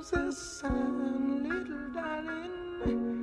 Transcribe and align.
comes 0.00 0.10
the 0.12 0.32
sun, 0.32 1.46
little 1.46 1.92
darling. 1.92 3.19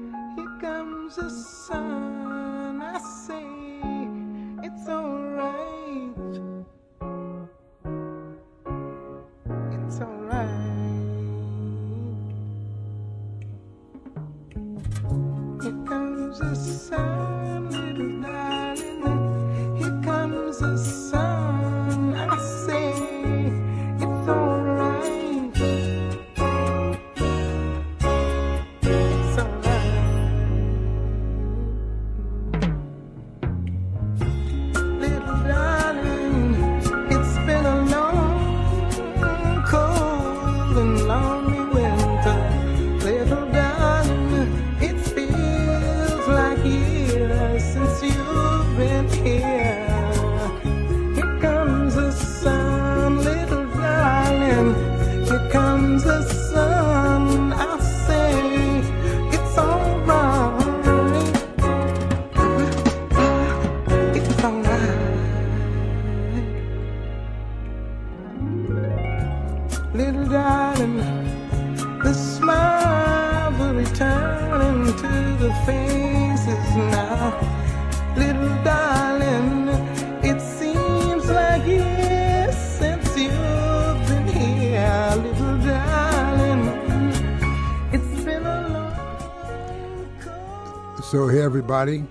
Everybody. 91.70 92.08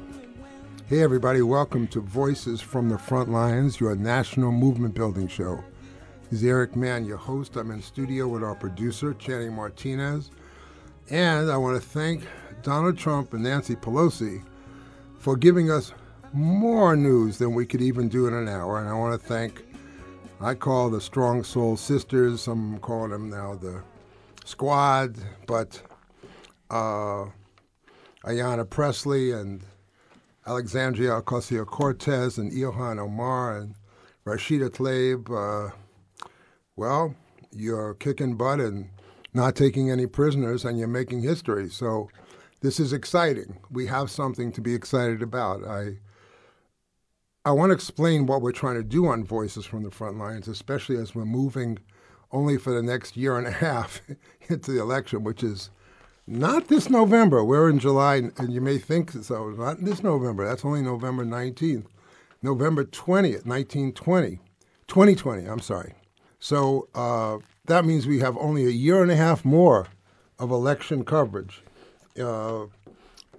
Hey 0.87 1.03
everybody, 1.03 1.41
welcome 1.41 1.89
to 1.89 2.03
Voices 2.03 2.61
from 2.61 2.91
the 2.91 2.99
Front 2.99 3.31
Lines, 3.31 3.81
your 3.81 3.97
national 3.97 4.53
movement 4.53 4.95
building 4.95 5.29
show. 5.29 5.65
This 6.25 6.41
is 6.41 6.45
Eric 6.47 6.77
Mann, 6.77 7.07
your 7.07 7.17
host. 7.17 7.57
I'm 7.57 7.71
in 7.71 7.81
studio 7.81 8.29
with 8.29 8.45
our 8.45 8.55
producer, 8.55 9.15
Channing 9.15 9.55
Martinez. 9.55 10.31
And 11.09 11.51
I 11.51 11.57
want 11.57 11.83
to 11.83 11.89
thank 11.89 12.27
Donald 12.63 12.99
Trump 12.99 13.33
and 13.33 13.45
Nancy 13.45 13.77
Pelosi 13.77 14.43
for 15.17 15.39
giving 15.39 15.71
us 15.71 15.95
more 16.35 16.95
news 16.95 17.39
than 17.39 17.55
we 17.55 17.65
could 17.65 17.81
even 17.81 18.11
do 18.11 18.27
in 18.27 18.35
an 18.35 18.49
hour. 18.49 18.79
And 18.79 18.91
I 18.91 18.93
want 18.93 19.19
to 19.19 19.27
thank, 19.27 19.65
I 20.39 20.53
call 20.53 20.91
the 20.91 21.01
Strong 21.01 21.45
Soul 21.45 21.79
Sisters, 21.79 22.43
some 22.43 22.79
call 22.81 23.09
them 23.09 23.31
now 23.31 23.55
the 23.55 23.83
Squad, 24.45 25.17
but 25.47 25.81
uh, 26.69 27.25
Ayanna 28.27 28.69
Pressley 28.69 29.31
and 29.33 29.63
Alexandria 30.47 31.21
Ocasio 31.21 31.65
Cortez 31.65 32.39
and 32.39 32.53
Ilhan 32.53 32.99
Omar 32.99 33.59
and 33.59 33.75
Rashida 34.27 34.69
Tlaib. 34.69 35.31
Uh, 35.31 35.75
well, 36.75 37.15
you're 37.53 37.95
kicking 37.95 38.37
butt 38.37 38.61
and 38.61 38.91
not 39.33 39.55
taking 39.55 39.91
any 39.91 40.07
prisoners, 40.07 40.65
and 40.65 40.79
you're 40.79 40.89
making 40.89 41.23
history. 41.23 41.69
So 41.69 42.09
this 42.63 42.81
is 42.81 42.93
exciting. 42.93 43.59
We 43.71 43.87
have 43.87 44.11
something 44.11 44.51
to 44.53 44.61
be 44.61 44.75
excited 44.75 45.23
about. 45.23 45.65
I 45.65 45.99
I 47.45 47.53
want 47.53 47.71
to 47.71 47.75
explain 47.75 48.27
what 48.27 48.43
we're 48.43 48.51
trying 48.51 48.75
to 48.75 48.83
do 48.83 49.07
on 49.07 49.23
Voices 49.23 49.65
from 49.65 49.85
the 49.85 49.91
Front 49.91 50.19
Lines, 50.19 50.49
especially 50.49 50.97
as 50.97 51.15
we're 51.15 51.25
moving 51.25 51.79
only 52.33 52.57
for 52.59 52.73
the 52.73 52.83
next 52.83 53.17
year 53.17 53.39
and 53.39 53.47
a 53.47 53.53
half 53.53 54.01
into 54.49 54.73
the 54.73 54.81
election, 54.81 55.23
which 55.23 55.45
is 55.45 55.71
not 56.27 56.69
this 56.69 56.91
November. 56.91 57.45
We're 57.45 57.71
in 57.71 57.79
July, 57.79 58.17
and 58.37 58.53
you 58.53 58.61
may 58.61 58.79
think 58.79 59.13
so. 59.13 59.51
Not 59.51 59.85
this 59.85 60.03
November. 60.03 60.45
That's 60.45 60.65
only 60.65 60.83
November 60.83 61.25
19th. 61.25 61.87
November 62.43 62.85
20th, 62.85 63.47
1920. 63.47 64.41
2020, 64.89 65.47
I'm 65.47 65.61
sorry. 65.61 65.95
So 66.39 66.89
uh, 66.95 67.39
that 67.67 67.85
means 67.85 68.07
we 68.07 68.21
have 68.21 68.37
only 68.39 68.67
a 68.67 68.71
year 68.71 69.03
and 69.03 69.11
a 69.11 69.17
half 69.17 69.45
more 69.45 69.89
of 70.39 70.51
election 70.51 71.05
coverage. 71.05 71.63
Uh, 72.21 72.67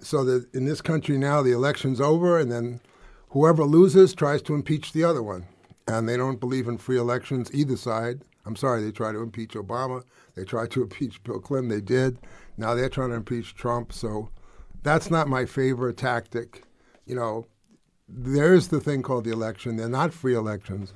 so 0.00 0.24
that 0.24 0.52
in 0.54 0.64
this 0.64 0.80
country 0.80 1.18
now, 1.18 1.42
the 1.42 1.52
election's 1.52 2.00
over, 2.00 2.38
and 2.38 2.50
then 2.50 2.80
whoever 3.30 3.64
loses 3.64 4.14
tries 4.14 4.42
to 4.42 4.54
impeach 4.54 4.92
the 4.92 5.04
other 5.04 5.22
one. 5.22 5.46
And 5.86 6.08
they 6.08 6.16
don't 6.16 6.40
believe 6.40 6.68
in 6.68 6.78
free 6.78 6.98
elections, 6.98 7.50
either 7.52 7.76
side. 7.76 8.22
I'm 8.44 8.56
sorry, 8.56 8.82
they 8.82 8.92
tried 8.92 9.12
to 9.12 9.22
impeach 9.22 9.52
Obama. 9.52 10.04
They 10.34 10.44
tried 10.44 10.70
to 10.72 10.82
impeach 10.84 11.22
Bill 11.24 11.40
Clinton. 11.40 11.68
They 11.68 11.80
did. 11.80 12.18
Now 12.58 12.74
they're 12.74 12.88
trying 12.88 13.10
to 13.10 13.16
impeach 13.16 13.54
Trump. 13.54 13.92
So 13.92 14.28
that's 14.82 15.10
not 15.10 15.28
my 15.28 15.46
favorite 15.46 15.96
tactic. 15.96 16.64
You 17.06 17.14
know, 17.14 17.46
there's 18.08 18.68
the 18.68 18.80
thing 18.80 19.02
called 19.02 19.24
the 19.24 19.32
election. 19.32 19.76
They're 19.76 19.88
not 19.88 20.12
free 20.12 20.34
elections. 20.34 20.92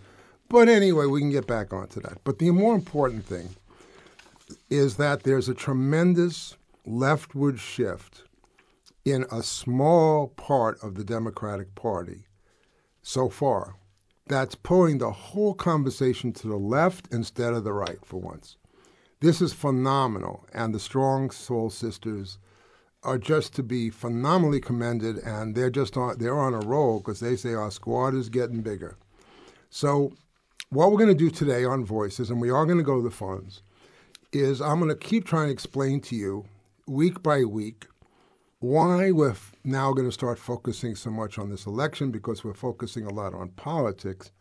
But 0.49 0.69
anyway, 0.69 1.06
we 1.06 1.21
can 1.21 1.31
get 1.31 1.47
back 1.47 1.73
onto 1.73 2.00
that. 2.00 2.19
But 2.25 2.39
the 2.39 2.50
more 2.50 2.75
important 2.75 3.25
thing 3.25 3.50
is 4.69 4.97
that 4.97 5.23
there's 5.23 5.49
a 5.49 5.55
tremendous 5.55 6.56
leftward 6.84 7.59
shift 7.59 8.25
in 9.05 9.25
a 9.33 9.43
small 9.43 10.29
part 10.29 10.83
of 10.83 10.94
the 10.94 11.05
Democratic 11.05 11.75
Party 11.75 12.27
so 13.03 13.29
far 13.29 13.77
that's 14.27 14.55
pulling 14.55 14.99
the 14.99 15.11
whole 15.11 15.55
conversation 15.55 16.33
to 16.33 16.49
the 16.49 16.56
left 16.56 17.09
instead 17.12 17.53
of 17.53 17.65
the 17.65 17.73
right 17.73 17.99
for 18.05 18.21
once. 18.21 18.56
This 19.22 19.41
is 19.41 19.53
phenomenal, 19.53 20.44
and 20.53 20.75
the 20.75 20.81
Strong 20.81 21.31
Soul 21.31 21.71
Sisters 21.71 22.38
are 23.05 23.19
just 23.19 23.55
to 23.55 23.62
be 23.62 23.88
phenomenally 23.88 24.60
commended, 24.60 25.16
and 25.19 25.55
they're 25.55 25.71
just 25.71 25.97
on 25.97 26.19
they're 26.19 26.37
on 26.37 26.55
a 26.55 26.59
roll 26.59 26.99
because 26.99 27.21
they 27.21 27.37
say 27.37 27.55
our 27.55 27.71
squad 27.71 28.16
is 28.16 28.28
getting 28.28 28.62
bigger. 28.62 28.97
So, 29.71 30.15
what 30.71 30.91
we're 30.91 30.99
going 30.99 31.06
to 31.06 31.15
do 31.15 31.31
today 31.31 31.65
on 31.65 31.84
Voices, 31.84 32.31
and 32.31 32.41
we 32.41 32.50
are 32.50 32.66
going 32.66 32.78
to 32.78 32.84
go 32.84 32.97
to 32.97 33.03
the 33.09 33.15
funds, 33.15 33.62
is 34.32 34.61
I'm 34.61 34.81
going 34.81 34.88
to 34.88 34.97
keep 34.97 35.25
trying 35.25 35.47
to 35.47 35.53
explain 35.53 36.00
to 36.00 36.16
you 36.16 36.47
week 36.88 37.22
by 37.22 37.44
week 37.44 37.87
why 38.59 39.12
we're 39.12 39.37
now 39.62 39.93
going 39.93 40.09
to 40.09 40.12
start 40.12 40.41
focusing 40.41 40.97
so 40.97 41.11
much 41.11 41.38
on 41.38 41.49
this 41.49 41.65
election 41.65 42.11
because 42.11 42.43
we're 42.43 42.55
focusing 42.55 43.06
a 43.06 43.15
lot 43.15 43.34
on 43.34 43.50
politics 43.50 44.32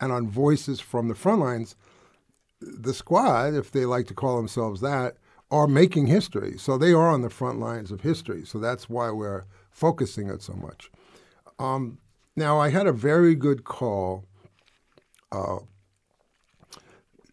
and 0.00 0.10
on 0.10 0.30
voices 0.30 0.80
from 0.80 1.08
the 1.08 1.14
front 1.14 1.40
lines. 1.40 1.76
The 2.60 2.94
squad, 2.94 3.54
if 3.54 3.70
they 3.70 3.86
like 3.86 4.06
to 4.08 4.14
call 4.14 4.36
themselves 4.36 4.80
that, 4.80 5.16
are 5.50 5.66
making 5.66 6.06
history. 6.06 6.56
So 6.58 6.78
they 6.78 6.92
are 6.92 7.08
on 7.08 7.22
the 7.22 7.30
front 7.30 7.58
lines 7.58 7.90
of 7.90 8.02
history. 8.02 8.44
So 8.44 8.58
that's 8.58 8.88
why 8.88 9.10
we're 9.10 9.44
focusing 9.70 10.28
it 10.28 10.42
so 10.42 10.54
much. 10.54 10.90
Um, 11.58 11.98
now, 12.36 12.58
I 12.58 12.70
had 12.70 12.86
a 12.86 12.92
very 12.92 13.34
good 13.34 13.64
call 13.64 14.24
uh, 15.32 15.58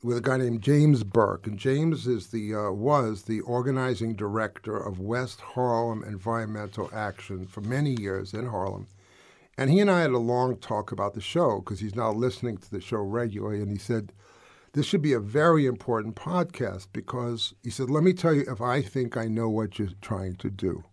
with 0.04 0.18
a 0.18 0.22
guy 0.22 0.38
named 0.38 0.62
James 0.62 1.04
Burke, 1.04 1.48
and 1.48 1.58
James 1.58 2.08
is 2.08 2.28
the 2.28 2.54
uh, 2.54 2.72
was 2.72 3.24
the 3.24 3.42
organizing 3.42 4.16
director 4.16 4.76
of 4.76 5.00
West 5.00 5.42
Harlem 5.42 6.04
Environmental 6.04 6.90
Action 6.94 7.46
for 7.46 7.62
many 7.62 7.92
years 8.00 8.34
in 8.34 8.48
Harlem. 8.48 8.88
And 9.58 9.72
he 9.72 9.80
and 9.80 9.90
I 9.90 10.02
had 10.02 10.12
a 10.12 10.20
long 10.20 10.58
talk 10.58 10.92
about 10.92 11.14
the 11.14 11.22
show 11.22 11.60
because 11.60 11.80
he's 11.80 11.96
now 11.96 12.12
listening 12.12 12.58
to 12.58 12.72
the 12.72 12.82
show 12.82 13.00
regularly, 13.00 13.62
and 13.62 13.72
he 13.72 13.78
said 13.78 14.12
this 14.74 14.86
should 14.86 15.02
be 15.02 15.14
a 15.14 15.20
very 15.20 15.66
important 15.66 16.16
podcast 16.16 16.88
because 16.94 17.54
he 17.64 17.70
said, 17.70 17.90
"Let 17.90 18.04
me 18.04 18.14
tell 18.14 18.34
you 18.34 18.46
if 18.48 18.62
I 18.62 18.82
think 18.82 19.18
I 19.18 19.28
know 19.28 19.50
what 19.50 19.80
you're 19.80 19.90
trying 20.02 20.36
to 20.38 20.50
do." 20.50 20.84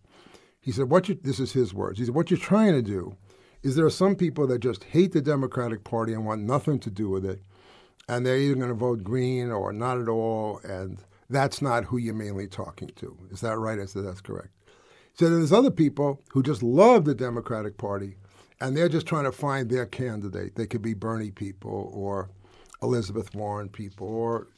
He 0.61 0.73
said, 0.73 0.91
"What 0.91 1.09
you 1.09 1.19
this 1.23 1.41
is 1.41 1.53
his 1.53 1.75
words." 1.75 1.99
He 1.99 2.05
said, 2.05 2.15
"What 2.15 2.31
you're 2.31 2.39
trying 2.39 2.73
to 2.73 2.83
do 2.83 3.17
is 3.63 3.77
there 3.77 3.87
are 3.87 3.91
some 3.91 4.17
people 4.17 4.47
that 4.47 4.59
just 4.61 4.85
hate 4.85 5.13
the 5.13 5.23
Democratic 5.23 5.85
Party 5.85 6.13
and 6.13 6.25
want 6.25 6.43
nothing 6.43 6.79
to 6.81 6.91
do 6.91 7.09
with 7.09 7.25
it." 7.25 7.41
and 8.09 8.25
they're 8.25 8.37
either 8.37 8.55
going 8.55 8.69
to 8.69 8.75
vote 8.75 9.03
green 9.03 9.51
or 9.51 9.73
not 9.73 10.01
at 10.01 10.09
all, 10.09 10.61
and 10.65 10.99
that's 11.31 11.63
not 11.63 11.85
who 11.85 11.97
you're 11.97 12.15
mainly 12.15 12.47
talking 12.47 12.91
to. 12.97 13.17
Is 13.31 13.41
that 13.41 13.59
right? 13.59 13.81
I 13.81 13.87
said, 13.87 14.05
that's 14.05 14.21
correct. 14.21 14.51
So 15.15 15.27
then 15.27 15.39
there's 15.39 15.53
other 15.53 15.71
people 15.71 16.23
who 16.33 16.43
just 16.43 16.63
love 16.63 17.05
the 17.05 17.15
Democratic 17.15 17.79
Party, 17.79 18.17
and 18.61 18.77
they're 18.77 18.89
just 18.89 19.07
trying 19.07 19.25
to 19.25 19.33
find 19.33 19.71
their 19.71 19.87
candidate. 19.87 20.57
They 20.57 20.67
could 20.67 20.83
be 20.83 20.95
Bernie 20.95 21.31
people 21.31 21.91
or 21.95 22.31
Elizabeth 22.85 23.35
Warren 23.35 23.69
people 23.69 24.07
or 24.07 24.49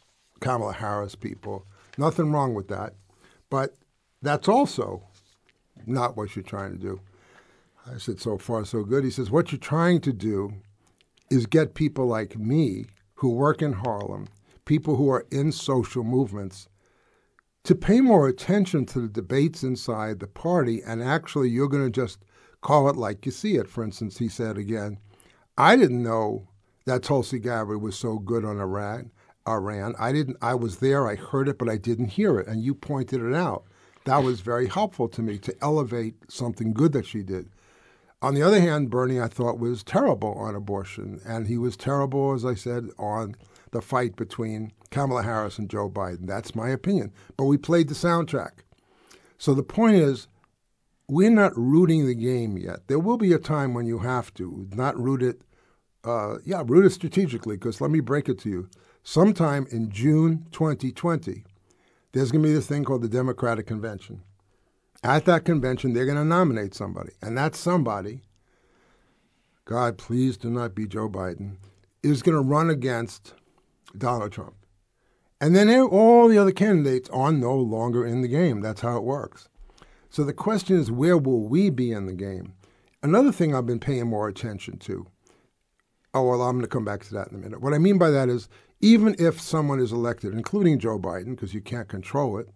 Kamala 0.41 0.73
Harris 0.73 1.15
people. 1.15 1.67
Nothing 1.97 2.33
wrong 2.33 2.55
with 2.55 2.69
that. 2.69 2.95
But 3.49 3.75
that's 4.23 4.49
also 4.49 5.03
not 5.87 6.17
what 6.17 6.37
you're 6.37 6.43
trying 6.43 6.73
to 6.73 6.79
do. 6.79 7.01
I 7.87 7.99
said, 7.99 8.21
so 8.21 8.37
far, 8.37 8.65
so 8.65 8.83
good. 8.83 9.05
He 9.05 9.11
says, 9.11 9.31
what 9.31 9.53
you're 9.53 9.59
trying 9.59 10.01
to 10.03 10.13
do 10.13 10.53
is 11.31 11.47
get 11.47 11.75
people 11.75 12.07
like 12.07 12.37
me 12.37 12.87
who 13.15 13.31
work 13.31 13.63
in 13.63 13.73
Harlem, 13.73 14.27
people 14.65 14.97
who 14.97 15.09
are 15.11 15.27
in 15.31 15.53
social 15.53 16.03
movements, 16.03 16.69
to 17.65 17.75
pay 17.75 18.01
more 18.01 18.29
attention 18.29 18.87
to 18.87 19.01
the 19.01 19.09
debates 19.09 19.63
inside 19.63 20.19
the 20.19 20.27
party. 20.27 20.83
And 20.85 21.03
actually, 21.03 21.49
you're 21.49 21.69
going 21.69 21.85
to 21.85 21.91
just 21.91 22.19
call 22.61 22.89
it 22.89 22.97
like 22.97 23.25
you 23.25 23.33
see 23.33 23.57
it. 23.57 23.69
For 23.69 23.85
instance, 23.85 24.19
he 24.19 24.29
said 24.29 24.59
again, 24.59 24.99
I 25.57 25.77
didn't 25.77 26.03
know 26.03 26.49
that 26.87 27.03
Tulsi 27.03 27.39
Gabbard 27.39 27.83
was 27.83 27.97
so 27.99 28.19
good 28.19 28.45
on 28.45 28.59
Iran. 28.59 29.11
Iran. 29.47 29.95
I 29.99 30.13
didn't. 30.13 30.39
I 30.41 30.55
was 30.55 30.79
there. 30.79 31.07
I 31.07 31.15
heard 31.15 31.49
it, 31.49 31.59
but 31.59 31.69
I 31.69 31.77
didn't 31.77 32.09
hear 32.09 32.39
it. 32.39 32.49
And 32.49 32.63
you 32.63 32.75
pointed 32.75 33.23
it 33.23 33.35
out. 33.35 33.65
That 34.05 34.19
was 34.19 34.41
very 34.41 34.69
helpful 34.69 35.09
to 35.09 35.23
me 35.23 35.39
to 35.39 35.55
elevate 35.61 36.15
something 36.29 36.73
good 36.73 36.93
that 36.93 37.07
she 37.07 37.23
did. 37.23 37.49
On 38.23 38.35
the 38.35 38.43
other 38.43 38.61
hand, 38.61 38.91
Bernie, 38.91 39.21
I 39.21 39.29
thought, 39.29 39.59
was 39.59 39.83
terrible 39.83 40.33
on 40.35 40.55
abortion. 40.55 41.21
And 41.27 41.47
he 41.47 41.59
was 41.59 41.77
terrible, 41.77 42.33
as 42.33 42.45
I 42.45 42.55
said, 42.55 42.89
on 42.99 43.37
the 43.73 43.83
fight 43.83 44.17
between 44.17 44.73
Kamala 44.91 45.23
Harris 45.23 45.59
and 45.59 45.69
Joe 45.69 45.91
Biden. 45.91 46.27
That's 46.27 46.55
my 46.55 46.71
opinion. 46.71 47.13
But 47.37 47.45
we 47.45 47.59
played 47.59 47.89
the 47.89 47.95
soundtrack. 47.95 48.63
So 49.39 49.55
the 49.55 49.63
point 49.63 49.97
is, 49.97 50.29
we're 51.09 51.31
not 51.31 51.57
rooting 51.57 52.07
the 52.07 52.15
game 52.15 52.57
yet. 52.57 52.89
There 52.89 52.99
will 52.99 53.19
be 53.19 53.33
a 53.33 53.39
time 53.39 53.75
when 53.75 53.87
you 53.87 53.99
have 53.99 54.33
to, 54.35 54.69
not 54.73 54.99
root 54.99 55.23
it, 55.23 55.43
uh, 56.07 56.39
yeah, 56.45 56.63
root 56.65 56.87
it 56.87 56.91
strategically, 56.91 57.57
because 57.57 57.81
let 57.81 57.91
me 57.91 58.01
break 58.01 58.29
it 58.29 58.39
to 58.41 58.49
you. 58.49 58.69
Sometime 59.03 59.67
in 59.71 59.91
June 59.91 60.47
2020, 60.53 61.45
there's 62.13 62.31
going 62.31 62.43
to 62.43 62.49
be 62.49 62.55
this 62.55 62.67
thing 62.67 62.85
called 62.85 63.03
the 63.03 63.09
Democratic 63.09 63.67
Convention. 63.67 64.23
At 65.03 65.25
that 65.27 65.45
convention, 65.45 65.93
they're 65.93 66.07
going 66.07 66.17
to 66.17 66.25
nominate 66.25 66.75
somebody. 66.75 67.13
And 67.21 67.37
that 67.37 67.55
somebody, 67.55 68.23
God, 69.65 69.99
please 69.99 70.37
do 70.37 70.51
not 70.51 70.75
be 70.75 70.87
Joe 70.87 71.09
Biden, 71.09 71.57
is 72.03 72.23
going 72.23 72.37
to 72.37 72.41
run 72.41 72.71
against 72.71 73.35
Donald 73.97 74.33
Trump. 74.33 74.55
And 75.41 75.55
then 75.55 75.69
all 75.69 76.29
the 76.29 76.39
other 76.39 76.53
candidates 76.53 77.11
are 77.11 77.33
no 77.33 77.55
longer 77.55 78.07
in 78.07 78.23
the 78.23 78.29
game. 78.29 78.61
That's 78.61 78.81
how 78.81 78.97
it 78.97 79.05
works. 79.05 79.49
So 80.09 80.25
the 80.25 80.33
question 80.33 80.77
is, 80.77 80.91
where 80.91 81.19
will 81.19 81.47
we 81.47 81.69
be 81.69 81.93
in 81.93 82.07
the 82.07 82.15
game? 82.15 82.55
Another 83.03 83.33
thing 83.33 83.55
I've 83.55 83.67
been 83.67 83.81
paying 83.81 84.07
more 84.07 84.29
attention 84.29 84.79
to. 84.79 85.07
Oh, 86.17 86.23
well, 86.23 86.41
I'm 86.41 86.53
going 86.53 86.63
to 86.63 86.67
come 86.67 86.87
back 86.87 87.05
to 87.05 87.15
that 87.15 87.29
in 87.29 87.35
a 87.35 87.39
minute. 87.39 87.61
What 87.61 87.75
I 87.75 87.79
mean 87.79 87.99
by 87.99 88.09
that 88.09 88.31
is, 88.31 88.49
even 88.81 89.15
if 89.19 89.39
someone 89.39 89.81
is 89.81 89.93
elected, 89.93 90.33
including 90.33 90.79
Joe 90.79 90.99
Biden, 90.99 91.37
because 91.37 91.53
you 91.53 91.61
can't 91.61 91.89
control 91.89 92.39
it, 92.39 92.49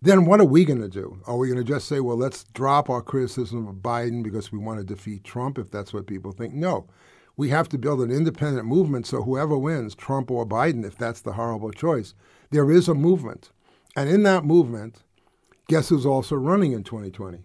then 0.00 0.24
what 0.24 0.38
are 0.38 0.46
we 0.46 0.64
going 0.64 0.80
to 0.80 0.88
do? 0.88 1.20
Are 1.26 1.36
we 1.36 1.48
going 1.48 1.58
to 1.58 1.64
just 1.64 1.88
say, 1.88 1.98
well, 1.98 2.16
let's 2.16 2.44
drop 2.44 2.88
our 2.88 3.02
criticism 3.02 3.66
of 3.66 3.74
Biden 3.76 4.22
because 4.22 4.52
we 4.52 4.58
want 4.58 4.78
to 4.78 4.84
defeat 4.84 5.24
Trump, 5.24 5.58
if 5.58 5.68
that's 5.68 5.92
what 5.92 6.06
people 6.06 6.30
think? 6.30 6.54
No. 6.54 6.86
We 7.36 7.48
have 7.48 7.68
to 7.70 7.78
build 7.78 8.02
an 8.02 8.12
independent 8.12 8.68
movement 8.68 9.04
so 9.04 9.24
whoever 9.24 9.58
wins, 9.58 9.96
Trump 9.96 10.30
or 10.30 10.46
Biden, 10.46 10.84
if 10.84 10.96
that's 10.96 11.22
the 11.22 11.32
horrible 11.32 11.72
choice, 11.72 12.14
there 12.50 12.70
is 12.70 12.86
a 12.86 12.94
movement. 12.94 13.50
And 13.96 14.08
in 14.08 14.22
that 14.22 14.44
movement, 14.44 15.02
guess 15.66 15.88
who's 15.88 16.06
also 16.06 16.36
running 16.36 16.70
in 16.70 16.84
2020? 16.84 17.40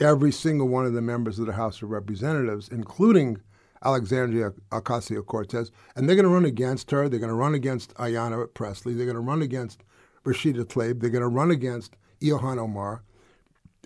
Every 0.00 0.32
single 0.32 0.68
one 0.68 0.86
of 0.86 0.94
the 0.94 1.02
members 1.02 1.38
of 1.38 1.44
the 1.44 1.52
House 1.52 1.82
of 1.82 1.90
Representatives, 1.90 2.70
including 2.70 3.42
Alexandria 3.84 4.52
Ocasio 4.72 5.24
Cortez, 5.24 5.70
and 5.96 6.08
they're 6.08 6.16
going 6.16 6.26
to 6.26 6.32
run 6.32 6.44
against 6.44 6.90
her. 6.90 7.08
They're 7.08 7.18
going 7.18 7.30
to 7.30 7.34
run 7.34 7.54
against 7.54 7.94
Ayanna 7.94 8.52
Pressley. 8.52 8.94
They're 8.94 9.06
going 9.06 9.14
to 9.14 9.20
run 9.20 9.42
against 9.42 9.82
Rashida 10.24 10.64
Tlaib. 10.64 11.00
They're 11.00 11.10
going 11.10 11.22
to 11.22 11.28
run 11.28 11.50
against 11.50 11.96
Ilhan 12.20 12.58
Omar. 12.58 13.02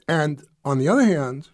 And 0.09 0.45
on 0.65 0.79
the 0.79 0.89
other 0.89 1.05
hand, 1.05 1.49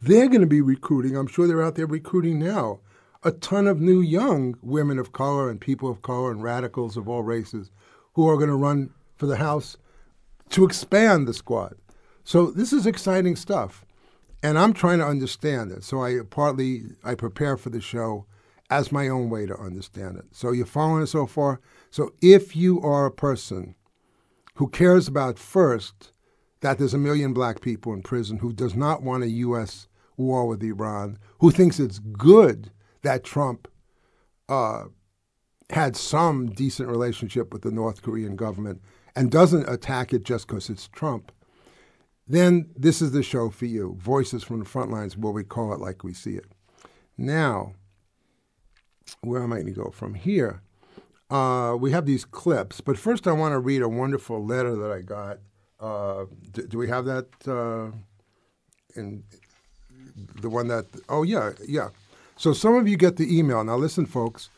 they're 0.00 0.28
going 0.28 0.40
to 0.40 0.46
be 0.46 0.60
recruiting, 0.60 1.16
I'm 1.16 1.26
sure 1.26 1.46
they're 1.46 1.62
out 1.62 1.76
there 1.76 1.86
recruiting 1.86 2.38
now, 2.38 2.80
a 3.22 3.30
ton 3.30 3.66
of 3.66 3.80
new 3.80 4.00
young 4.00 4.56
women 4.60 4.98
of 4.98 5.12
color 5.12 5.48
and 5.48 5.60
people 5.60 5.88
of 5.88 6.02
color 6.02 6.30
and 6.30 6.42
radicals 6.42 6.96
of 6.96 7.08
all 7.08 7.22
races 7.22 7.70
who 8.14 8.28
are 8.28 8.36
going 8.36 8.50
to 8.50 8.56
run 8.56 8.90
for 9.16 9.26
the 9.26 9.36
House 9.36 9.76
to 10.50 10.64
expand 10.64 11.26
the 11.26 11.34
squad. 11.34 11.76
So 12.24 12.50
this 12.50 12.72
is 12.72 12.86
exciting 12.86 13.36
stuff. 13.36 13.84
And 14.42 14.58
I'm 14.58 14.72
trying 14.72 14.98
to 14.98 15.06
understand 15.06 15.70
it. 15.70 15.84
So 15.84 16.02
I 16.02 16.18
partly 16.28 16.82
I 17.04 17.14
prepare 17.14 17.56
for 17.56 17.70
the 17.70 17.80
show 17.80 18.26
as 18.70 18.90
my 18.90 19.08
own 19.08 19.28
way 19.28 19.46
to 19.46 19.56
understand 19.56 20.16
it. 20.16 20.24
So 20.32 20.50
you're 20.50 20.66
following 20.66 21.02
it 21.02 21.08
so 21.08 21.26
far? 21.26 21.60
So 21.90 22.10
if 22.22 22.56
you 22.56 22.80
are 22.80 23.06
a 23.06 23.10
person 23.10 23.74
who 24.54 24.68
cares 24.68 25.06
about 25.06 25.38
first 25.38 26.12
that 26.60 26.78
there's 26.78 26.94
a 26.94 26.98
million 26.98 27.32
black 27.32 27.60
people 27.60 27.92
in 27.92 28.02
prison, 28.02 28.38
who 28.38 28.52
does 28.52 28.74
not 28.74 29.02
want 29.02 29.24
a 29.24 29.28
U.S. 29.28 29.88
war 30.16 30.46
with 30.46 30.62
Iran, 30.62 31.18
who 31.40 31.50
thinks 31.50 31.78
it's 31.78 31.98
good 31.98 32.70
that 33.02 33.24
Trump 33.24 33.68
uh, 34.48 34.84
had 35.70 35.96
some 35.96 36.46
decent 36.46 36.88
relationship 36.88 37.52
with 37.52 37.62
the 37.62 37.70
North 37.70 38.02
Korean 38.02 38.36
government 38.36 38.80
and 39.16 39.30
doesn't 39.30 39.68
attack 39.68 40.12
it 40.12 40.22
just 40.22 40.46
because 40.46 40.70
it's 40.70 40.88
Trump, 40.88 41.32
then 42.26 42.70
this 42.76 43.02
is 43.02 43.12
the 43.12 43.22
show 43.22 43.50
for 43.50 43.66
you. 43.66 43.96
Voices 43.98 44.42
from 44.42 44.60
the 44.60 44.64
front 44.64 44.90
lines, 44.90 45.16
what 45.16 45.34
we 45.34 45.44
call 45.44 45.72
it 45.72 45.80
like 45.80 46.04
we 46.04 46.14
see 46.14 46.34
it. 46.34 46.46
Now, 47.18 47.74
where 49.20 49.42
am 49.42 49.52
I 49.52 49.56
going 49.56 49.66
to 49.66 49.72
go 49.72 49.90
from 49.90 50.14
here? 50.14 50.62
Uh, 51.30 51.76
we 51.76 51.90
have 51.92 52.06
these 52.06 52.24
clips, 52.24 52.80
but 52.80 52.98
first 52.98 53.26
I 53.26 53.32
want 53.32 53.52
to 53.52 53.58
read 53.58 53.82
a 53.82 53.88
wonderful 53.88 54.44
letter 54.44 54.76
that 54.76 54.92
I 54.92 55.00
got. 55.00 55.38
Uh, 55.80 56.26
do, 56.52 56.66
do, 56.66 56.78
we 56.78 56.88
have 56.88 57.06
that 57.06 57.26
uh, 57.48 57.90
in 58.94 59.24
the 60.40 60.50
one 60.50 60.68
that? 60.68 60.86
Oh 61.08 61.22
yeah, 61.22 61.52
yeah. 61.66 61.88
So 62.36 62.52
some 62.52 62.74
of 62.74 62.86
you 62.86 62.96
get 62.96 63.16
the 63.16 63.36
email. 63.36 63.64
Now 63.64 63.76
listen, 63.76 64.04
folks. 64.06 64.50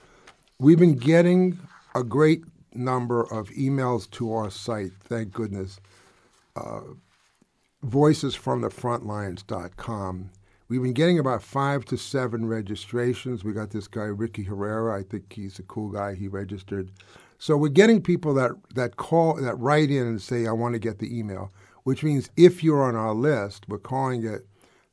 We've 0.59 0.79
been 0.79 0.97
getting 0.97 1.59
a 1.95 2.03
great 2.03 2.43
number 2.75 3.23
of 3.23 3.51
emails 3.51 4.11
to 4.13 4.33
our 4.33 4.51
site. 4.51 4.93
Thank 5.01 5.33
goodness. 5.33 5.79
Uh, 6.57 6.81
voicesfromthefrontlines.com 7.85 10.31
We've 10.67 10.83
been 10.83 10.95
getting 10.95 11.19
about 11.19 11.43
five 11.43 11.85
to 11.87 11.99
seven 11.99 12.47
registrations. 12.47 13.45
We 13.45 13.53
got 13.53 13.71
this 13.71 13.87
guy 13.87 14.05
Ricky 14.05 14.45
Herrera. 14.45 14.99
I 14.99 15.03
think 15.03 15.31
he's 15.31 15.59
a 15.59 15.63
cool 15.65 15.91
guy. 15.91 16.15
He 16.15 16.27
registered. 16.27 16.91
So 17.39 17.57
we're 17.57 17.69
getting 17.69 18.01
people 18.01 18.33
that 18.35 18.53
that 18.75 18.97
call 18.97 19.35
that 19.35 19.57
write 19.57 19.91
in 19.91 20.07
and 20.07 20.23
say, 20.23 20.47
"I 20.47 20.53
want 20.53 20.73
to 20.73 20.79
get 20.79 20.99
the 20.99 21.19
email," 21.19 21.53
which 21.83 22.03
means 22.03 22.31
if 22.37 22.65
you're 22.65 22.83
on 22.83 22.97
our 22.97 23.15
list, 23.15 23.69
we're 23.69 23.79
calling 23.79 24.25
it 24.25 24.47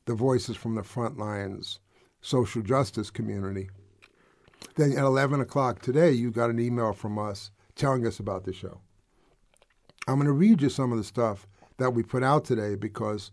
the 0.06 0.14
Voices 0.14 0.58
from 0.58 0.76
the 0.76 0.84
Front 0.84 1.18
Lines 1.18 1.80
Social 2.22 2.62
Justice 2.62 3.10
Community. 3.10 3.70
Then 4.76 4.92
at 4.92 5.06
11 5.06 5.40
o'clock 5.40 5.82
today, 5.82 6.12
you 6.12 6.32
got 6.32 6.50
an 6.50 6.60
email 6.60 6.92
from 6.92 7.18
us 7.18 7.52
telling 7.76 8.06
us 8.06 8.20
about 8.20 8.44
the 8.44 8.54
show. 8.54 8.82
I'm 10.08 10.16
going 10.16 10.28
to 10.28 10.34
read 10.34 10.62
you 10.62 10.70
some 10.70 10.92
of 10.92 10.98
the 10.98 11.04
stuff 11.04 11.48
that 11.78 11.92
we 11.92 12.04
put 12.04 12.24
out 12.24 12.46
today 12.46 12.76
because 12.76 13.32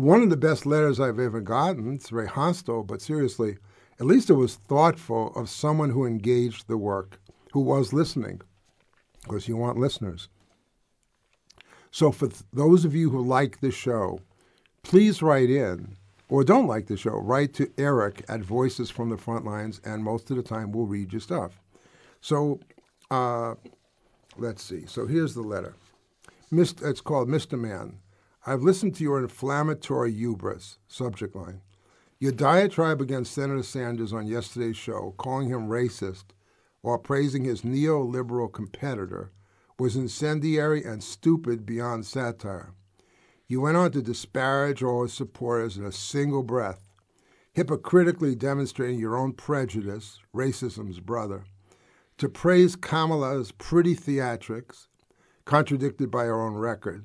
one 0.00 0.22
of 0.22 0.30
the 0.30 0.36
best 0.36 0.64
letters 0.64 0.98
I've 0.98 1.18
ever 1.18 1.40
gotten. 1.40 1.94
It's 1.94 2.08
very 2.08 2.28
hostile, 2.28 2.82
but 2.82 3.02
seriously, 3.02 3.58
at 3.98 4.06
least 4.06 4.30
it 4.30 4.34
was 4.34 4.54
thoughtful 4.56 5.32
of 5.36 5.50
someone 5.50 5.90
who 5.90 6.06
engaged 6.06 6.68
the 6.68 6.78
work, 6.78 7.20
who 7.52 7.60
was 7.60 7.92
listening, 7.92 8.40
because 9.22 9.46
you 9.46 9.56
want 9.56 9.78
listeners. 9.78 10.28
So, 11.90 12.12
for 12.12 12.28
th- 12.28 12.42
those 12.52 12.84
of 12.84 12.94
you 12.94 13.10
who 13.10 13.22
like 13.22 13.60
the 13.60 13.70
show, 13.70 14.20
please 14.82 15.20
write 15.20 15.50
in, 15.50 15.96
or 16.28 16.44
don't 16.44 16.66
like 16.66 16.86
the 16.86 16.96
show, 16.96 17.16
write 17.18 17.52
to 17.54 17.70
Eric 17.76 18.24
at 18.28 18.40
Voices 18.40 18.88
from 18.88 19.10
the 19.10 19.18
Front 19.18 19.44
Lines, 19.44 19.80
and 19.84 20.02
most 20.02 20.30
of 20.30 20.36
the 20.36 20.42
time 20.42 20.72
we'll 20.72 20.86
read 20.86 21.12
your 21.12 21.20
stuff. 21.20 21.60
So, 22.22 22.60
uh, 23.10 23.56
let's 24.38 24.62
see. 24.62 24.86
So, 24.86 25.06
here's 25.06 25.34
the 25.34 25.42
letter. 25.42 25.74
It's 26.52 27.00
called 27.00 27.28
Mr. 27.28 27.56
Mann. 27.56 28.00
I've 28.44 28.62
listened 28.62 28.96
to 28.96 29.04
your 29.04 29.20
inflammatory 29.20 30.12
hubris, 30.12 30.78
subject 30.88 31.36
line. 31.36 31.60
Your 32.18 32.32
diatribe 32.32 33.00
against 33.00 33.32
Senator 33.32 33.62
Sanders 33.62 34.12
on 34.12 34.26
yesterday's 34.26 34.76
show, 34.76 35.14
calling 35.16 35.48
him 35.48 35.68
racist 35.68 36.24
while 36.80 36.98
praising 36.98 37.44
his 37.44 37.62
neoliberal 37.62 38.52
competitor, 38.52 39.30
was 39.78 39.94
incendiary 39.94 40.82
and 40.82 41.04
stupid 41.04 41.64
beyond 41.64 42.04
satire. 42.04 42.74
You 43.46 43.60
went 43.60 43.76
on 43.76 43.92
to 43.92 44.02
disparage 44.02 44.82
all 44.82 45.02
his 45.02 45.12
supporters 45.12 45.76
in 45.76 45.84
a 45.84 45.92
single 45.92 46.42
breath, 46.42 46.90
hypocritically 47.52 48.34
demonstrating 48.34 48.98
your 48.98 49.16
own 49.16 49.34
prejudice, 49.34 50.18
racism's 50.34 50.98
brother, 50.98 51.44
to 52.18 52.28
praise 52.28 52.74
Kamala's 52.74 53.52
pretty 53.52 53.94
theatrics, 53.94 54.88
contradicted 55.50 56.12
by 56.12 56.26
her 56.26 56.40
own 56.40 56.54
record, 56.54 57.04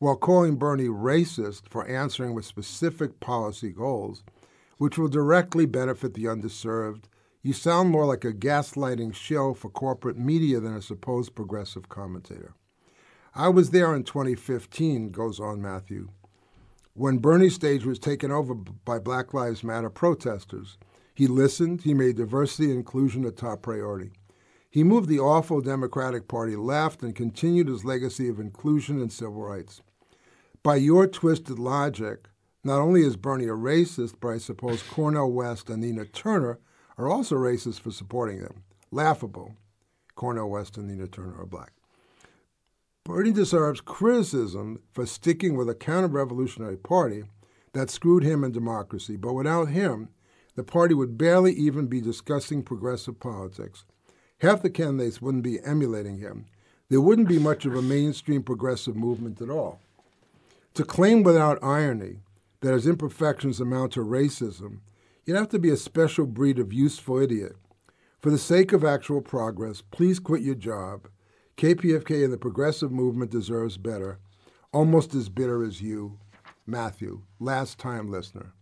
while 0.00 0.16
calling 0.16 0.56
Bernie 0.56 0.88
racist 0.88 1.68
for 1.68 1.86
answering 1.86 2.34
with 2.34 2.44
specific 2.44 3.20
policy 3.20 3.70
goals, 3.70 4.24
which 4.76 4.98
will 4.98 5.06
directly 5.06 5.66
benefit 5.66 6.14
the 6.14 6.24
underserved, 6.24 7.04
You 7.44 7.52
sound 7.52 7.90
more 7.90 8.04
like 8.04 8.24
a 8.24 8.32
gaslighting 8.32 9.14
show 9.14 9.54
for 9.54 9.70
corporate 9.70 10.18
media 10.18 10.58
than 10.58 10.74
a 10.74 10.82
supposed 10.82 11.36
progressive 11.36 11.88
commentator. 11.88 12.54
I 13.36 13.50
was 13.50 13.70
there 13.70 13.94
in 13.94 14.02
2015, 14.02 15.12
goes 15.12 15.38
on 15.38 15.62
Matthew, 15.62 16.08
when 16.94 17.18
Bernie's 17.18 17.54
stage 17.54 17.84
was 17.84 18.00
taken 18.00 18.32
over 18.32 18.56
by 18.56 18.98
Black 18.98 19.32
Lives 19.32 19.62
Matter 19.62 19.90
protesters. 19.90 20.76
He 21.14 21.28
listened, 21.28 21.82
he 21.82 21.94
made 21.94 22.16
diversity 22.16 22.70
and 22.70 22.78
inclusion 22.78 23.24
a 23.24 23.30
top 23.30 23.62
priority. 23.62 24.10
He 24.76 24.84
moved 24.84 25.08
the 25.08 25.20
awful 25.20 25.62
Democratic 25.62 26.28
Party 26.28 26.54
left 26.54 27.02
and 27.02 27.16
continued 27.16 27.68
his 27.68 27.82
legacy 27.82 28.28
of 28.28 28.38
inclusion 28.38 29.00
and 29.00 29.10
civil 29.10 29.40
rights. 29.40 29.80
By 30.62 30.76
your 30.76 31.06
twisted 31.06 31.58
logic, 31.58 32.28
not 32.62 32.82
only 32.82 33.00
is 33.00 33.16
Bernie 33.16 33.46
a 33.46 33.52
racist, 33.52 34.16
but 34.20 34.28
I 34.28 34.36
suppose 34.36 34.82
Cornel 34.82 35.32
West 35.32 35.70
and 35.70 35.80
Nina 35.80 36.04
Turner 36.04 36.58
are 36.98 37.08
also 37.08 37.36
racist 37.36 37.80
for 37.80 37.90
supporting 37.90 38.42
them. 38.42 38.64
Laughable. 38.90 39.56
Cornel 40.14 40.50
West 40.50 40.76
and 40.76 40.88
Nina 40.88 41.06
Turner 41.06 41.40
are 41.40 41.46
black. 41.46 41.72
Bernie 43.02 43.32
deserves 43.32 43.80
criticism 43.80 44.80
for 44.92 45.06
sticking 45.06 45.56
with 45.56 45.70
a 45.70 45.74
counter 45.74 46.08
revolutionary 46.08 46.76
party 46.76 47.24
that 47.72 47.88
screwed 47.88 48.24
him 48.24 48.44
and 48.44 48.52
democracy, 48.52 49.16
but 49.16 49.32
without 49.32 49.68
him, 49.68 50.10
the 50.54 50.62
party 50.62 50.92
would 50.92 51.16
barely 51.16 51.54
even 51.54 51.86
be 51.86 52.02
discussing 52.02 52.62
progressive 52.62 53.18
politics. 53.18 53.86
Half 54.40 54.62
the 54.62 54.70
candidates 54.70 55.22
wouldn't 55.22 55.44
be 55.44 55.60
emulating 55.64 56.18
him. 56.18 56.46
There 56.88 57.00
wouldn't 57.00 57.28
be 57.28 57.38
much 57.38 57.64
of 57.64 57.74
a 57.74 57.82
mainstream 57.82 58.42
progressive 58.42 58.94
movement 58.94 59.40
at 59.40 59.50
all. 59.50 59.80
To 60.74 60.84
claim 60.84 61.22
without 61.22 61.62
irony 61.62 62.20
that 62.60 62.74
his 62.74 62.86
imperfections 62.86 63.60
amount 63.60 63.92
to 63.92 64.00
racism, 64.00 64.80
you'd 65.24 65.36
have 65.36 65.48
to 65.48 65.58
be 65.58 65.70
a 65.70 65.76
special 65.76 66.26
breed 66.26 66.58
of 66.58 66.72
useful 66.72 67.18
idiot. 67.18 67.56
For 68.20 68.30
the 68.30 68.38
sake 68.38 68.72
of 68.72 68.84
actual 68.84 69.20
progress, 69.20 69.80
please 69.80 70.18
quit 70.18 70.42
your 70.42 70.54
job. 70.54 71.08
KPFK 71.56 72.24
and 72.24 72.32
the 72.32 72.38
progressive 72.38 72.92
movement 72.92 73.30
deserves 73.30 73.78
better, 73.78 74.18
almost 74.72 75.14
as 75.14 75.30
bitter 75.30 75.64
as 75.64 75.80
you, 75.80 76.18
Matthew, 76.66 77.22
last 77.40 77.78
time 77.78 78.10
listener. 78.10 78.52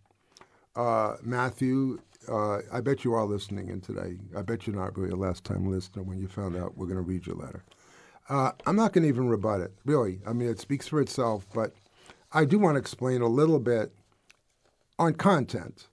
Uh, 0.75 1.17
Matthew, 1.21 1.99
uh, 2.29 2.59
I 2.71 2.81
bet 2.81 3.03
you 3.03 3.13
are 3.13 3.25
listening 3.25 3.69
in 3.69 3.81
today. 3.81 4.17
I 4.37 4.41
bet 4.41 4.67
you're 4.67 4.75
not 4.75 4.97
really 4.97 5.11
a 5.11 5.15
last 5.15 5.43
time 5.43 5.69
listener 5.69 6.03
when 6.03 6.19
you 6.19 6.27
found 6.27 6.55
out 6.55 6.77
we're 6.77 6.87
going 6.87 6.97
to 6.97 7.01
read 7.01 7.25
your 7.25 7.35
letter. 7.35 7.63
Uh, 8.29 8.51
I'm 8.65 8.75
not 8.75 8.93
going 8.93 9.03
to 9.03 9.09
even 9.09 9.29
rebut 9.29 9.61
it, 9.61 9.73
really. 9.85 10.19
I 10.25 10.33
mean, 10.33 10.49
it 10.49 10.59
speaks 10.59 10.87
for 10.87 10.99
itself, 10.99 11.45
but 11.53 11.73
I 12.31 12.45
do 12.45 12.57
want 12.57 12.75
to 12.75 12.79
explain 12.79 13.21
a 13.21 13.27
little 13.27 13.59
bit 13.59 13.93
on 14.97 15.13
content 15.13 15.87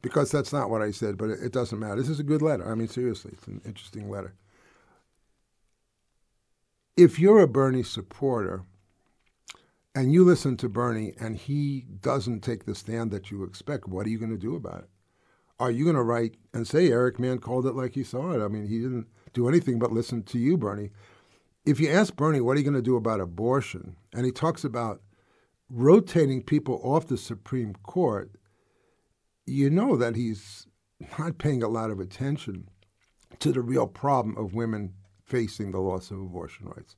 because 0.00 0.30
that's 0.30 0.52
not 0.52 0.70
what 0.70 0.82
I 0.82 0.90
said, 0.90 1.18
but 1.18 1.30
it, 1.30 1.40
it 1.42 1.52
doesn't 1.52 1.78
matter. 1.78 1.96
This 1.96 2.08
is 2.08 2.20
a 2.20 2.24
good 2.24 2.42
letter. 2.42 2.70
I 2.70 2.74
mean, 2.74 2.88
seriously, 2.88 3.32
it's 3.34 3.46
an 3.46 3.60
interesting 3.64 4.08
letter. 4.08 4.34
If 6.96 7.18
you're 7.18 7.40
a 7.40 7.48
Bernie 7.48 7.82
supporter 7.82 8.62
and 9.94 10.12
you 10.12 10.24
listen 10.24 10.56
to 10.58 10.68
Bernie 10.68 11.14
and 11.20 11.36
he 11.36 11.84
doesn't 12.00 12.40
take 12.40 12.64
the 12.64 12.74
stand 12.74 13.10
that 13.10 13.30
you 13.30 13.44
expect, 13.44 13.88
what 13.88 14.06
are 14.06 14.10
you 14.10 14.18
going 14.18 14.30
to 14.30 14.38
do 14.38 14.56
about 14.56 14.80
it? 14.80 14.88
Are 15.60 15.70
you 15.70 15.84
going 15.84 15.96
to 15.96 16.02
write 16.02 16.36
and 16.54 16.66
say 16.66 16.90
Eric 16.90 17.18
Mann 17.18 17.38
called 17.38 17.66
it 17.66 17.74
like 17.74 17.94
he 17.94 18.04
saw 18.04 18.32
it? 18.32 18.44
I 18.44 18.48
mean, 18.48 18.66
he 18.66 18.78
didn't 18.78 19.06
do 19.32 19.48
anything 19.48 19.78
but 19.78 19.92
listen 19.92 20.22
to 20.24 20.38
you, 20.38 20.56
Bernie. 20.56 20.90
If 21.64 21.80
you 21.80 21.90
ask 21.90 22.14
Bernie, 22.14 22.40
what 22.40 22.56
are 22.56 22.60
you 22.60 22.64
going 22.64 22.74
to 22.74 22.82
do 22.82 22.96
about 22.96 23.20
abortion? 23.20 23.96
And 24.14 24.24
he 24.24 24.32
talks 24.32 24.64
about 24.64 25.02
rotating 25.70 26.42
people 26.42 26.80
off 26.82 27.08
the 27.08 27.18
Supreme 27.18 27.74
Court, 27.82 28.30
you 29.46 29.70
know 29.70 29.96
that 29.96 30.16
he's 30.16 30.66
not 31.18 31.38
paying 31.38 31.62
a 31.62 31.68
lot 31.68 31.90
of 31.90 32.00
attention 32.00 32.68
to 33.38 33.52
the 33.52 33.60
real 33.60 33.86
problem 33.86 34.36
of 34.36 34.54
women 34.54 34.94
facing 35.24 35.70
the 35.70 35.80
loss 35.80 36.10
of 36.10 36.18
abortion 36.18 36.66
rights. 36.66 36.96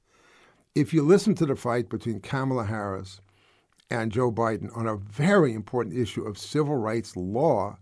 If 0.74 0.94
you 0.94 1.02
listen 1.02 1.34
to 1.36 1.46
the 1.46 1.56
fight 1.56 1.88
between 1.88 2.20
Kamala 2.20 2.64
Harris 2.64 3.20
and 3.90 4.12
Joe 4.12 4.30
Biden 4.30 4.74
on 4.76 4.86
a 4.86 4.96
very 4.96 5.52
important 5.52 5.96
issue 5.96 6.22
of 6.22 6.38
civil 6.38 6.76
rights 6.76 7.16
law, 7.16 7.76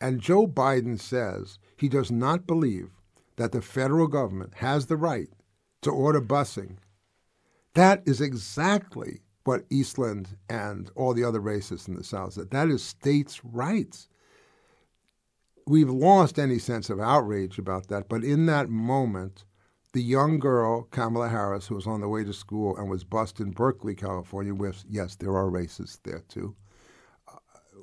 and 0.00 0.20
Joe 0.20 0.46
Biden 0.46 1.00
says 1.00 1.58
he 1.76 1.88
does 1.88 2.10
not 2.10 2.46
believe 2.46 2.90
that 3.36 3.52
the 3.52 3.62
federal 3.62 4.06
government 4.06 4.54
has 4.56 4.86
the 4.86 4.96
right 4.96 5.28
to 5.82 5.90
order 5.90 6.20
busing, 6.20 6.76
that 7.74 8.02
is 8.06 8.20
exactly 8.20 9.20
what 9.44 9.64
Eastland 9.70 10.36
and 10.48 10.90
all 10.94 11.14
the 11.14 11.24
other 11.24 11.40
racists 11.40 11.88
in 11.88 11.94
the 11.94 12.04
South 12.04 12.34
said. 12.34 12.50
That 12.50 12.68
is 12.68 12.82
states' 12.82 13.44
rights. 13.44 14.08
We've 15.66 15.90
lost 15.90 16.38
any 16.38 16.58
sense 16.58 16.90
of 16.90 17.00
outrage 17.00 17.58
about 17.58 17.88
that, 17.88 18.08
but 18.08 18.24
in 18.24 18.46
that 18.46 18.68
moment, 18.68 19.44
the 19.92 20.02
young 20.02 20.38
girl, 20.38 20.82
Kamala 20.90 21.28
Harris, 21.28 21.66
who 21.66 21.74
was 21.74 21.86
on 21.86 22.00
the 22.00 22.08
way 22.08 22.24
to 22.24 22.32
school 22.32 22.76
and 22.76 22.90
was 22.90 23.04
bused 23.04 23.40
in 23.40 23.52
Berkeley, 23.52 23.94
California, 23.94 24.54
with, 24.54 24.84
yes, 24.88 25.16
there 25.16 25.36
are 25.36 25.50
racists 25.50 25.98
there 26.02 26.24
too, 26.28 26.54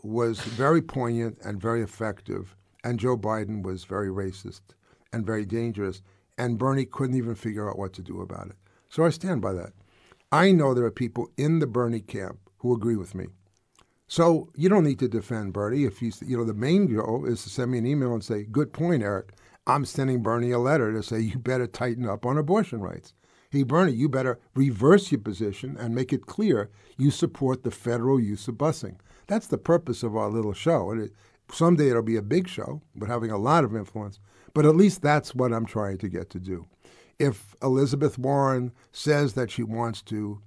was 0.06 0.40
very 0.40 0.82
poignant 0.82 1.38
and 1.44 1.62
very 1.62 1.82
effective. 1.82 2.56
And 2.84 3.00
Joe 3.00 3.18
Biden 3.18 3.64
was 3.64 3.84
very 3.84 4.10
racist 4.10 4.62
and 5.12 5.26
very 5.26 5.46
dangerous. 5.46 6.02
And 6.38 6.60
Bernie 6.60 6.86
couldn't 6.86 7.18
even 7.18 7.36
figure 7.36 7.70
out 7.70 7.80
what 7.80 7.94
to 7.94 8.02
do 8.02 8.22
about 8.22 8.48
it. 8.48 8.56
So 8.90 9.04
I 9.04 9.10
stand 9.10 9.42
by 9.42 9.54
that. 9.54 9.74
I 10.32 10.52
know 10.52 10.74
there 10.74 10.86
are 10.86 10.92
people 10.92 11.30
in 11.38 11.60
the 11.60 11.68
Bernie 11.68 12.02
camp 12.02 12.40
who 12.58 12.74
agree 12.74 12.96
with 12.96 13.16
me. 13.16 13.28
So 14.08 14.50
you 14.56 14.70
don't 14.70 14.84
need 14.84 15.00
to 15.00 15.08
defend 15.08 15.54
Bernie. 15.54 15.86
If 15.86 16.00
he's, 16.00 16.22
you 16.22 16.38
know, 16.38 16.44
the 16.44 16.54
main 16.54 16.94
goal 16.94 17.26
is 17.26 17.42
to 17.44 17.50
send 17.50 17.72
me 17.72 17.80
an 17.80 17.88
email 17.88 18.14
and 18.14 18.24
say, 18.24 18.44
"Good 18.44 18.72
point, 18.72 19.02
Eric. 19.02 19.34
I'm 19.66 19.86
sending 19.86 20.22
Bernie 20.22 20.52
a 20.52 20.60
letter 20.60 20.94
to 20.94 21.02
say 21.02 21.20
you 21.20 21.40
better 21.40 21.66
tighten 21.66 22.06
up 22.06 22.26
on 22.26 22.38
abortion 22.38 22.82
rights." 22.82 23.14
Hey, 23.50 23.64
Bernie, 23.64 23.94
you 23.94 24.10
better 24.10 24.40
reverse 24.54 25.12
your 25.12 25.22
position 25.22 25.78
and 25.78 25.96
make 25.96 26.12
it 26.14 26.28
clear 26.28 26.70
you 26.98 27.10
support 27.10 27.64
the 27.64 27.72
federal 27.72 28.20
use 28.20 28.48
of 28.48 28.56
busing. 28.56 28.98
That's 29.28 29.48
the 29.48 29.58
purpose 29.58 30.04
of 30.04 30.16
our 30.16 30.30
little 30.30 30.54
show. 30.54 30.92
And 30.92 31.02
it, 31.02 31.12
someday 31.52 31.90
it'll 31.90 32.02
be 32.02 32.18
a 32.18 32.22
big 32.22 32.48
show, 32.48 32.82
but 32.96 33.10
having 33.10 33.32
a 33.32 33.38
lot 33.38 33.64
of 33.64 33.76
influence. 33.76 34.20
But 34.54 34.66
at 34.66 34.76
least 34.76 35.02
that's 35.02 35.36
what 35.36 35.54
I'm 35.54 35.66
trying 35.66 35.98
to 36.00 36.10
get 36.10 36.30
to 36.32 36.40
do 36.40 36.66
if 37.20 37.56
Elizabeth 37.62 38.18
Warren 38.18 38.72
says 38.92 39.34
that 39.34 39.52
she 39.52 39.64
wants 39.64 40.02
to 40.04 40.42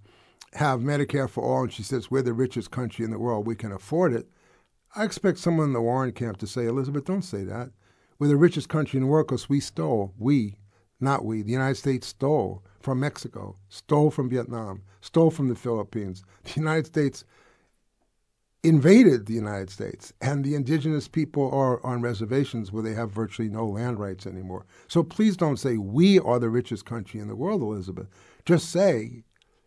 have 0.55 0.81
Medicare 0.81 1.29
for 1.29 1.43
all 1.43 1.63
and 1.63 1.73
she 1.73 1.83
says 1.83 2.11
we're 2.11 2.23
the 2.23 2.33
richest 2.33 2.71
country 2.71 3.05
in 3.05 3.11
the 3.11 3.19
world, 3.19 3.47
we 3.47 3.55
can 3.55 3.73
afford 3.73 4.13
it, 4.13 4.29
I 4.95 5.05
expect 5.05 5.39
someone 5.39 5.69
in 5.69 5.73
the 5.73 5.81
Warren 5.81 6.13
camp 6.13 6.39
to 6.39 6.47
say, 6.47 6.67
Elizabeth, 6.67 7.05
don't 7.05 7.23
say 7.23 7.45
that. 7.45 7.71
We're 8.19 8.29
the 8.29 8.37
richest 8.37 8.69
country 8.69 8.97
in 8.97 9.05
the 9.05 9.09
world 9.09 9.29
because 9.29 9.49
we 9.49 9.61
stole, 9.61 10.15
we, 10.19 10.57
not 11.01 11.25
we, 11.25 11.43
the 11.43 11.53
United 11.53 11.77
States 11.77 12.07
stole 12.07 12.65
from 12.81 13.01
Mexico, 13.01 13.57
stole 13.69 14.11
from 14.11 14.29
Vietnam, 14.29 14.83
stole 15.01 15.31
from 15.31 15.49
the 15.49 15.55
Philippines. 15.55 16.25
The 16.45 16.61
United 16.61 16.87
States 16.87 17.25
invaded 18.65 19.27
the 19.27 19.35
United 19.35 19.71
States, 19.71 20.13
and 20.21 20.45
the 20.45 20.55
indigenous 20.55 21.07
people 21.07 21.51
are 21.53 21.85
on 21.87 22.03
reservations 22.03 22.73
where 22.73 22.83
they 22.83 22.95
have 22.95 23.11
virtually 23.11 23.49
no 23.49 23.67
land 23.67 23.99
rights 23.99 24.27
anymore. 24.27 24.67
So 24.89 25.03
please 25.03 25.37
don't 25.37 25.59
say 25.59 25.77
we 25.77 26.19
are 26.19 26.39
the 26.39 26.51
richest 26.51 26.85
country 26.85 27.21
in 27.21 27.29
the 27.29 27.37
world, 27.37 27.63
Elizabeth. 27.63 28.09
Just 28.45 28.71
say 28.71 29.23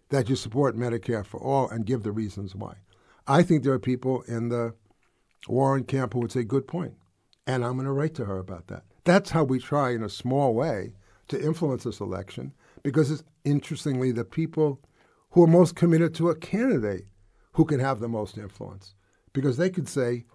that 0.10 0.30
you 0.30 0.36
support 0.36 0.76
Medicare 0.76 1.26
for 1.26 1.40
all 1.40 1.70
and 1.70 1.86
give 1.86 2.04
the 2.04 2.12
reasons 2.12 2.54
why. 2.54 2.76
I 3.28 3.44
think 3.44 3.64
there 3.64 3.74
are 3.74 3.80
people 3.80 4.24
in 4.24 4.50
the 4.50 4.74
Warren 5.48 5.86
camp 5.86 6.14
who 6.14 6.20
would 6.20 6.32
say, 6.32 6.44
good 6.44 6.68
point. 6.68 6.94
And 7.48 7.64
I'm 7.64 7.74
going 7.74 7.86
to 7.86 7.92
write 7.92 8.14
to 8.16 8.26
her 8.26 8.38
about 8.38 8.68
that. 8.68 8.84
That's 9.04 9.32
how 9.32 9.44
we 9.44 9.60
try, 9.60 9.92
in 9.92 10.04
a 10.04 10.10
small 10.10 10.54
way, 10.54 10.94
to 11.30 11.42
influence 11.42 11.86
this 11.86 12.00
election 12.02 12.54
because 12.84 13.10
it's 13.10 13.24
interestingly 13.46 14.12
the 14.12 14.26
people 14.26 14.82
who 15.32 15.44
are 15.44 15.48
most 15.48 15.76
committed 15.76 16.14
to 16.16 16.30
a 16.30 16.36
candidate 16.36 17.06
who 17.54 17.66
can 17.66 17.80
have 17.80 18.00
the 18.00 18.08
most 18.08 18.38
influence. 18.38 18.94
Because 19.34 19.58
they 19.58 19.70
could 19.70 19.88
say 19.88 20.26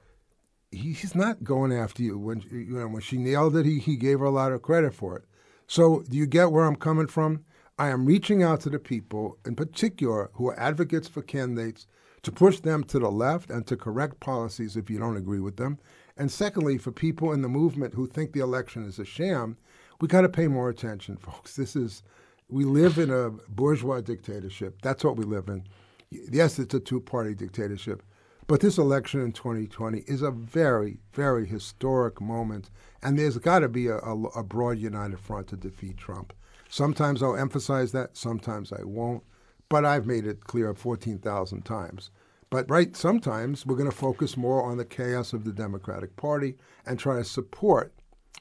he's 0.70 1.14
not 1.14 1.44
going 1.44 1.72
after 1.72 2.02
you 2.02 2.18
when 2.18 2.40
you 2.50 2.78
know 2.78 2.88
when 2.88 3.02
she 3.02 3.16
nailed 3.16 3.56
it 3.56 3.64
he, 3.64 3.78
he 3.78 3.96
gave 3.96 4.18
her 4.18 4.24
a 4.26 4.30
lot 4.30 4.52
of 4.52 4.62
credit 4.62 4.94
for 4.94 5.16
it. 5.16 5.24
So 5.66 6.02
do 6.08 6.16
you 6.16 6.26
get 6.26 6.52
where 6.52 6.64
i'm 6.64 6.76
coming 6.76 7.06
from? 7.06 7.44
I 7.78 7.88
am 7.88 8.06
reaching 8.06 8.42
out 8.42 8.60
to 8.62 8.70
the 8.70 8.78
people 8.78 9.38
in 9.44 9.54
particular 9.54 10.30
who 10.34 10.48
are 10.48 10.58
advocates 10.58 11.08
for 11.08 11.22
candidates 11.22 11.86
to 12.22 12.32
push 12.32 12.60
them 12.60 12.82
to 12.84 12.98
the 12.98 13.10
left 13.10 13.50
and 13.50 13.66
to 13.66 13.76
correct 13.76 14.18
policies 14.18 14.76
if 14.76 14.90
you 14.90 14.98
don't 14.98 15.16
agree 15.16 15.40
with 15.40 15.56
them. 15.56 15.78
And 16.16 16.32
secondly 16.32 16.78
for 16.78 16.90
people 16.90 17.32
in 17.32 17.42
the 17.42 17.48
movement 17.48 17.94
who 17.94 18.06
think 18.06 18.32
the 18.32 18.40
election 18.40 18.84
is 18.84 18.98
a 18.98 19.04
sham 19.04 19.56
we 20.00 20.08
got 20.08 20.22
to 20.22 20.28
pay 20.28 20.48
more 20.48 20.68
attention 20.68 21.16
folks. 21.20 21.56
This 21.56 21.76
is 21.76 22.02
we 22.48 22.64
live 22.64 22.98
in 22.98 23.10
a 23.10 23.30
bourgeois 23.48 24.00
dictatorship. 24.00 24.80
That's 24.82 25.02
what 25.02 25.16
we 25.16 25.24
live 25.24 25.48
in 25.48 25.64
yes, 26.10 26.58
it's 26.58 26.74
a 26.74 26.80
two 26.80 27.00
party 27.00 27.34
dictatorship, 27.34 28.02
but 28.46 28.60
this 28.60 28.78
election 28.78 29.20
in 29.20 29.32
2020 29.32 30.04
is 30.06 30.22
a 30.22 30.30
very, 30.30 30.98
very 31.12 31.46
historic 31.46 32.20
moment, 32.20 32.70
and 33.02 33.18
there's 33.18 33.38
got 33.38 33.60
to 33.60 33.68
be 33.68 33.88
a, 33.88 33.96
a, 33.98 34.22
a, 34.36 34.44
broad 34.44 34.78
united 34.78 35.18
front 35.18 35.48
to 35.48 35.56
defeat 35.56 35.96
Trump. 35.96 36.32
Sometimes 36.68 37.22
I'll 37.22 37.36
emphasize 37.36 37.92
that, 37.92 38.16
sometimes 38.16 38.72
I 38.72 38.84
won't, 38.84 39.24
but 39.68 39.84
I've 39.84 40.06
made 40.06 40.26
it 40.26 40.44
clear 40.44 40.72
14,000 40.74 41.62
times. 41.62 42.10
But 42.50 42.70
right, 42.70 42.96
sometimes 42.96 43.66
we're 43.66 43.76
going 43.76 43.90
to 43.90 43.96
focus 43.96 44.36
more 44.36 44.62
on 44.62 44.76
the 44.76 44.84
chaos 44.84 45.32
of 45.32 45.44
the 45.44 45.52
Democratic 45.52 46.14
Party 46.14 46.56
and 46.84 46.98
try 46.98 47.16
to 47.16 47.24
support 47.24 47.92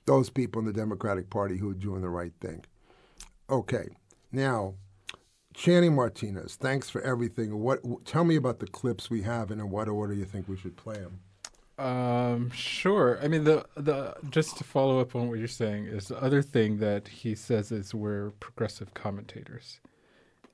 those 0.05 0.29
people 0.29 0.59
in 0.59 0.67
the 0.67 0.73
Democratic 0.73 1.31
Party 1.31 1.57
who 1.57 1.71
are 1.71 1.75
doing 1.75 2.01
the 2.01 2.09
right 2.09 2.33
thing. 2.39 2.63
Okay, 3.49 3.87
now 4.31 4.75
Channing 5.55 5.95
Martinez, 5.95 6.55
thanks 6.55 6.89
for 6.89 7.01
everything. 7.01 7.59
What? 7.59 7.79
Tell 8.05 8.25
me 8.25 8.35
about 8.35 8.59
the 8.59 8.67
clips 8.67 9.09
we 9.09 9.21
have, 9.21 9.51
and 9.51 9.61
in 9.61 9.69
what 9.69 9.87
order 9.87 10.13
you 10.13 10.25
think 10.25 10.47
we 10.47 10.57
should 10.57 10.75
play 10.75 10.95
them. 10.95 11.19
Um, 11.77 12.51
sure. 12.51 13.19
I 13.21 13.27
mean, 13.27 13.45
the 13.45 13.65
the 13.75 14.15
just 14.29 14.57
to 14.57 14.63
follow 14.63 14.99
up 14.99 15.15
on 15.15 15.29
what 15.29 15.39
you're 15.39 15.47
saying 15.47 15.85
is 15.85 16.07
the 16.07 16.21
other 16.21 16.41
thing 16.41 16.79
that 16.79 17.07
he 17.07 17.35
says 17.35 17.71
is 17.71 17.95
we're 17.95 18.31
progressive 18.39 18.93
commentators, 18.93 19.79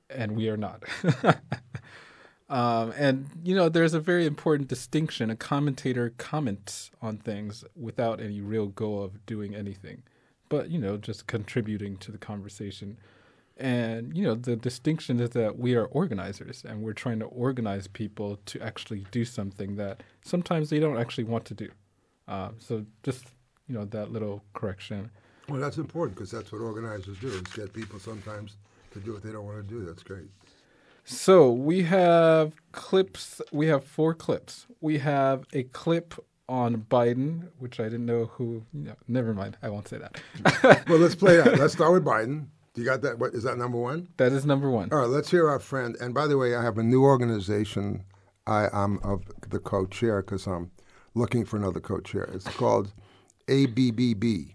and 0.08 0.36
we 0.36 0.48
are 0.48 0.56
not. 0.56 0.84
um, 2.48 2.92
and 2.96 3.28
you 3.42 3.56
know, 3.56 3.68
there's 3.68 3.94
a 3.94 4.00
very 4.00 4.24
important 4.24 4.68
distinction. 4.68 5.30
A 5.30 5.36
commentator 5.36 6.12
comments 6.16 6.92
on 7.00 7.18
things 7.18 7.64
without 7.74 8.20
any 8.20 8.40
real 8.40 8.66
goal 8.68 9.02
of 9.02 9.26
doing 9.26 9.54
anything, 9.54 10.04
but 10.48 10.70
you 10.70 10.78
know, 10.78 10.96
just 10.96 11.26
contributing 11.26 11.96
to 11.98 12.12
the 12.12 12.18
conversation. 12.18 12.98
And 13.62 14.16
you 14.16 14.24
know, 14.24 14.34
the 14.34 14.56
distinction 14.56 15.20
is 15.20 15.30
that 15.30 15.56
we 15.56 15.76
are 15.76 15.84
organizers, 15.84 16.64
and 16.68 16.82
we're 16.82 16.94
trying 16.94 17.20
to 17.20 17.26
organize 17.26 17.86
people 17.86 18.40
to 18.46 18.60
actually 18.60 19.06
do 19.12 19.24
something 19.24 19.76
that 19.76 20.02
sometimes 20.24 20.68
they 20.68 20.80
don't 20.80 20.98
actually 20.98 21.24
want 21.24 21.44
to 21.44 21.54
do. 21.54 21.70
Uh, 22.26 22.48
so 22.58 22.84
just 23.04 23.26
you 23.68 23.74
know 23.76 23.84
that 23.84 24.10
little 24.10 24.42
correction. 24.52 25.12
Well, 25.48 25.60
that's 25.60 25.78
important 25.78 26.16
because 26.16 26.32
that's 26.32 26.50
what 26.50 26.60
organizers 26.60 27.16
do: 27.20 27.28
is 27.28 27.42
get 27.42 27.72
people 27.72 28.00
sometimes 28.00 28.56
to 28.94 28.98
do 28.98 29.12
what 29.12 29.22
they 29.22 29.30
don't 29.30 29.44
want 29.44 29.58
to 29.58 29.74
do. 29.74 29.84
That's 29.84 30.02
great. 30.02 30.26
So 31.04 31.52
we 31.52 31.84
have 31.84 32.54
clips. 32.72 33.40
We 33.52 33.68
have 33.68 33.84
four 33.84 34.12
clips. 34.12 34.66
We 34.80 34.98
have 34.98 35.44
a 35.52 35.62
clip 35.62 36.14
on 36.48 36.78
Biden, 36.90 37.46
which 37.60 37.78
I 37.78 37.84
didn't 37.84 38.06
know 38.06 38.24
who. 38.24 38.64
You 38.74 38.86
know, 38.86 38.96
never 39.06 39.32
mind. 39.34 39.56
I 39.62 39.68
won't 39.68 39.86
say 39.86 39.98
that. 39.98 40.84
well, 40.88 40.98
let's 40.98 41.14
play 41.14 41.36
that. 41.36 41.58
Let's 41.60 41.74
start 41.74 41.92
with 41.92 42.04
Biden. 42.04 42.46
Do 42.74 42.80
you 42.80 42.86
got 42.86 43.02
that? 43.02 43.18
What 43.18 43.34
is 43.34 43.42
that 43.42 43.58
number 43.58 43.76
one? 43.76 44.08
That 44.16 44.32
is 44.32 44.46
number 44.46 44.70
one. 44.70 44.90
All 44.92 45.00
right, 45.00 45.08
let's 45.08 45.30
hear 45.30 45.48
our 45.48 45.58
friend. 45.58 45.96
And 46.00 46.14
by 46.14 46.26
the 46.26 46.38
way, 46.38 46.54
I 46.54 46.62
have 46.62 46.78
a 46.78 46.82
new 46.82 47.02
organization. 47.02 48.04
I, 48.46 48.68
am 48.72 48.98
of 49.02 49.22
the 49.50 49.58
co-chair 49.58 50.22
because 50.22 50.46
I'm 50.46 50.70
looking 51.14 51.44
for 51.44 51.58
another 51.58 51.80
co-chair. 51.80 52.24
It's 52.32 52.48
called 52.48 52.92
ABBB, 53.46 54.54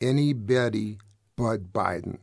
Anybody 0.00 0.98
But 1.36 1.72
Biden. 1.72 2.18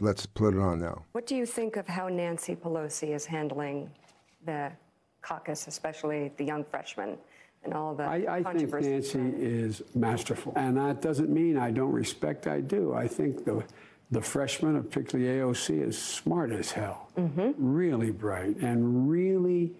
Let's 0.00 0.26
put 0.26 0.54
it 0.54 0.60
on 0.60 0.80
now. 0.80 1.04
What 1.12 1.26
do 1.26 1.36
you 1.36 1.46
think 1.46 1.76
of 1.76 1.86
how 1.86 2.08
Nancy 2.08 2.56
Pelosi 2.56 3.14
is 3.14 3.24
handling 3.24 3.88
the 4.44 4.72
caucus, 5.22 5.68
especially 5.68 6.32
the 6.36 6.44
young 6.44 6.64
freshmen? 6.64 7.16
And 7.62 7.74
all 7.74 7.94
the 7.94 8.04
I, 8.04 8.38
I 8.38 8.42
think 8.42 8.72
Nancy 8.72 9.18
is 9.36 9.82
masterful. 9.94 10.54
And 10.56 10.76
that 10.76 11.00
doesn't 11.00 11.30
mean 11.30 11.56
I 11.56 11.70
don't 11.70 11.92
respect, 11.92 12.46
I 12.46 12.60
do. 12.60 12.94
I 12.94 13.06
think 13.06 13.44
the 13.44 13.62
the 14.10 14.20
freshman, 14.20 14.82
particularly 14.82 15.40
AOC, 15.40 15.86
is 15.86 16.00
smart 16.00 16.50
as 16.50 16.72
hell, 16.72 17.08
mm-hmm. 17.16 17.52
really 17.56 18.10
bright, 18.10 18.56
and 18.56 19.08
really 19.08 19.72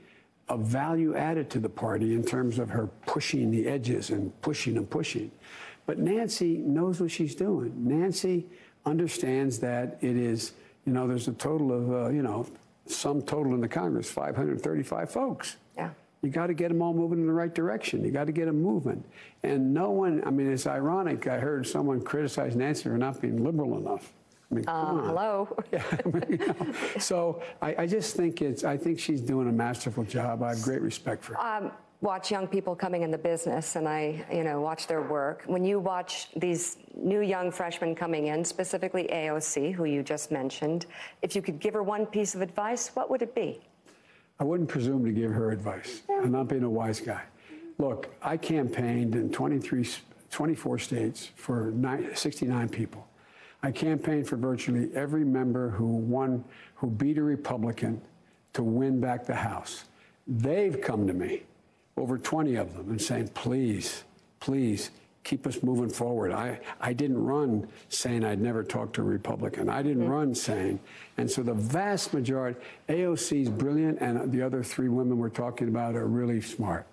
a 0.49 0.57
value 0.57 1.17
added 1.17 1.51
to 1.51 1.59
the 1.59 1.69
party 1.69 2.15
in 2.15 2.25
terms 2.25 2.59
of 2.59 2.71
her 2.71 2.89
pushing 3.07 3.51
the 3.51 3.67
edges 3.67 4.11
and 4.11 4.39
pushing 4.43 4.77
and 4.77 4.89
pushing. 4.89 5.31
But 5.87 5.99
Nancy 5.99 6.59
knows 6.59 7.01
what 7.01 7.11
she's 7.11 7.35
doing. 7.35 7.73
Nancy 7.77 8.47
understands 8.87 9.59
that 9.61 9.99
it 10.01 10.17
is, 10.17 10.53
you 10.87 10.93
know, 10.93 11.07
there's 11.07 11.29
a 11.29 11.33
total 11.33 11.73
of, 11.73 11.93
uh, 11.93 12.09
you 12.11 12.23
know, 12.23 12.47
some 12.87 13.23
total 13.23 13.55
in 13.55 13.61
the 13.61 13.69
Congress, 13.69 14.11
535 14.11 15.11
folks. 15.11 15.57
Yeah. 15.77 15.91
You 16.23 16.31
got 16.31 16.49
to 16.49 16.55
get 16.55 16.69
them 16.69 16.83
all 16.83 16.93
moving 16.93 17.21
in 17.21 17.27
the 17.27 17.33
right 17.33 17.55
direction. 17.55 18.05
You 18.05 18.11
got 18.11 18.27
to 18.27 18.33
get 18.33 18.47
them 18.47 18.61
moving. 18.61 19.03
And 19.43 19.73
no 19.73 19.91
one, 19.91 20.23
I 20.27 20.31
mean, 20.31 20.53
it's 20.53 20.67
ironic. 20.67 21.27
I 21.27 21.39
heard 21.39 21.67
someone 21.67 22.03
criticize 22.03 22.55
Nancy 22.55 22.85
for 22.85 22.99
not 22.99 23.21
being 23.21 23.43
liberal 23.43 23.79
enough. 23.79 24.13
I 24.51 24.55
mean, 24.55 24.65
uh, 24.67 25.03
hello. 25.05 25.57
yeah, 25.73 25.83
I 26.05 26.09
mean, 26.09 26.25
you 26.29 26.39
know, 26.39 26.75
so 26.99 27.43
I, 27.63 27.83
I, 27.83 27.87
just 27.87 28.17
think 28.17 28.43
it's. 28.43 28.65
I 28.65 28.77
think 28.77 28.99
she's 28.99 29.21
doing 29.21 29.49
a 29.49 29.53
masterful 29.53 30.03
job. 30.03 30.43
I 30.43 30.51
have 30.51 30.63
great 30.63 30.83
respect 30.83 31.25
for 31.25 31.35
her. 31.35 31.41
Um, 31.41 31.73
watch 32.01 32.33
young 32.33 32.49
people 32.49 32.75
coming 32.75 33.03
in 33.03 33.13
the 33.13 33.19
business, 33.19 33.77
and 33.77 33.89
I, 33.89 34.25
you 34.33 34.43
know, 34.43 34.61
watch 34.61 34.89
their 34.89 35.03
work. 35.03 35.45
When 35.47 35.65
you 35.65 35.79
watch 35.79 36.31
these 36.35 36.79
new 36.97 37.21
young 37.21 37.53
freshmen 37.53 37.95
coming 37.95 38.27
in, 38.27 38.45
specifically 38.45 39.09
AOC, 39.13 39.73
who 39.73 39.85
you 39.85 40.03
just 40.03 40.33
mentioned, 40.33 40.87
if 41.23 41.37
you 41.37 41.43
could 41.43 41.61
give 41.61 41.75
her 41.75 41.85
one 41.85 42.05
piece 42.05 42.35
of 42.35 42.43
advice, 42.43 42.91
what 42.95 43.09
would 43.09 43.23
it 43.23 43.35
be? 43.37 43.61
I 44.41 44.45
wouldn't 44.45 44.69
presume 44.69 45.05
to 45.05 45.13
give 45.13 45.31
her 45.31 45.53
advice. 45.53 46.03
Yeah. 46.09 46.23
I'm 46.23 46.33
not 46.33 46.49
being 46.49 46.65
a 46.65 46.71
wise 46.71 46.99
guy. 46.99 47.23
Look, 47.79 48.09
I 48.21 48.37
campaigned 48.37 49.15
in 49.15 49.31
23, 49.31 49.87
24 50.31 50.79
states 50.79 51.31
for 51.37 51.73
69 52.15 52.69
people. 52.71 53.07
I 53.63 53.71
campaigned 53.71 54.27
for 54.27 54.37
virtually 54.37 54.91
every 54.95 55.25
member 55.25 55.71
who 55.71 55.87
won, 55.87 56.45
who 56.77 56.89
beat 56.89 57.19
a 57.19 57.23
Republican 57.23 58.01
to 58.55 58.63
win 58.63 59.01
back 59.01 59.27
the 59.27 59.35
House. 59.35 59.85
They've 60.27 60.81
come 60.81 61.07
to 61.07 61.13
me, 61.13 61.43
over 61.97 62.17
20 62.17 62.57
of 62.57 62.75
them, 62.75 62.91
and 62.91 63.01
saying, 63.01 63.29
please, 63.29 64.05
please 64.39 64.91
keep 65.25 65.47
us 65.47 65.63
moving 65.63 65.91
forward. 65.91 66.33
I, 66.33 66.59
I 66.81 66.95
didn't 66.95 67.23
run 67.23 67.69
saying 67.91 68.25
I'd 68.25 68.41
never 68.41 68.65
talk 68.65 68.93
to 68.95 69.03
a 69.03 69.05
Republican. 69.05 69.69
I 69.69 69.83
didn't 69.83 70.05
mm-hmm. 70.05 70.13
run 70.13 70.35
saying. 70.35 70.81
And 71.19 71.31
so 71.31 71.43
the 71.43 71.55
vast 71.55 72.15
majority, 72.15 72.59
AOC 72.89 73.43
is 73.43 73.51
brilliant, 73.51 73.99
and 74.01 74.33
the 74.33 74.41
other 74.41 74.63
three 74.63 74.89
women 74.89 75.19
we're 75.19 75.29
talking 75.29 75.69
about 75.69 75.95
are 75.95 76.07
really 76.07 76.41
smart 76.41 76.87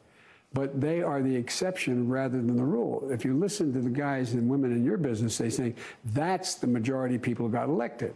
but 0.54 0.80
they 0.80 1.02
are 1.02 1.22
the 1.22 1.36
exception 1.36 2.08
rather 2.08 2.38
than 2.38 2.56
the 2.56 2.64
rule. 2.64 3.10
If 3.12 3.26
you 3.26 3.38
listen 3.38 3.74
to 3.74 3.80
the 3.80 3.90
guys 3.90 4.34
and 4.34 4.50
women 4.50 4.72
in 4.72 4.84
your 4.84 4.98
business, 4.98 5.38
they 5.38 5.50
say 5.50 5.76
that's 6.06 6.56
the 6.56 6.68
majority 6.68 7.16
of 7.16 7.22
people 7.22 7.46
who 7.46 7.52
got 7.52 7.68
elected. 7.68 8.14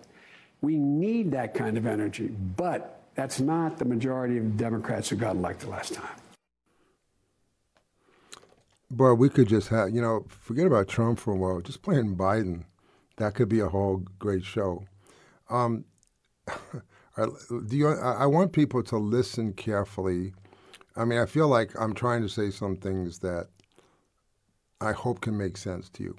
We 0.61 0.77
need 0.77 1.31
that 1.31 1.53
kind 1.53 1.77
of 1.77 1.85
energy, 1.85 2.27
but 2.27 3.01
that's 3.15 3.39
not 3.39 3.77
the 3.77 3.85
majority 3.85 4.37
of 4.37 4.57
Democrats 4.57 5.09
who 5.09 5.17
got 5.17 5.35
elected 5.35 5.69
last 5.69 5.93
time. 5.93 6.07
Boy, 8.89 9.13
we 9.13 9.29
could 9.29 9.47
just 9.47 9.69
have, 9.69 9.89
you 9.91 10.01
know, 10.01 10.25
forget 10.27 10.67
about 10.67 10.87
Trump 10.87 11.19
for 11.19 11.33
a 11.33 11.37
while, 11.37 11.61
just 11.61 11.81
playing 11.81 12.15
Biden. 12.15 12.63
That 13.17 13.35
could 13.35 13.49
be 13.49 13.59
a 13.59 13.69
whole 13.69 14.03
great 14.19 14.43
show. 14.43 14.85
Um, 15.49 15.85
do 17.17 17.77
you, 17.77 17.87
I 17.89 18.25
want 18.25 18.51
people 18.51 18.83
to 18.83 18.97
listen 18.97 19.53
carefully 19.53 20.33
I 20.95 21.05
mean, 21.05 21.19
I 21.19 21.25
feel 21.25 21.47
like 21.47 21.71
I'm 21.79 21.93
trying 21.93 22.21
to 22.21 22.29
say 22.29 22.51
some 22.51 22.75
things 22.75 23.19
that 23.19 23.47
I 24.81 24.91
hope 24.91 25.21
can 25.21 25.37
make 25.37 25.57
sense 25.57 25.89
to 25.89 26.03
you. 26.03 26.15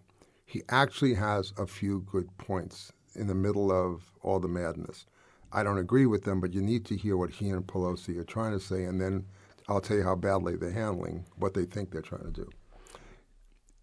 He 0.47 0.63
actually 0.69 1.15
has 1.15 1.53
a 1.59 1.67
few 1.67 2.01
good 2.03 2.29
points 2.39 2.93
in 3.15 3.27
the 3.27 3.35
middle 3.35 3.71
of 3.71 4.13
all 4.23 4.41
the 4.41 4.49
madness. 4.49 5.07
I 5.53 5.63
don't 5.63 5.79
agree 5.79 6.07
with 6.07 6.25
them, 6.25 6.41
but 6.41 6.55
you 6.55 6.63
need 6.63 6.87
to 6.87 6.97
hear 6.97 7.17
what 7.17 7.31
he 7.31 7.51
and 7.51 7.67
Pelosi 7.67 8.17
are 8.19 8.25
trying 8.25 8.53
to 8.53 8.61
say, 8.61 8.85
and 8.85 9.01
then 9.01 9.27
I'll 9.69 9.81
tell 9.81 9.97
you 9.97 10.03
how 10.05 10.17
badly 10.17 10.57
they're 10.57 10.71
handling 10.71 11.27
what 11.37 11.55
they 11.55 11.65
think 11.65 11.91
they're 11.91 12.01
trying 12.01 12.25
to 12.25 12.31
do. 12.31 12.49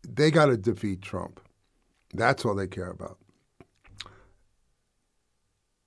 They 0.08 0.32
got 0.32 0.48
to 0.48 0.58
defeat 0.58 1.02
Trump. 1.02 1.40
That's 2.14 2.46
all 2.46 2.56
they 2.56 2.68
care 2.68 2.90
about. 2.90 3.18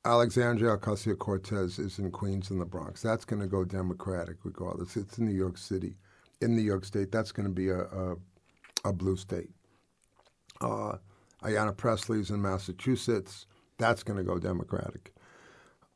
Alexandria 0.04 0.76
Ocasio 0.76 1.16
Cortez 1.16 1.78
is 1.78 1.98
in 1.98 2.10
Queens 2.10 2.50
in 2.50 2.58
the 2.58 2.64
Bronx. 2.64 3.02
That's 3.02 3.24
going 3.24 3.40
to 3.40 3.46
go 3.46 3.64
Democratic 3.64 4.36
regardless. 4.42 4.96
It's 4.96 5.18
in 5.18 5.26
New 5.26 5.34
York 5.34 5.56
City. 5.56 5.96
In 6.40 6.56
New 6.56 6.62
York 6.62 6.84
State, 6.84 7.12
that's 7.12 7.30
going 7.30 7.46
to 7.46 7.52
be 7.54 7.68
a, 7.68 7.82
a, 7.82 8.16
a 8.84 8.92
blue 8.92 9.16
state. 9.16 9.50
Uh, 10.60 10.96
Ayanna 11.44 11.76
Pressley's 11.76 12.30
in 12.30 12.42
Massachusetts. 12.42 13.46
That's 13.78 14.02
going 14.02 14.16
to 14.16 14.24
go 14.24 14.38
Democratic. 14.38 15.12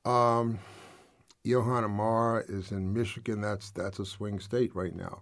Um, 0.05 0.61
Ilhan 1.45 1.85
Omar 1.85 2.45
is 2.49 2.71
in 2.71 2.92
Michigan. 2.92 3.40
That's 3.40 3.71
that's 3.71 3.99
a 3.99 4.07
swing 4.07 4.38
state 4.38 4.75
right 4.75 4.95
now, 4.95 5.21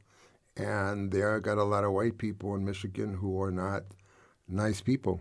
and 0.57 1.11
there 1.11 1.40
got 1.40 1.59
a 1.59 1.64
lot 1.64 1.85
of 1.85 1.92
white 1.92 2.18
people 2.18 2.55
in 2.55 2.64
Michigan 2.64 3.14
who 3.14 3.40
are 3.42 3.51
not 3.51 3.83
nice 4.49 4.81
people. 4.81 5.20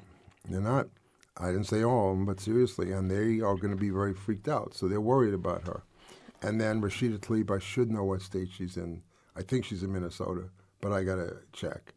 They're 0.49 0.61
not. 0.61 0.87
I 1.37 1.47
didn't 1.47 1.65
say 1.65 1.83
all 1.83 2.11
of 2.11 2.17
them, 2.17 2.25
but 2.25 2.39
seriously, 2.39 2.91
and 2.91 3.09
they 3.09 3.39
are 3.41 3.55
going 3.55 3.71
to 3.71 3.79
be 3.79 3.89
very 3.89 4.13
freaked 4.13 4.47
out. 4.47 4.75
So 4.75 4.87
they're 4.87 5.01
worried 5.01 5.33
about 5.33 5.67
her. 5.67 5.83
And 6.41 6.59
then 6.59 6.81
Rashida 6.81 7.19
Tlaib, 7.19 7.49
I 7.49 7.59
should 7.59 7.89
know 7.89 8.03
what 8.03 8.21
state 8.21 8.49
she's 8.51 8.77
in. 8.77 9.01
I 9.35 9.41
think 9.41 9.65
she's 9.65 9.81
in 9.81 9.91
Minnesota, 9.91 10.49
but 10.81 10.91
I 10.91 11.03
got 11.03 11.15
to 11.15 11.37
check. 11.53 11.93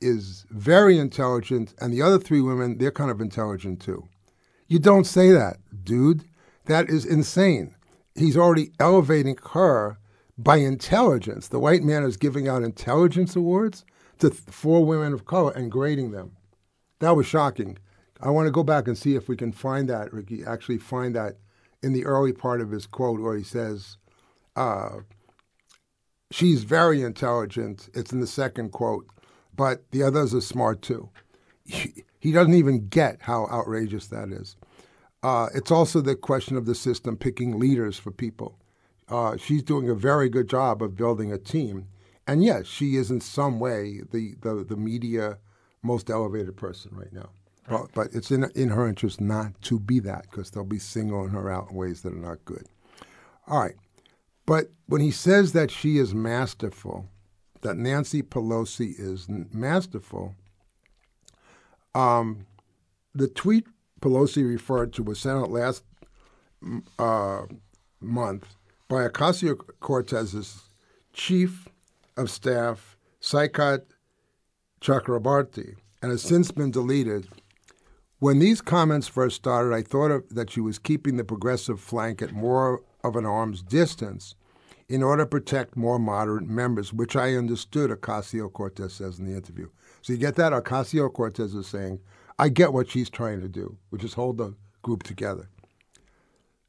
is 0.00 0.46
very 0.48 0.96
intelligent, 0.96 1.74
and 1.78 1.92
the 1.92 2.00
other 2.00 2.18
three 2.18 2.40
women, 2.40 2.78
they're 2.78 2.90
kind 2.90 3.10
of 3.10 3.20
intelligent 3.20 3.82
too. 3.82 4.08
You 4.68 4.78
don't 4.78 5.04
say 5.04 5.32
that, 5.32 5.58
dude. 5.84 6.24
That 6.64 6.88
is 6.88 7.04
insane. 7.04 7.74
He's 8.14 8.38
already 8.38 8.72
elevating 8.80 9.36
her 9.50 9.98
by 10.38 10.56
intelligence. 10.56 11.48
The 11.48 11.60
white 11.60 11.82
man 11.82 12.04
is 12.04 12.16
giving 12.16 12.48
out 12.48 12.62
intelligence 12.62 13.36
awards 13.36 13.84
to 14.20 14.30
four 14.30 14.82
women 14.82 15.12
of 15.12 15.26
color 15.26 15.52
and 15.52 15.70
grading 15.70 16.12
them. 16.12 16.38
That 17.00 17.16
was 17.16 17.26
shocking. 17.26 17.76
I 18.18 18.30
want 18.30 18.46
to 18.46 18.50
go 18.50 18.62
back 18.62 18.88
and 18.88 18.96
see 18.96 19.14
if 19.14 19.28
we 19.28 19.36
can 19.36 19.52
find 19.52 19.90
that, 19.90 20.10
Ricky, 20.10 20.42
actually 20.42 20.78
find 20.78 21.14
that 21.16 21.36
in 21.82 21.92
the 21.92 22.06
early 22.06 22.32
part 22.32 22.62
of 22.62 22.70
his 22.70 22.86
quote 22.86 23.20
where 23.20 23.36
he 23.36 23.44
says, 23.44 23.98
uh, 24.56 25.00
she's 26.36 26.64
very 26.64 27.02
intelligent. 27.02 27.88
It's 27.94 28.12
in 28.12 28.20
the 28.20 28.26
second 28.26 28.70
quote, 28.72 29.06
but 29.54 29.90
the 29.90 30.02
others 30.02 30.34
are 30.34 30.42
smart 30.42 30.82
too. 30.82 31.08
He, 31.64 32.04
he 32.18 32.30
doesn't 32.30 32.54
even 32.54 32.88
get 32.88 33.22
how 33.22 33.46
outrageous 33.46 34.08
that 34.08 34.28
is. 34.28 34.56
Uh, 35.22 35.48
it's 35.54 35.70
also 35.70 36.00
the 36.00 36.14
question 36.14 36.56
of 36.56 36.66
the 36.66 36.74
system 36.74 37.16
picking 37.16 37.58
leaders 37.58 37.98
for 37.98 38.10
people. 38.10 38.58
Uh, 39.08 39.36
she's 39.36 39.62
doing 39.62 39.88
a 39.88 39.94
very 39.94 40.28
good 40.28 40.48
job 40.48 40.82
of 40.82 40.96
building 40.96 41.32
a 41.32 41.38
team. 41.38 41.86
And 42.26 42.44
yes, 42.44 42.66
she 42.66 42.96
is 42.96 43.10
in 43.10 43.20
some 43.20 43.58
way 43.58 44.02
the, 44.12 44.34
the, 44.42 44.64
the 44.68 44.76
media 44.76 45.38
most 45.82 46.10
elevated 46.10 46.56
person 46.56 46.90
right 46.94 47.12
now. 47.12 47.30
Right. 47.68 47.80
But, 47.80 47.94
but 47.94 48.14
it's 48.14 48.30
in, 48.30 48.44
in 48.54 48.68
her 48.68 48.86
interest 48.86 49.20
not 49.20 49.60
to 49.62 49.80
be 49.80 50.00
that 50.00 50.26
because 50.30 50.50
they'll 50.50 50.64
be 50.64 50.78
singling 50.78 51.30
her 51.30 51.50
out 51.50 51.70
in 51.70 51.76
ways 51.76 52.02
that 52.02 52.12
are 52.12 52.16
not 52.16 52.44
good. 52.44 52.66
All 53.48 53.60
right. 53.60 53.74
But 54.46 54.70
when 54.86 55.00
he 55.00 55.10
says 55.10 55.52
that 55.52 55.70
she 55.70 55.98
is 55.98 56.14
masterful, 56.14 57.08
that 57.62 57.76
Nancy 57.76 58.22
Pelosi 58.22 58.94
is 58.98 59.26
masterful, 59.28 60.34
um, 61.94 62.46
the 63.14 63.28
tweet 63.28 63.66
Pelosi 64.00 64.46
referred 64.46 64.92
to 64.94 65.02
was 65.02 65.18
sent 65.18 65.38
out 65.38 65.50
last 65.50 65.82
uh, 66.98 67.42
month 68.00 68.54
by 68.88 69.08
Ocasio 69.08 69.56
Cortez's 69.80 70.70
chief 71.12 71.66
of 72.16 72.30
staff, 72.30 72.96
Saikat 73.20 73.82
Chakrabarti, 74.80 75.76
and 76.02 76.10
has 76.12 76.22
since 76.22 76.50
been 76.50 76.70
deleted. 76.70 77.26
When 78.18 78.38
these 78.38 78.60
comments 78.60 79.08
first 79.08 79.36
started, 79.36 79.74
I 79.74 79.82
thought 79.82 80.10
of, 80.10 80.34
that 80.34 80.50
she 80.50 80.60
was 80.60 80.78
keeping 80.78 81.16
the 81.16 81.24
progressive 81.24 81.80
flank 81.80 82.22
at 82.22 82.32
more 82.32 82.82
of 83.06 83.16
an 83.16 83.26
arm's 83.26 83.62
distance 83.62 84.34
in 84.88 85.02
order 85.02 85.24
to 85.24 85.28
protect 85.28 85.76
more 85.76 85.98
moderate 85.98 86.46
members, 86.46 86.92
which 86.92 87.16
I 87.16 87.34
understood 87.34 87.90
Ocasio 87.90 88.52
Cortez 88.52 88.94
says 88.94 89.18
in 89.18 89.26
the 89.26 89.34
interview. 89.34 89.68
So 90.02 90.12
you 90.12 90.18
get 90.18 90.36
that? 90.36 90.52
Ocasio 90.52 91.12
Cortez 91.12 91.54
is 91.54 91.66
saying, 91.66 92.00
I 92.38 92.48
get 92.48 92.72
what 92.72 92.90
she's 92.90 93.10
trying 93.10 93.40
to 93.40 93.48
do, 93.48 93.76
which 93.90 94.04
is 94.04 94.14
hold 94.14 94.38
the 94.38 94.54
group 94.82 95.02
together. 95.02 95.48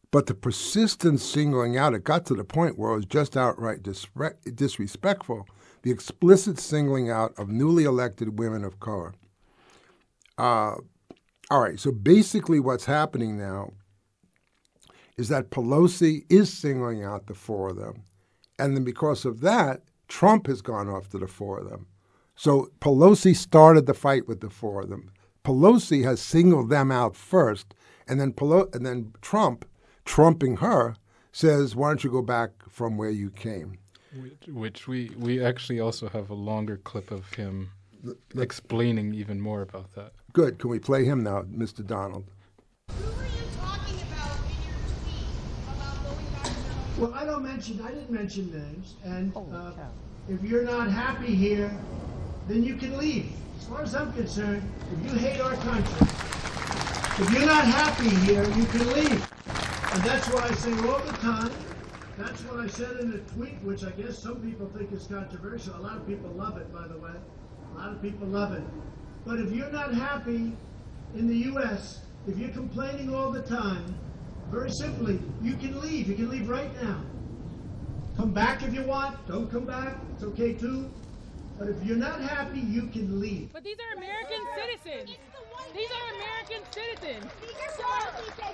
But 0.09 0.25
the 0.27 0.33
persistent 0.33 1.19
singling 1.19 1.77
out, 1.77 1.93
it 1.93 2.03
got 2.03 2.25
to 2.27 2.33
the 2.33 2.43
point 2.43 2.79
where 2.79 2.91
it 2.91 2.95
was 2.95 3.05
just 3.05 3.35
outright 3.35 3.83
disrespectful. 3.83 5.47
The 5.83 5.91
explicit 5.91 6.59
singling 6.59 7.11
out 7.11 7.33
of 7.37 7.49
newly 7.49 7.83
elected 7.83 8.39
women 8.39 8.63
of 8.63 8.79
color. 8.79 9.13
Uh, 10.37 10.75
all 11.51 11.61
right, 11.61 11.79
so 11.79 11.91
basically 11.91 12.59
what's 12.59 12.85
happening 12.85 13.37
now 13.37 13.73
is 15.17 15.29
that 15.29 15.49
Pelosi 15.49 16.25
is 16.29 16.51
singling 16.51 17.03
out 17.03 17.27
the 17.27 17.33
four 17.33 17.69
of 17.69 17.77
them. 17.77 18.03
And 18.59 18.75
then 18.75 18.83
because 18.83 19.25
of 19.25 19.41
that, 19.41 19.81
Trump 20.07 20.47
has 20.47 20.61
gone 20.61 20.89
after 20.89 21.17
the 21.17 21.27
four 21.27 21.59
of 21.59 21.69
them. 21.69 21.87
So 22.35 22.69
Pelosi 22.79 23.35
started 23.35 23.87
the 23.87 23.93
fight 23.93 24.27
with 24.27 24.41
the 24.41 24.49
four 24.49 24.81
of 24.81 24.89
them. 24.89 25.11
Pelosi 25.43 26.03
has 26.03 26.21
singled 26.21 26.69
them 26.69 26.91
out 26.91 27.15
first, 27.15 27.73
and 28.07 28.19
then 28.19 28.31
Pelo- 28.31 28.69
and 28.73 28.85
then 28.85 29.13
Trump, 29.21 29.65
trumping 30.05 30.57
her, 30.57 30.95
says, 31.31 31.75
"Why 31.75 31.89
don't 31.89 32.03
you 32.03 32.11
go 32.11 32.21
back 32.21 32.51
from 32.69 32.97
where 32.97 33.09
you 33.09 33.29
came?" 33.31 33.77
Which, 34.15 34.47
which 34.47 34.87
we 34.87 35.11
we 35.17 35.43
actually 35.43 35.79
also 35.79 36.09
have 36.09 36.29
a 36.29 36.35
longer 36.35 36.77
clip 36.77 37.11
of 37.11 37.33
him 37.33 37.69
explaining 38.37 39.13
even 39.13 39.41
more 39.41 39.61
about 39.61 39.93
that. 39.95 40.13
Good. 40.33 40.59
Can 40.59 40.69
we 40.69 40.79
play 40.79 41.05
him 41.05 41.23
now, 41.23 41.43
Mr. 41.43 41.85
Donald? 41.85 42.25
Well, 46.97 47.13
I 47.13 47.25
don't 47.25 47.43
mention, 47.43 47.79
I 47.81 47.89
didn't 47.89 48.09
mention 48.09 48.51
names, 48.51 48.95
and 49.03 49.31
uh, 49.35 49.71
if 50.27 50.41
you're 50.41 50.63
not 50.63 50.89
happy 50.89 51.35
here, 51.35 51.71
then 52.47 52.63
you 52.63 52.75
can 52.75 52.97
leave. 52.97 53.31
As 53.59 53.65
far 53.67 53.83
as 53.83 53.93
I'm 53.93 54.11
concerned, 54.13 54.67
if 54.91 55.11
you 55.11 55.15
hate 55.15 55.39
our 55.39 55.53
country, 55.57 56.07
if 57.19 57.29
you're 57.31 57.45
not 57.45 57.65
happy 57.65 58.09
here, 58.25 58.43
you 58.43 58.65
can 58.65 58.91
leave. 58.93 59.31
And 59.93 60.03
that's 60.03 60.27
what 60.29 60.43
I 60.43 60.55
say 60.55 60.71
all 60.87 60.97
the 60.97 61.15
time. 61.19 61.51
That's 62.17 62.41
what 62.45 62.61
I 62.61 62.67
said 62.67 62.97
in 62.97 63.13
a 63.13 63.19
tweet, 63.35 63.61
which 63.61 63.83
I 63.83 63.91
guess 63.91 64.17
some 64.17 64.37
people 64.37 64.67
think 64.75 64.91
is 64.91 65.05
controversial. 65.05 65.75
A 65.75 65.77
lot 65.77 65.97
of 65.97 66.07
people 66.07 66.31
love 66.31 66.57
it, 66.57 66.73
by 66.73 66.87
the 66.87 66.97
way. 66.97 67.11
A 67.75 67.77
lot 67.77 67.91
of 67.91 68.01
people 68.01 68.25
love 68.25 68.53
it. 68.53 68.63
But 69.23 69.39
if 69.39 69.51
you're 69.51 69.71
not 69.71 69.93
happy 69.93 70.51
in 71.15 71.27
the 71.27 71.37
U.S., 71.51 71.99
if 72.27 72.39
you're 72.39 72.49
complaining 72.49 73.13
all 73.13 73.31
the 73.31 73.43
time, 73.43 73.93
very 74.51 74.71
simply, 74.71 75.19
you 75.41 75.55
can 75.55 75.79
leave. 75.81 76.07
You 76.07 76.15
can 76.15 76.29
leave 76.29 76.49
right 76.49 76.71
now. 76.81 77.01
Come 78.15 78.33
back 78.33 78.63
if 78.63 78.73
you 78.73 78.83
want. 78.83 79.27
Don't 79.27 79.51
come 79.51 79.65
back. 79.65 79.97
It's 80.15 80.23
okay 80.23 80.53
too. 80.53 80.89
But 81.59 81.69
if 81.69 81.83
you're 81.83 81.97
not 81.97 82.21
happy, 82.21 82.59
you 82.59 82.87
can 82.87 83.19
leave. 83.19 83.51
But 83.51 83.63
these 83.63 83.77
are 83.79 83.97
American 83.97 84.39
citizens. 84.55 85.17
These 85.75 85.89
are 85.91 86.15
American 86.15 86.71
citizens. 86.71 87.25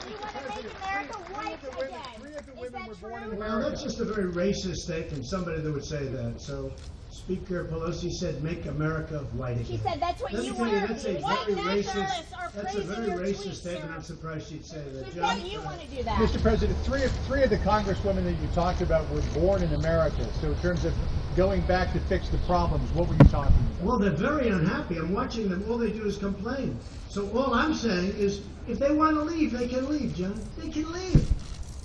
you 0.07 0.15
want 0.19 0.33
to 0.33 0.63
make 0.63 0.73
America 0.81 1.17
white 1.33 1.63
again. 1.85 2.63
Is 2.63 2.71
that 2.71 2.85
true? 2.99 3.37
Well, 3.37 3.61
that's 3.61 3.83
just 3.83 3.99
a 3.99 4.05
very 4.05 4.31
racist 4.31 4.77
statement. 4.77 5.25
Somebody 5.25 5.61
that 5.61 5.71
would 5.71 5.83
say 5.85 6.05
that. 6.07 6.41
So 6.41 6.71
Speaker 7.11 7.65
Pelosi 7.65 8.11
said, 8.11 8.43
"Make 8.43 8.65
America 8.65 9.19
white 9.33 9.53
again." 9.53 9.65
She 9.65 9.77
said 9.77 9.99
that's 9.99 10.21
what 10.21 10.33
Let 10.33 10.43
you 10.45 10.53
me 10.53 10.59
want 10.59 10.87
that's 10.87 11.03
to 11.03 11.09
a 11.11 11.13
do. 11.19 11.23
White 11.23 11.45
very 11.47 11.55
nationalists 11.77 12.31
racist. 12.33 12.37
are 12.39 12.51
That's 12.55 12.75
a 12.75 12.81
very 12.81 13.07
racist 13.09 13.47
tweets, 13.47 13.53
statement. 13.55 13.85
sir. 13.91 13.95
I'm 13.95 14.03
surprised 14.03 14.49
she'd 14.49 14.65
say 14.65 14.81
that. 14.93 15.05
She 15.13 15.19
John, 15.19 15.45
you 15.45 15.59
uh, 15.59 15.65
want 15.65 15.81
to 15.81 15.87
do 15.95 16.03
that. 16.03 16.17
Mr. 16.17 16.41
President, 16.41 16.77
three 16.79 17.03
of, 17.03 17.11
three 17.27 17.43
of 17.43 17.49
the 17.49 17.57
congresswomen 17.59 18.23
that 18.23 18.33
you 18.41 18.47
talked 18.53 18.81
about 18.81 19.07
were 19.11 19.21
born 19.39 19.61
in 19.61 19.73
America. 19.73 20.25
So 20.41 20.47
in 20.47 20.57
terms 20.59 20.85
of 20.85 20.93
going 21.35 21.61
back 21.61 21.93
to 21.93 21.99
fix 22.01 22.29
the 22.29 22.37
problems, 22.39 22.91
what 22.91 23.07
were 23.07 23.15
you 23.15 23.29
talking 23.29 23.53
about? 23.53 23.81
Well, 23.81 23.99
they're 23.99 24.11
very 24.11 24.49
unhappy. 24.49 24.97
I'm 24.97 25.13
watching 25.13 25.49
them. 25.49 25.65
All 25.69 25.77
they 25.77 25.91
do 25.91 26.05
is 26.05 26.17
complain. 26.17 26.77
So 27.09 27.29
all 27.31 27.53
I'm 27.53 27.73
saying 27.73 28.15
is, 28.17 28.41
if 28.67 28.79
they 28.79 28.91
want 28.91 29.15
to 29.17 29.23
leave, 29.23 29.51
they 29.51 29.67
can 29.67 29.89
leave, 29.89 30.15
John. 30.15 30.39
They 30.57 30.69
can 30.69 30.91
leave. 30.91 31.27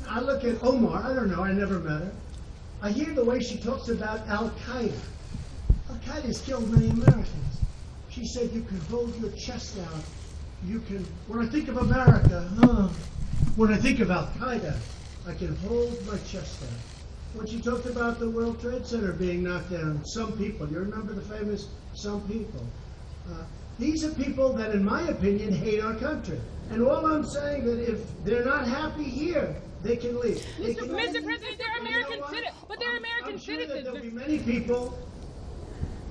I 0.08 0.20
look 0.20 0.44
at 0.44 0.62
Omar, 0.62 1.04
I 1.04 1.14
don't 1.14 1.30
know, 1.30 1.42
I 1.42 1.52
never 1.52 1.78
met 1.80 2.02
her. 2.02 2.12
I 2.80 2.90
hear 2.90 3.12
the 3.12 3.24
way 3.24 3.40
she 3.40 3.58
talks 3.58 3.88
about 3.88 4.26
Al 4.28 4.50
Qaeda. 4.50 4.92
Al 5.90 5.96
Qaeda 5.96 6.22
has 6.22 6.40
killed 6.40 6.70
many 6.70 6.88
Americans. 6.90 7.58
She 8.08 8.24
said 8.26 8.50
you 8.52 8.62
can 8.62 8.80
hold 8.82 9.14
your 9.20 9.30
chest 9.32 9.78
out. 9.80 10.02
You 10.64 10.80
can, 10.80 11.04
when 11.26 11.46
I 11.46 11.50
think 11.50 11.68
of 11.68 11.76
America, 11.76 12.48
huh, 12.58 12.88
when 13.56 13.72
I 13.72 13.76
think 13.76 14.00
of 14.00 14.10
Al 14.10 14.28
Qaeda, 14.38 14.76
I 15.26 15.34
can 15.34 15.54
hold 15.56 16.06
my 16.06 16.16
chest 16.18 16.62
out. 16.62 16.97
When 17.34 17.46
she 17.46 17.60
talked 17.60 17.86
about 17.86 18.18
the 18.18 18.28
World 18.30 18.60
Trade 18.60 18.86
Center 18.86 19.12
being 19.12 19.44
knocked 19.44 19.70
down, 19.70 20.04
some 20.04 20.32
people, 20.32 20.66
you 20.68 20.78
remember 20.78 21.12
the 21.12 21.22
famous 21.22 21.68
some 21.94 22.20
people? 22.22 22.66
Uh, 23.30 23.44
these 23.78 24.04
are 24.04 24.10
people 24.14 24.52
that, 24.54 24.72
in 24.72 24.84
my 24.84 25.02
opinion, 25.02 25.52
hate 25.52 25.80
our 25.80 25.94
country. 25.94 26.40
And 26.70 26.82
all 26.82 27.06
I'm 27.06 27.24
saying 27.24 27.62
is 27.64 27.76
that 27.76 27.92
if 27.92 28.24
they're 28.24 28.44
not 28.44 28.66
happy 28.66 29.04
here, 29.04 29.54
they 29.82 29.96
can 29.96 30.18
leave. 30.18 30.44
They 30.58 30.74
Mr. 30.74 30.78
can 30.78 30.88
Mr. 30.88 31.12
leave. 31.12 31.24
President, 31.24 31.58
they're 31.58 31.76
And 31.78 31.82
you 31.82 31.88
American 31.88 32.20
know 32.20 32.26
citizens, 32.28 32.54
but 32.66 32.80
they're 32.80 32.96
American 32.96 33.32
I'm 33.34 33.38
sure 33.38 33.66
that 33.66 33.84
there'll 33.84 34.00
be 34.00 34.10
many 34.10 34.38
people 34.38 34.98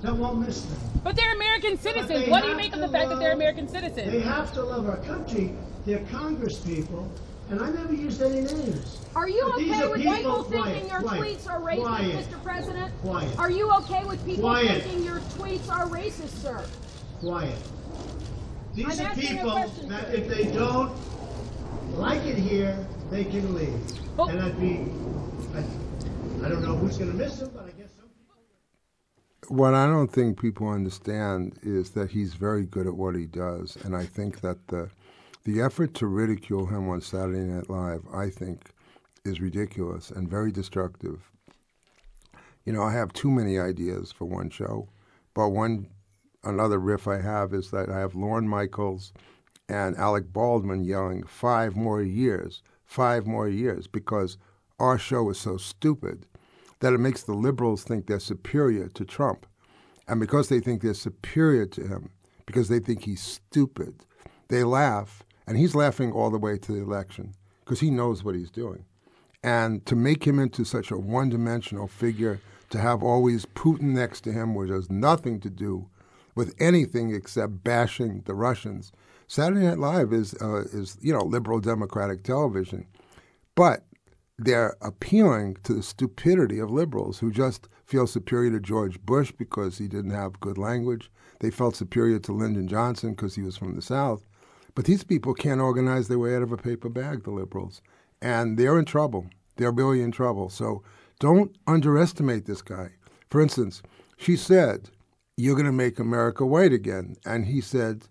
that 0.02 0.14
won't 0.16 0.46
miss 0.46 0.62
them. 0.62 0.78
But 1.04 1.16
they're 1.16 1.34
American 1.34 1.76
citizens. 1.78 2.08
they 2.08 2.30
What 2.30 2.42
do 2.42 2.48
you 2.50 2.56
make 2.56 2.74
of 2.74 2.80
the 2.80 2.88
fact 2.88 3.10
that 3.10 3.18
they're 3.18 3.32
American 3.32 3.66
They 3.66 3.72
citizens? 3.72 4.24
have 4.24 4.52
to 4.54 4.62
love 4.62 4.88
our 4.88 4.98
country. 4.98 5.52
They're 5.84 6.04
Congress 6.10 6.58
people, 6.58 7.10
and 7.50 7.60
I 7.60 7.70
never 7.70 7.94
used 7.94 8.20
any 8.22 8.40
names. 8.42 8.98
Are 9.14 9.28
you 9.28 9.42
But 9.46 9.54
okay 9.62 9.82
are 9.82 9.88
with 9.90 10.00
people- 10.00 10.14
people 10.16 10.42
thinking 10.44 10.88
quiet, 10.88 10.90
your 10.90 11.00
quiet, 11.02 11.22
tweets 11.22 11.48
are 11.50 11.60
racist, 11.60 11.80
quiet, 11.82 12.26
Mr. 12.30 12.42
President? 12.42 12.92
Quiet. 13.02 13.38
Are 13.38 13.50
you 13.50 13.70
okay 13.72 14.04
with 14.04 14.24
people 14.26 14.42
Quiet. 14.42 14.82
thinking 14.82 15.04
your 15.04 15.18
tweets 15.20 15.68
are 15.70 15.86
racist, 15.86 16.42
sir? 16.42 16.64
Quiet. 17.20 17.58
These 18.74 19.00
I'm 19.00 19.06
are 19.06 19.14
people 19.14 19.50
question, 19.52 19.88
that 19.88 20.06
sir. 20.08 20.12
if 20.14 20.28
they 20.28 20.44
don't 20.52 20.92
like 21.96 22.22
it 22.24 22.36
here, 22.36 22.86
they 23.10 23.24
can 23.24 23.54
leave. 23.54 23.80
Oh. 24.18 24.28
And 24.28 24.40
I'd 24.40 24.60
be, 24.60 24.86
I, 25.56 26.46
I 26.46 26.48
don't 26.48 26.62
know 26.62 26.76
who's 26.76 26.96
going 26.98 27.10
to 27.10 27.16
miss 27.16 27.36
them, 27.38 27.50
but 27.54 27.64
I 27.64 27.70
guess 27.70 27.90
some 27.98 28.08
people. 28.08 29.56
What 29.56 29.74
I 29.74 29.86
don't 29.86 30.12
think 30.12 30.38
people 30.40 30.68
understand 30.68 31.58
is 31.62 31.90
that 31.90 32.10
he's 32.10 32.34
very 32.34 32.64
good 32.66 32.86
at 32.86 32.94
what 32.94 33.16
he 33.16 33.26
does, 33.26 33.76
and 33.84 33.96
I 33.96 34.04
think 34.04 34.42
that 34.42 34.68
the 34.68 34.90
the 35.48 35.62
effort 35.62 35.94
to 35.94 36.06
ridicule 36.06 36.66
him 36.66 36.90
on 36.90 37.00
Saturday 37.00 37.40
Night 37.40 37.70
Live, 37.70 38.02
I 38.12 38.28
think, 38.28 38.70
is 39.24 39.40
ridiculous 39.40 40.10
and 40.10 40.28
very 40.28 40.52
destructive. 40.52 41.30
You 42.66 42.74
know, 42.74 42.82
I 42.82 42.92
have 42.92 43.14
too 43.14 43.30
many 43.30 43.58
ideas 43.58 44.12
for 44.12 44.26
one 44.26 44.50
show, 44.50 44.90
but 45.32 45.48
one 45.48 45.88
another 46.44 46.78
riff 46.78 47.08
I 47.08 47.22
have 47.22 47.54
is 47.54 47.70
that 47.70 47.88
I 47.88 47.98
have 47.98 48.14
Lorne 48.14 48.46
Michaels 48.46 49.14
and 49.70 49.96
Alec 49.96 50.34
Baldwin 50.34 50.84
yelling 50.84 51.22
five 51.22 51.74
more 51.74 52.02
years, 52.02 52.62
five 52.84 53.26
more 53.26 53.48
years, 53.48 53.86
because 53.86 54.36
our 54.78 54.98
show 54.98 55.30
is 55.30 55.38
so 55.38 55.56
stupid 55.56 56.26
that 56.80 56.92
it 56.92 56.98
makes 56.98 57.22
the 57.22 57.32
liberals 57.32 57.84
think 57.84 58.06
they're 58.06 58.20
superior 58.20 58.88
to 58.88 59.04
Trump. 59.06 59.46
And 60.06 60.20
because 60.20 60.50
they 60.50 60.60
think 60.60 60.82
they're 60.82 60.92
superior 60.92 61.64
to 61.64 61.86
him, 61.86 62.10
because 62.44 62.68
they 62.68 62.80
think 62.80 63.04
he's 63.04 63.22
stupid, 63.22 64.04
they 64.48 64.62
laugh, 64.62 65.24
and 65.48 65.56
he's 65.56 65.74
laughing 65.74 66.12
all 66.12 66.30
the 66.30 66.38
way 66.38 66.58
to 66.58 66.72
the 66.72 66.82
election 66.82 67.34
because 67.64 67.80
he 67.80 67.90
knows 67.90 68.22
what 68.22 68.34
he's 68.34 68.50
doing. 68.50 68.84
And 69.42 69.84
to 69.86 69.96
make 69.96 70.26
him 70.26 70.38
into 70.38 70.64
such 70.64 70.90
a 70.90 70.98
one 70.98 71.30
dimensional 71.30 71.88
figure, 71.88 72.40
to 72.70 72.78
have 72.78 73.02
always 73.02 73.46
Putin 73.46 73.94
next 73.94 74.20
to 74.22 74.32
him, 74.32 74.54
which 74.54 74.68
has 74.68 74.90
nothing 74.90 75.40
to 75.40 75.48
do 75.48 75.88
with 76.34 76.54
anything 76.60 77.14
except 77.14 77.64
bashing 77.64 78.22
the 78.26 78.34
Russians. 78.34 78.92
Saturday 79.26 79.66
Night 79.66 79.78
Live 79.78 80.12
is, 80.12 80.34
uh, 80.42 80.64
is 80.72 80.98
you 81.00 81.14
know, 81.14 81.24
liberal 81.24 81.60
democratic 81.60 82.24
television. 82.24 82.86
But 83.54 83.84
they're 84.38 84.76
appealing 84.82 85.56
to 85.64 85.72
the 85.72 85.82
stupidity 85.82 86.58
of 86.58 86.70
liberals 86.70 87.20
who 87.20 87.32
just 87.32 87.68
feel 87.86 88.06
superior 88.06 88.50
to 88.50 88.60
George 88.60 89.00
Bush 89.00 89.32
because 89.32 89.78
he 89.78 89.88
didn't 89.88 90.10
have 90.10 90.40
good 90.40 90.58
language. 90.58 91.10
They 91.40 91.50
felt 91.50 91.74
superior 91.74 92.18
to 92.18 92.32
Lyndon 92.32 92.68
Johnson 92.68 93.10
because 93.10 93.34
he 93.34 93.42
was 93.42 93.56
from 93.56 93.74
the 93.74 93.82
South. 93.82 94.27
But 94.78 94.84
these 94.84 95.02
people 95.02 95.34
can't 95.34 95.60
organize 95.60 96.06
their 96.06 96.20
way 96.20 96.36
out 96.36 96.42
of 96.42 96.52
a 96.52 96.56
paper 96.56 96.88
bag, 96.88 97.24
the 97.24 97.32
liberals. 97.32 97.82
And 98.22 98.56
they're 98.56 98.78
in 98.78 98.84
trouble. 98.84 99.26
They're 99.56 99.72
really 99.72 100.00
in 100.00 100.12
trouble. 100.12 100.50
So 100.50 100.84
don't 101.18 101.50
underestimate 101.66 102.46
this 102.46 102.62
guy. 102.62 102.90
For 103.28 103.40
instance, 103.40 103.82
she 104.18 104.36
said, 104.36 104.90
You're 105.36 105.56
going 105.56 105.66
to 105.66 105.72
make 105.72 105.98
America 105.98 106.46
white 106.46 106.72
again. 106.72 107.16
And 107.26 107.46
he 107.46 107.60
said, 107.60 108.04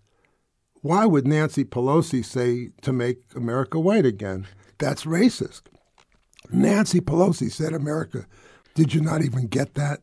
Why 0.81 1.05
would 1.05 1.25
Nancy 1.25 1.63
Pelosi 1.63 2.25
say 2.25 2.71
to 2.81 2.91
make 2.91 3.21
America 3.33 3.79
white 3.79 4.05
again? 4.05 4.45
That's 4.77 5.05
racist. 5.05 5.61
Nancy 6.51 6.99
Pelosi 6.99 7.49
said 7.49 7.71
America. 7.71 8.27
Did 8.75 8.93
you 8.93 8.99
not 8.99 9.23
even 9.23 9.47
get 9.47 9.75
that? 9.75 10.01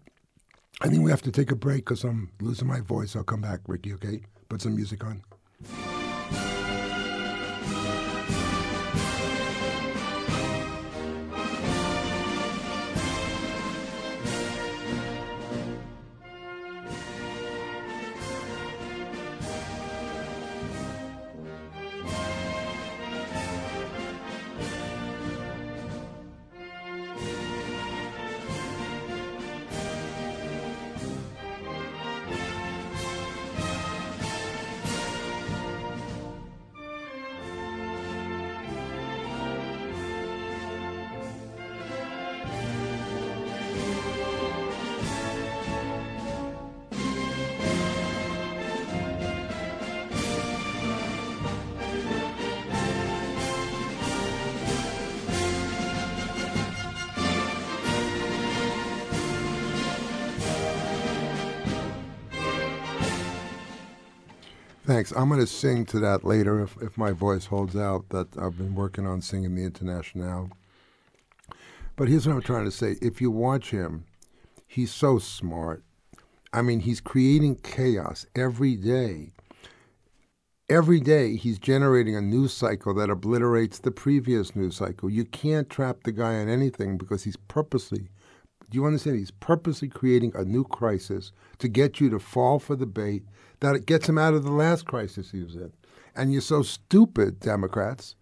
I 0.81 0.89
think 0.89 1.05
we 1.05 1.11
have 1.11 1.21
to 1.25 1.31
take 1.31 1.51
a 1.51 1.57
break 1.57 1.85
because 1.85 2.05
I'm 2.05 2.31
losing 2.41 2.69
my 2.69 2.81
voice. 2.81 3.15
I'll 3.15 3.23
come 3.23 3.43
back, 3.43 3.61
Ricky, 3.67 3.93
okay? 3.93 4.23
Put 4.49 4.63
some 4.63 4.75
music 4.75 5.05
on. 5.05 5.21
Thanks. 64.95 65.11
I'm 65.11 65.29
going 65.29 65.41
to 65.41 65.47
sing 65.49 65.87
to 65.87 65.99
that 65.99 66.23
later 66.23 66.63
if, 66.63 66.77
if 66.81 66.97
my 66.97 67.11
voice 67.11 67.47
holds 67.47 67.75
out. 67.75 68.11
That 68.11 68.29
I've 68.39 68.57
been 68.57 68.77
working 68.77 69.09
on 69.09 69.23
singing 69.23 69.57
the 69.57 69.65
International. 69.65 70.51
But 71.97 72.07
here's 72.07 72.29
what 72.29 72.35
I'm 72.35 72.43
trying 72.43 72.67
to 72.67 72.71
say. 72.71 72.95
If 73.03 73.21
you 73.21 73.33
watch 73.33 73.73
him, 73.73 74.05
he's 74.69 74.93
so 74.93 75.19
smart. 75.19 75.83
I 76.53 76.63
mean, 76.63 76.79
he's 76.79 77.01
creating 77.01 77.57
chaos 77.57 78.25
every 78.37 78.77
day. 78.77 79.33
Every 80.71 81.01
day, 81.01 81.35
he's 81.35 81.59
generating 81.59 82.15
a 82.15 82.21
news 82.21 82.53
cycle 82.53 82.95
that 82.95 83.11
obliterates 83.11 83.81
the 83.81 83.91
previous 83.91 84.55
news 84.55 84.77
cycle. 84.77 85.11
You 85.11 85.25
can't 85.25 85.69
trap 85.69 86.05
the 86.05 86.13
guy 86.13 86.37
on 86.37 86.49
anything 86.49 86.99
because 86.99 87.25
he's 87.25 87.35
purposely, 87.35 88.11
do 88.71 88.79
you 88.79 88.87
understand? 88.87 89.19
He's 89.19 89.33
purposely 89.33 89.89
creating 89.89 90.31
a 90.37 90.45
new 90.45 90.63
crisis 90.63 91.33
to 91.59 91.67
get 91.67 91.99
you 91.99 92.11
to 92.11 92.21
fall 92.21 92.61
for 92.61 92.77
the 92.77 92.87
bait 92.87 93.25
that 93.61 93.75
it 93.75 93.87
gets 93.87 94.09
him 94.09 94.19
out 94.19 94.35
of 94.35 94.45
the 94.45 94.53
last 94.53 94.87
crisis 94.87 95.31
he 95.31 95.43
was 95.43 95.55
in. 95.55 95.73
And 96.17 96.33
you're 96.33 96.43
so 96.43 96.63
stupid, 96.63 97.41
Democrats, 97.41 98.15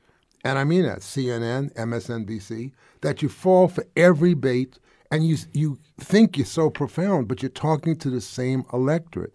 and 0.45 0.59
I 0.59 0.65
mean 0.65 0.83
that, 0.83 1.01
CNN, 1.01 1.73
MSNBC, 1.75 2.73
that 3.01 3.23
you 3.23 3.29
fall 3.29 3.69
for 3.69 3.85
every 3.97 4.35
bait 4.35 4.79
and 5.11 5.27
you, 5.27 5.37
you 5.53 5.79
think 5.99 6.37
you're 6.37 6.47
so 6.47 6.71
profound, 6.71 7.29
but 7.29 7.43
you're 7.43 7.51
talking 7.51 7.97
to 7.97 8.11
the 8.11 8.21
same 8.21 8.65
electorate. 8.73 9.35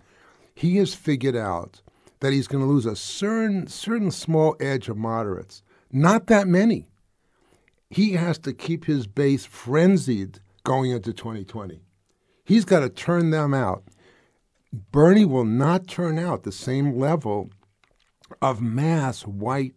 He 0.56 0.78
has 0.78 0.94
figured 0.94 1.36
out 1.36 1.82
that 2.20 2.34
he's 2.34 2.48
going 2.48 2.64
to 2.64 2.70
lose 2.70 2.86
a 2.86 2.96
certain, 2.96 3.68
certain 3.68 4.12
small 4.12 4.56
edge 4.60 4.90
of 4.90 4.98
moderates, 4.98 5.62
not 5.92 6.28
that 6.28 6.48
many. 6.48 6.88
He 7.90 8.14
has 8.14 8.38
to 8.40 8.54
keep 8.54 8.86
his 8.86 9.08
base 9.08 9.46
frenzied 9.46 10.40
going 10.64 10.92
into 10.92 11.14
2020. 11.14 11.80
He's 12.44 12.66
got 12.66 12.80
to 12.80 12.90
turn 12.90 13.30
them 13.30 13.54
out. 13.54 13.84
Bernie 14.92 15.26
will 15.26 15.46
not 15.46 15.88
turn 15.88 16.20
out 16.20 16.44
the 16.44 16.52
same 16.52 16.98
level 16.98 17.50
of 18.42 18.62
mass 18.62 19.26
white 19.26 19.74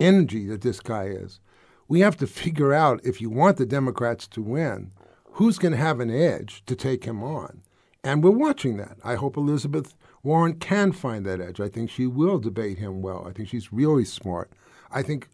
energy 0.00 0.46
that 0.46 0.62
this 0.62 0.80
guy 0.80 1.04
is. 1.04 1.40
We 1.88 2.00
have 2.00 2.16
to 2.18 2.26
figure 2.26 2.72
out 2.72 3.04
if 3.04 3.20
you 3.20 3.30
want 3.30 3.56
the 3.56 3.66
Democrats 3.66 4.26
to 4.28 4.42
win, 4.42 4.92
who's 5.32 5.58
going 5.58 5.72
to 5.72 5.78
have 5.78 6.00
an 6.00 6.10
edge 6.10 6.64
to 6.66 6.74
take 6.74 7.04
him 7.04 7.22
on. 7.22 7.62
And 8.02 8.24
we're 8.24 8.30
watching 8.30 8.78
that. 8.78 8.98
I 9.04 9.14
hope 9.14 9.36
Elizabeth 9.36 9.94
Warren 10.22 10.54
can 10.54 10.92
find 10.92 11.24
that 11.26 11.40
edge. 11.40 11.60
I 11.60 11.68
think 11.68 11.90
she 11.90 12.06
will 12.06 12.38
debate 12.38 12.78
him 12.78 13.02
well. 13.02 13.26
I 13.28 13.32
think 13.32 13.48
she's 13.48 13.72
really 13.72 14.04
smart. 14.04 14.50
I 14.90 15.02
think 15.02 15.28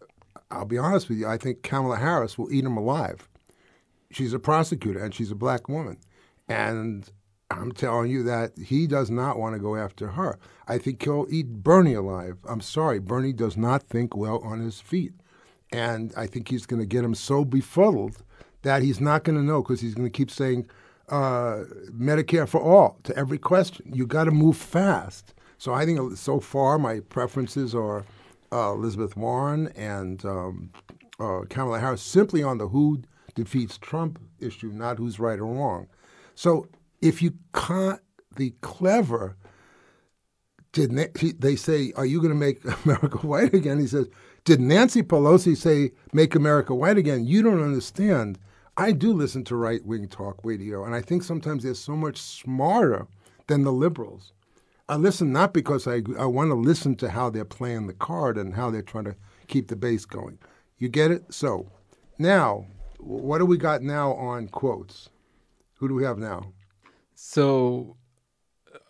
I'll 0.51 0.65
be 0.65 0.77
honest 0.77 1.09
with 1.09 1.19
you, 1.19 1.27
I 1.27 1.37
think 1.37 1.63
Kamala 1.63 1.97
Harris 1.97 2.37
will 2.37 2.51
eat 2.51 2.65
him 2.65 2.77
alive. 2.77 3.27
She's 4.11 4.33
a 4.33 4.39
prosecutor 4.39 5.03
and 5.03 5.13
she's 5.13 5.31
a 5.31 5.35
black 5.35 5.69
woman. 5.69 5.97
And 6.47 7.09
I'm 7.51 7.71
telling 7.71 8.11
you 8.11 8.23
that 8.23 8.51
he 8.57 8.85
does 8.85 9.09
not 9.09 9.39
want 9.39 9.55
to 9.55 9.59
go 9.59 9.75
after 9.75 10.09
her. 10.09 10.37
I 10.67 10.77
think 10.77 11.03
he'll 11.03 11.25
eat 11.29 11.47
Bernie 11.63 11.95
alive. 11.95 12.37
I'm 12.47 12.61
sorry, 12.61 12.99
Bernie 12.99 13.33
does 13.33 13.57
not 13.57 13.83
think 13.83 14.15
well 14.15 14.39
on 14.43 14.59
his 14.59 14.79
feet. 14.79 15.13
And 15.71 16.13
I 16.15 16.27
think 16.27 16.49
he's 16.49 16.65
going 16.65 16.79
to 16.79 16.85
get 16.85 17.03
him 17.03 17.15
so 17.15 17.43
befuddled 17.45 18.23
that 18.61 18.83
he's 18.83 18.99
not 18.99 19.23
going 19.23 19.37
to 19.37 19.43
know 19.43 19.61
because 19.63 19.81
he's 19.81 19.95
going 19.95 20.07
to 20.07 20.15
keep 20.15 20.29
saying 20.29 20.67
uh, 21.09 21.63
Medicare 21.91 22.47
for 22.47 22.61
all 22.61 22.99
to 23.03 23.15
every 23.15 23.37
question. 23.37 23.91
You 23.93 24.05
got 24.05 24.25
to 24.25 24.31
move 24.31 24.57
fast. 24.57 25.33
So 25.57 25.73
I 25.73 25.85
think 25.85 26.17
so 26.17 26.39
far 26.39 26.77
my 26.77 26.99
preferences 27.01 27.73
are 27.73 28.05
uh, 28.51 28.73
Elizabeth 28.73 29.17
Warren 29.17 29.67
and 29.75 30.23
um, 30.25 30.71
uh, 31.19 31.41
Kamala 31.49 31.79
Harris 31.79 32.01
simply 32.01 32.43
on 32.43 32.57
the 32.57 32.67
who 32.67 33.01
defeats 33.35 33.77
Trump 33.77 34.19
issue, 34.39 34.71
not 34.71 34.97
who's 34.97 35.19
right 35.19 35.39
or 35.39 35.45
wrong. 35.45 35.87
So 36.35 36.67
if 37.01 37.21
you 37.21 37.33
can't 37.53 38.01
the 38.35 38.51
clever, 38.61 39.35
did 40.71 40.91
they 41.39 41.55
say, 41.55 41.91
"Are 41.95 42.05
you 42.05 42.19
going 42.19 42.33
to 42.33 42.35
make 42.35 42.63
America 42.85 43.17
white 43.19 43.53
again?" 43.53 43.79
He 43.79 43.87
says, 43.87 44.07
"Did 44.43 44.59
Nancy 44.59 45.03
Pelosi 45.03 45.55
say 45.55 45.91
make 46.13 46.35
America 46.35 46.75
white 46.75 46.97
again?" 46.97 47.25
You 47.25 47.41
don't 47.41 47.63
understand. 47.63 48.39
I 48.77 48.93
do 48.93 49.11
listen 49.11 49.43
to 49.45 49.55
right 49.55 49.85
wing 49.85 50.07
talk 50.07 50.39
radio, 50.43 50.85
and 50.85 50.95
I 50.95 51.01
think 51.01 51.23
sometimes 51.23 51.63
they're 51.63 51.73
so 51.73 51.97
much 51.97 52.17
smarter 52.17 53.07
than 53.47 53.63
the 53.63 53.73
liberals. 53.73 54.31
I 54.87 54.95
listen 54.95 55.31
not 55.31 55.53
because 55.53 55.85
I, 55.85 56.01
I 56.17 56.25
want 56.25 56.49
to 56.49 56.55
listen 56.55 56.95
to 56.95 57.09
how 57.09 57.29
they're 57.29 57.45
playing 57.45 57.87
the 57.87 57.93
card 57.93 58.37
and 58.37 58.55
how 58.55 58.71
they're 58.71 58.81
trying 58.81 59.03
to 59.03 59.15
keep 59.47 59.67
the 59.67 59.75
base 59.75 60.05
going. 60.05 60.39
You 60.77 60.87
get 60.87 61.11
it? 61.11 61.31
So 61.33 61.69
now, 62.17 62.65
what 62.97 63.37
do 63.39 63.45
we 63.45 63.57
got 63.57 63.83
now 63.83 64.13
on 64.13 64.47
quotes? 64.47 65.09
Who 65.75 65.87
do 65.87 65.93
we 65.93 66.03
have 66.05 66.17
now? 66.17 66.53
So 67.21 67.97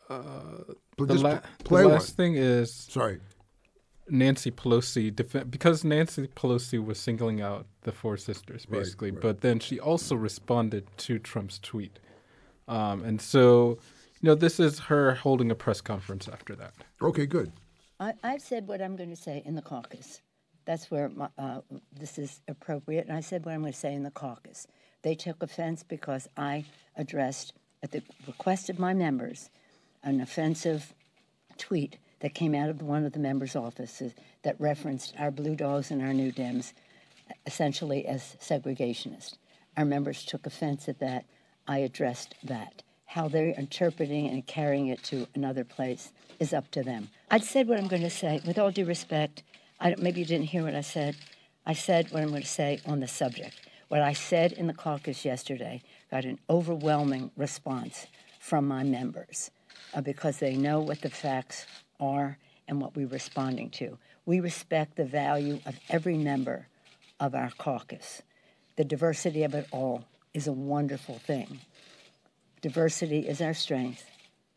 uh, 0.08 0.22
the, 0.98 1.16
la- 1.16 1.40
the 1.64 1.88
last 1.88 2.16
thing 2.16 2.36
is 2.36 2.72
sorry. 2.72 3.20
Nancy 4.08 4.52
Pelosi 4.52 5.16
def- 5.16 5.50
because 5.50 5.84
Nancy 5.84 6.28
Pelosi 6.28 6.84
was 6.84 7.00
singling 7.00 7.42
out 7.42 7.66
the 7.82 7.92
four 7.92 8.18
sisters 8.18 8.68
basically, 8.68 9.10
right, 9.10 9.16
right. 9.16 9.22
but 9.22 9.42
then 9.42 9.60
she 9.60 9.80
also 9.80 10.16
responded 10.16 10.86
to 10.98 11.18
Trump's 11.18 11.58
tweet, 11.58 11.98
um, 12.68 13.04
and 13.04 13.20
so 13.20 13.80
you 14.22 14.28
know 14.28 14.36
this 14.36 14.60
is 14.60 14.78
her 14.80 15.16
holding 15.16 15.50
a 15.50 15.56
press 15.56 15.82
conference 15.82 16.28
after 16.28 16.56
that. 16.56 16.74
Okay, 17.02 17.26
good. 17.26 17.52
I, 18.00 18.14
have 18.24 18.42
said 18.42 18.68
what 18.68 18.80
I'm 18.80 18.96
going 18.96 19.10
to 19.10 19.16
say 19.16 19.42
in 19.44 19.56
the 19.56 19.62
caucus. 19.62 20.22
That's 20.66 20.92
where 20.92 21.10
my, 21.10 21.30
uh, 21.38 21.62
this 21.92 22.20
is 22.20 22.42
appropriate, 22.48 23.08
and 23.08 23.18
I 23.18 23.22
said 23.22 23.44
what 23.44 23.54
I'm 23.54 23.62
going 23.62 23.74
to 23.74 23.80
say 23.80 23.94
in 23.94 24.04
the 24.04 24.12
caucus. 24.12 24.68
They 25.02 25.16
took 25.16 25.42
offense 25.42 25.84
because 25.84 26.28
I 26.38 26.66
addressed, 26.96 27.54
at 27.82 27.92
the 27.92 28.02
request 28.28 28.70
of 28.70 28.80
my 28.80 28.94
members, 28.94 29.50
an 30.04 30.22
offensive 30.22 30.94
tweet 31.58 31.98
that 32.20 32.34
came 32.34 32.54
out 32.54 32.70
of 32.70 32.82
one 32.82 33.06
of 33.06 33.14
the 33.14 33.20
members' 33.20 33.56
offices 33.56 34.14
that 34.44 34.60
referenced 34.60 35.14
our 35.18 35.32
Blue 35.32 35.56
Dogs 35.56 35.92
and 35.92 36.02
our 36.02 36.14
New 36.14 36.32
Dems 36.32 36.74
essentially 37.46 38.06
as 38.06 38.36
segregationists. 38.42 39.38
Our 39.78 39.86
members 39.86 40.26
took 40.26 40.46
offense 40.46 40.90
at 40.90 41.00
that. 41.00 41.26
I 41.68 41.80
addressed 41.80 42.36
that. 42.44 42.84
How 43.06 43.28
they're 43.28 43.54
interpreting 43.58 44.28
and 44.28 44.46
carrying 44.46 44.88
it 44.88 45.04
to 45.06 45.28
another 45.36 45.64
place 45.64 46.12
is 46.40 46.54
up 46.54 46.70
to 46.72 46.84
them. 46.84 47.10
I 47.32 47.40
said 47.40 47.68
what 47.68 47.80
I'm 47.80 47.88
going 47.88 48.02
to 48.02 48.10
say. 48.10 48.42
With 48.46 48.60
all 48.60 48.72
due 48.72 48.86
respect, 48.86 49.44
I, 49.80 49.96
maybe 49.98 50.20
you 50.20 50.26
didn't 50.26 50.48
hear 50.48 50.64
what 50.64 50.76
I 50.76 50.82
said. 50.82 51.16
I 51.66 51.74
said 51.74 52.12
what 52.12 52.22
I'm 52.22 52.30
going 52.30 52.42
to 52.42 52.48
say 52.48 52.80
on 52.86 53.00
the 53.00 53.08
subject. 53.08 53.68
What 53.88 54.02
I 54.02 54.14
said 54.14 54.52
in 54.52 54.68
the 54.68 54.74
caucus 54.74 55.26
yesterday 55.26 55.82
got 56.12 56.26
an 56.26 56.40
overwhelming 56.50 57.32
response 57.38 58.08
from 58.40 58.68
my 58.68 58.84
members 58.84 59.52
uh, 59.94 60.02
because 60.02 60.38
they 60.38 60.56
know 60.56 60.80
what 60.80 61.02
the 61.02 61.10
facts 61.10 61.66
are 62.00 62.38
and 62.68 62.82
what 62.82 62.96
we're 62.96 63.08
responding 63.08 63.70
to. 63.70 63.98
We 64.26 64.40
respect 64.40 64.96
the 64.96 65.06
value 65.06 65.60
of 65.66 65.80
every 65.90 66.18
member 66.18 66.68
of 67.20 67.36
our 67.36 67.52
caucus. 67.58 68.22
The 68.76 68.86
diversity 68.86 69.44
of 69.44 69.54
it 69.54 69.68
all 69.72 70.06
is 70.34 70.48
a 70.48 70.54
wonderful 70.54 71.20
thing. 71.20 71.60
Diversity 72.62 73.28
is 73.28 73.42
our 73.42 73.54
strength, 73.54 74.06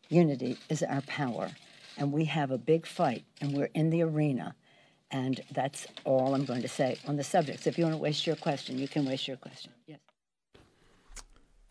unity 0.09 0.57
is 0.69 0.83
our 0.83 1.01
power, 1.01 1.51
and 1.97 2.11
we 2.11 2.25
have 2.25 2.51
a 2.51 2.57
big 2.57 2.85
fight, 2.85 3.23
and 3.41 3.53
we're 3.53 3.69
in 3.73 3.89
the 3.89 4.01
arena. 4.01 4.55
And 5.11 5.41
that's 5.51 5.87
all 6.05 6.33
I'm 6.33 6.45
going 6.45 6.63
to 6.63 6.67
say 6.67 6.97
on 7.07 7.17
the 7.17 7.23
subject. 7.23 7.63
So 7.63 7.69
if 7.69 7.77
you 7.77 7.83
want 7.83 7.95
to 7.95 8.01
waste 8.01 8.25
your 8.25 8.35
question, 8.35 8.79
you 8.79 8.87
can 8.87 9.05
waste 9.05 9.27
your 9.27 9.37
question. 9.37 9.71
Yes. 9.85 9.99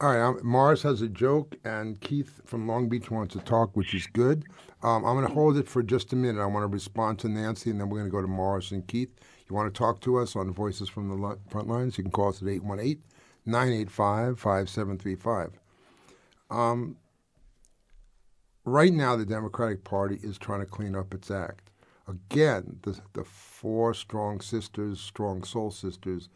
All 0.03 0.09
right, 0.09 0.21
um, 0.21 0.41
Morris 0.43 0.83
has 0.83 1.01
a 1.01 1.07
joke, 1.07 1.55
and 1.65 2.01
Keith 2.01 2.41
from 2.45 2.67
Long 2.67 2.89
Beach 2.89 3.09
wants 3.09 3.35
to 3.35 3.41
talk, 3.41 3.77
which 3.77 3.95
is 3.95 4.09
good. 4.09 4.47
Um, 4.83 5.05
I'm 5.05 5.15
going 5.15 5.29
to 5.29 5.33
hold 5.33 5.57
it 5.57 5.69
for 5.69 5.81
just 5.81 6.13
a 6.13 6.17
minute. 6.17 6.43
I 6.43 6.47
want 6.47 6.65
to 6.65 6.67
respond 6.67 7.21
to 7.21 7.29
Nancy, 7.29 7.71
and 7.71 7.81
then 7.81 7.89
we're 7.89 7.99
going 7.99 8.11
to 8.11 8.17
go 8.17 8.21
to 8.21 8.27
Morris 8.27 8.73
and 8.73 8.85
Keith. 8.85 9.11
You 9.49 9.55
want 9.55 9.73
to 9.73 9.79
talk 9.79 10.01
to 10.01 10.19
us 10.19 10.35
on 10.35 10.53
Voices 10.53 10.89
from 10.89 11.09
the 11.09 11.39
Front 11.49 11.69
Lines? 11.69 11.97
You 11.97 12.03
can 12.03 12.11
call 12.11 12.31
us 12.31 12.43
at 12.43 12.49
818 12.49 13.01
985 13.47 14.41
5735. 14.41 15.61
Um, 16.51 16.97
right 18.65 18.93
now, 18.93 19.15
the 19.15 19.25
Democratic 19.25 19.85
Party 19.85 20.19
is 20.21 20.37
trying 20.37 20.61
to 20.61 20.67
clean 20.67 20.97
up 20.97 21.15
its 21.15 21.31
act. 21.31 21.71
Again, 22.09 22.81
the, 22.83 22.99
the 23.13 23.23
four 23.23 23.95
strong 23.95 24.41
sisters, 24.41 24.99
strong 24.99 25.45
soul 25.45 25.71
sisters, 25.71 26.29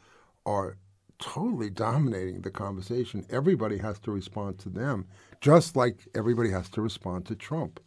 are 0.46 0.76
totally 1.18 1.70
dominating 1.70 2.42
the 2.42 2.50
conversation. 2.50 3.26
Everybody 3.31 3.79
has 3.79 3.98
to 4.00 4.11
respond 4.11 4.59
to 4.61 4.68
them, 4.68 5.07
just 5.40 5.76
like 5.76 6.07
everybody 6.14 6.50
has 6.50 6.68
to 6.70 6.81
respond 6.81 7.26
to 7.26 7.35
Trump. 7.35 7.81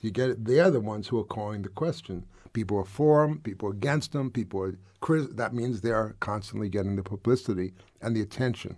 You 0.00 0.10
get 0.10 0.30
it? 0.30 0.44
They're 0.44 0.70
the 0.70 0.80
ones 0.80 1.08
who 1.08 1.18
are 1.18 1.24
calling 1.24 1.62
the 1.62 1.68
question. 1.68 2.24
People 2.52 2.78
are 2.78 2.84
for 2.84 3.24
him, 3.24 3.40
people 3.40 3.68
are 3.68 3.72
against 3.72 4.14
him, 4.14 4.30
people 4.30 4.62
are 4.62 4.78
crit- 5.00 5.36
that 5.36 5.54
means 5.54 5.80
they're 5.80 6.16
constantly 6.20 6.68
getting 6.68 6.96
the 6.96 7.02
publicity 7.02 7.74
and 8.00 8.16
the 8.16 8.20
attention. 8.20 8.76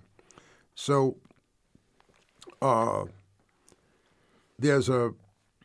So 0.75 1.17
uh, 2.63 3.05
there's 4.59 4.89
a 4.89 5.13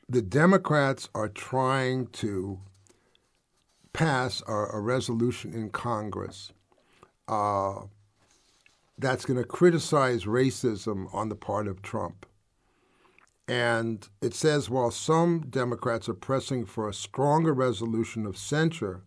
the 0.07 0.21
Democrats 0.21 1.09
are 1.15 1.27
trying 1.29 2.07
to 2.07 2.59
pass 3.91 4.43
a, 4.47 4.53
a 4.53 4.79
resolution 4.79 5.53
in 5.53 5.69
Congress 5.71 6.51
uh, 7.27 7.81
that's 8.97 9.25
going 9.25 9.39
to 9.39 9.47
criticize 9.47 10.25
racism 10.25 11.13
on 11.13 11.29
the 11.29 11.35
part 11.35 11.67
of 11.67 11.81
Trump. 11.81 12.25
And 13.47 14.07
it 14.21 14.33
says 14.33 14.69
while 14.69 14.91
some 14.91 15.47
Democrats 15.49 16.09
are 16.09 16.15
pressing 16.15 16.65
for 16.65 16.89
a 16.89 16.93
stronger 16.93 17.53
resolution 17.53 18.25
of 18.25 18.37
censure, 18.37 19.03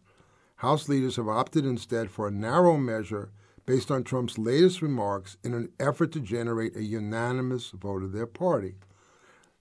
House 0.59 0.89
leaders 0.89 1.15
have 1.15 1.29
opted 1.29 1.65
instead 1.65 2.11
for 2.11 2.27
a 2.27 2.33
narrow 2.33 2.77
measure 2.77 3.31
based 3.65 3.93
on 3.93 4.03
Trump's 4.03 4.39
latest 4.39 4.83
remarks 4.83 5.37
in 5.45 5.55
an 5.55 5.69
effort 5.79 6.11
to 6.13 6.21
generate 6.21 6.75
a 6.75 6.83
unanimous 6.83 7.71
vote 7.71 8.03
of 8.03 8.11
their 8.11 8.27
party. 8.27 8.75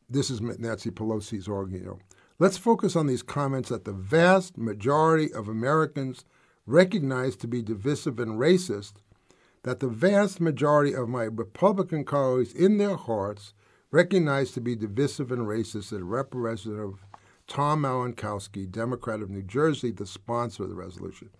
This 0.09 0.31
is 0.31 0.41
Nancy 0.41 0.89
Pelosi's 0.89 1.47
argument. 1.47 2.01
Let's 2.39 2.57
focus 2.57 2.95
on 2.95 3.05
these 3.05 3.21
comments 3.21 3.69
that 3.69 3.85
the 3.85 3.93
vast 3.93 4.57
majority 4.57 5.31
of 5.31 5.47
Americans 5.47 6.25
recognize 6.65 7.35
to 7.37 7.47
be 7.47 7.61
divisive 7.61 8.19
and 8.19 8.39
racist 8.39 8.93
that 9.67 9.81
the 9.81 9.87
vast 9.89 10.39
majority 10.39 10.93
of 10.93 11.09
my 11.09 11.23
Republican 11.23 12.05
colleagues 12.05 12.53
in 12.53 12.77
their 12.77 12.95
hearts 12.95 13.53
recognize 13.91 14.51
to 14.51 14.61
be 14.61 14.77
divisive 14.77 15.29
and 15.29 15.41
racist 15.41 15.89
that 15.89 16.01
Representative 16.01 17.05
Tom 17.47 17.81
Malinowski, 17.81 18.71
Democrat 18.71 19.19
of 19.19 19.29
New 19.29 19.41
Jersey, 19.41 19.91
the 19.91 20.05
sponsor 20.05 20.63
of 20.63 20.69
the 20.69 20.75
resolution. 20.75 21.31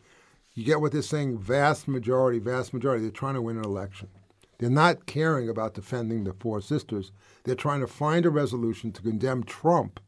You 0.56 0.66
get 0.66 0.82
what 0.82 0.92
they're 0.92 1.02
saying? 1.04 1.38
Vast 1.38 1.88
majority, 1.88 2.40
vast 2.40 2.74
majority. 2.74 3.04
They're 3.04 3.12
trying 3.12 3.36
to 3.36 3.42
win 3.42 3.60
an 3.60 3.64
election. 3.64 4.10
They're 4.58 4.70
not 4.70 5.06
caring 5.06 5.48
about 5.48 5.76
defending 5.76 6.26
the 6.26 6.34
four 6.34 6.60
sisters. 6.60 7.14
They're 7.46 7.56
trying 7.56 7.80
to 7.80 7.88
find 7.88 8.26
a 8.26 8.30
resolution 8.30 8.92
to 8.92 9.02
condemn 9.02 9.46
Trump 9.46 10.02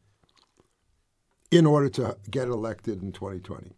in 1.50 1.64
order 1.64 1.88
to 1.88 2.18
get 2.30 2.48
elected 2.48 3.02
in 3.02 3.12
2020 3.12 3.72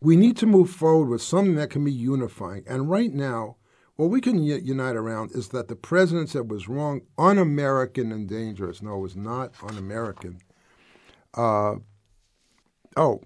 we 0.00 0.16
need 0.16 0.36
to 0.38 0.46
move 0.46 0.70
forward 0.70 1.08
with 1.08 1.22
something 1.22 1.54
that 1.56 1.70
can 1.70 1.84
be 1.84 1.92
unifying. 1.92 2.64
And 2.66 2.90
right 2.90 3.12
now, 3.12 3.56
what 3.96 4.08
we 4.08 4.20
can 4.22 4.42
unite 4.42 4.96
around 4.96 5.32
is 5.32 5.48
that 5.48 5.68
the 5.68 5.76
president 5.76 6.30
said 6.30 6.50
was 6.50 6.68
wrong, 6.68 7.02
un 7.18 7.36
American, 7.36 8.12
and 8.12 8.26
dangerous. 8.26 8.80
No, 8.80 8.96
it 8.96 9.00
was 9.00 9.16
not 9.16 9.52
un 9.62 9.76
American. 9.76 10.38
Uh, 11.34 11.74
oh, 12.96 13.20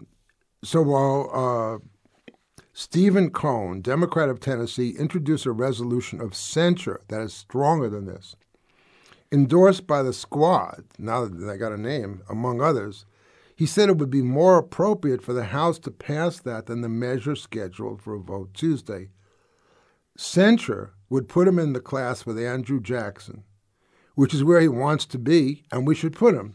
so 0.65 0.83
while 0.83 1.31
uh, 1.33 2.35
Stephen 2.73 3.31
Cohen, 3.31 3.83
Democrat 3.83 4.29
of 4.29 4.41
Tennessee, 4.41 4.97
introduced 4.99 5.47
a 5.47 5.53
resolution 5.53 6.21
of 6.21 6.35
censure 6.35 7.03
that 7.07 7.21
is 7.21 7.33
stronger 7.33 7.89
than 7.89 8.07
this, 8.07 8.35
endorsed 9.31 9.87
by 9.87 10.03
the 10.03 10.13
squad, 10.13 10.83
now 10.99 11.25
that 11.25 11.37
they 11.37 11.57
got 11.57 11.73
a 11.73 11.81
name, 11.81 12.23
among 12.29 12.61
others, 12.61 13.07
He 13.57 13.67
said 13.67 13.89
it 13.89 13.99
would 13.99 14.11
be 14.11 14.23
more 14.23 14.59
appropriate 14.59 15.23
for 15.23 15.33
the 15.33 15.45
House 15.45 15.79
to 15.81 15.91
pass 15.91 16.41
that 16.41 16.67
than 16.67 16.81
the 16.81 16.89
measure 16.89 17.37
scheduled 17.37 18.03
for 18.03 18.15
a 18.15 18.19
vote 18.21 18.53
Tuesday. 18.53 19.11
Censure 20.17 20.95
would 21.09 21.29
put 21.29 21.49
him 21.49 21.59
in 21.59 21.73
the 21.73 21.81
class 21.81 22.27
with 22.27 22.39
Andrew 22.39 22.81
Jackson, 22.81 23.45
which 24.15 24.35
is 24.35 24.45
where 24.45 24.61
he 24.61 24.69
wants 24.69 25.07
to 25.07 25.19
be, 25.19 25.65
and 25.71 25.87
we 25.87 25.95
should 25.95 26.13
put 26.15 26.35
him 26.35 26.55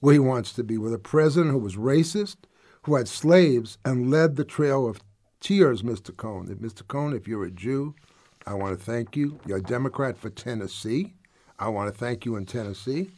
where 0.00 0.14
he 0.14 0.18
wants 0.18 0.52
to 0.54 0.64
be, 0.64 0.78
with 0.78 0.94
a 0.94 0.98
president 0.98 1.52
who 1.52 1.58
was 1.58 1.76
racist, 1.76 2.36
who 2.82 2.94
had 2.94 3.06
slaves, 3.06 3.78
and 3.84 4.10
led 4.10 4.36
the 4.36 4.44
trail 4.44 4.88
of 4.88 5.00
tears, 5.40 5.82
Mr. 5.82 6.16
Cohen. 6.16 6.46
Mr. 6.56 6.86
Cohen, 6.86 7.14
if 7.14 7.28
you're 7.28 7.44
a 7.44 7.50
Jew, 7.50 7.94
I 8.46 8.54
want 8.54 8.78
to 8.78 8.84
thank 8.84 9.16
you. 9.16 9.38
You're 9.46 9.58
a 9.58 9.62
Democrat 9.62 10.16
for 10.16 10.30
Tennessee. 10.30 11.14
I 11.58 11.68
want 11.68 11.92
to 11.92 11.98
thank 11.98 12.24
you 12.24 12.36
in 12.36 12.46
Tennessee. 12.46 13.10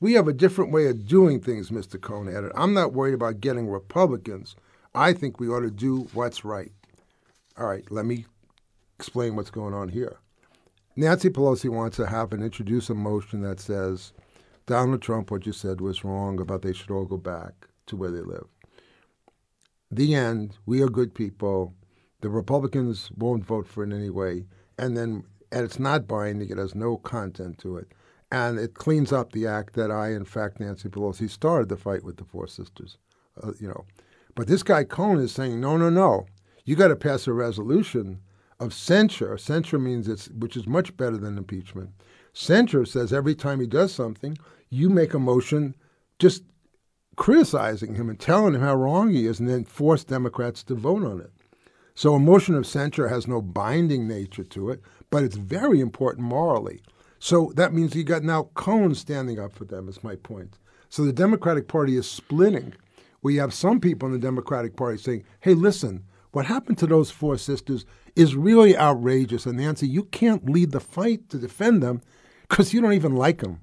We 0.00 0.14
have 0.14 0.28
a 0.28 0.32
different 0.32 0.72
way 0.72 0.86
of 0.86 1.06
doing 1.06 1.40
things, 1.40 1.70
Mr. 1.70 2.00
Cohen 2.00 2.28
added. 2.28 2.52
I'm 2.54 2.74
not 2.74 2.92
worried 2.92 3.14
about 3.14 3.40
getting 3.40 3.68
Republicans. 3.68 4.56
I 4.94 5.12
think 5.12 5.40
we 5.40 5.48
ought 5.48 5.60
to 5.60 5.70
do 5.70 6.08
what's 6.12 6.44
right. 6.44 6.72
All 7.56 7.66
right, 7.66 7.84
let 7.90 8.04
me 8.04 8.26
explain 8.98 9.36
what's 9.36 9.50
going 9.50 9.74
on 9.74 9.88
here. 9.88 10.18
Nancy 10.96 11.30
Pelosi 11.30 11.68
wants 11.68 11.96
to 11.96 12.06
have 12.06 12.32
and 12.32 12.42
introduce 12.42 12.90
a 12.90 12.94
motion 12.94 13.42
that 13.42 13.60
says 13.60 14.12
Donald 14.66 15.02
Trump, 15.02 15.30
what 15.30 15.44
you 15.44 15.52
said 15.52 15.80
was 15.80 16.04
wrong 16.04 16.40
about 16.40 16.62
they 16.62 16.72
should 16.72 16.90
all 16.90 17.04
go 17.04 17.18
back 17.18 17.68
to 17.86 17.96
where 17.96 18.10
they 18.10 18.20
live. 18.20 18.46
The 19.90 20.14
end. 20.14 20.56
We 20.64 20.80
are 20.80 20.88
good 20.88 21.14
people. 21.14 21.74
The 22.20 22.30
Republicans 22.30 23.10
won't 23.16 23.44
vote 23.44 23.66
for 23.66 23.84
it 23.84 23.92
anyway. 23.92 24.46
And 24.78 24.96
then, 24.96 25.24
and 25.52 25.64
it's 25.64 25.78
not 25.78 26.08
binding. 26.08 26.48
It 26.48 26.58
has 26.58 26.74
no 26.74 26.96
content 26.96 27.58
to 27.58 27.76
it. 27.76 27.92
And 28.34 28.58
it 28.58 28.74
cleans 28.74 29.12
up 29.12 29.30
the 29.30 29.46
act 29.46 29.74
that 29.74 29.92
I, 29.92 30.10
in 30.10 30.24
fact, 30.24 30.58
Nancy 30.58 30.88
Pelosi 30.88 31.30
started 31.30 31.68
the 31.68 31.76
fight 31.76 32.02
with 32.02 32.16
the 32.16 32.24
Four 32.24 32.48
Sisters. 32.48 32.98
Uh, 33.40 33.52
you 33.60 33.68
know, 33.68 33.84
but 34.34 34.48
this 34.48 34.64
guy 34.64 34.82
Cohen 34.82 35.20
is 35.20 35.30
saying, 35.30 35.60
no, 35.60 35.76
no, 35.76 35.88
no. 35.88 36.26
You 36.64 36.74
got 36.74 36.88
to 36.88 36.96
pass 36.96 37.28
a 37.28 37.32
resolution 37.32 38.18
of 38.58 38.74
censure. 38.74 39.38
Censure 39.38 39.78
means 39.78 40.08
it's, 40.08 40.28
which 40.30 40.56
is 40.56 40.66
much 40.66 40.96
better 40.96 41.16
than 41.16 41.38
impeachment. 41.38 41.90
Censure 42.32 42.84
says 42.84 43.12
every 43.12 43.36
time 43.36 43.60
he 43.60 43.68
does 43.68 43.94
something, 43.94 44.36
you 44.68 44.90
make 44.90 45.14
a 45.14 45.20
motion 45.20 45.76
just 46.18 46.42
criticizing 47.14 47.94
him 47.94 48.10
and 48.10 48.18
telling 48.18 48.54
him 48.54 48.62
how 48.62 48.74
wrong 48.74 49.10
he 49.10 49.26
is, 49.26 49.38
and 49.38 49.48
then 49.48 49.64
force 49.64 50.02
Democrats 50.02 50.64
to 50.64 50.74
vote 50.74 51.04
on 51.04 51.20
it. 51.20 51.30
So 51.94 52.14
a 52.14 52.18
motion 52.18 52.56
of 52.56 52.66
censure 52.66 53.06
has 53.06 53.28
no 53.28 53.40
binding 53.40 54.08
nature 54.08 54.42
to 54.42 54.70
it, 54.70 54.80
but 55.10 55.22
it's 55.22 55.36
very 55.36 55.78
important 55.80 56.26
morally. 56.26 56.82
So 57.24 57.54
that 57.56 57.72
means 57.72 57.94
you 57.94 58.04
got 58.04 58.22
now 58.22 58.50
Cohen 58.52 58.94
standing 58.94 59.38
up 59.38 59.54
for 59.54 59.64
them, 59.64 59.88
is 59.88 60.04
my 60.04 60.14
point. 60.14 60.58
So 60.90 61.06
the 61.06 61.12
Democratic 61.12 61.68
Party 61.68 61.96
is 61.96 62.06
splitting. 62.06 62.74
We 63.22 63.36
have 63.36 63.54
some 63.54 63.80
people 63.80 64.08
in 64.08 64.12
the 64.12 64.18
Democratic 64.18 64.76
Party 64.76 64.98
saying, 64.98 65.24
hey, 65.40 65.54
listen, 65.54 66.04
what 66.32 66.44
happened 66.44 66.76
to 66.78 66.86
those 66.86 67.10
four 67.10 67.38
sisters 67.38 67.86
is 68.14 68.36
really 68.36 68.76
outrageous. 68.76 69.46
And 69.46 69.56
Nancy, 69.56 69.88
you 69.88 70.04
can't 70.04 70.50
lead 70.50 70.72
the 70.72 70.80
fight 70.80 71.30
to 71.30 71.38
defend 71.38 71.82
them 71.82 72.02
because 72.46 72.74
you 72.74 72.82
don't 72.82 72.92
even 72.92 73.16
like 73.16 73.40
them 73.40 73.62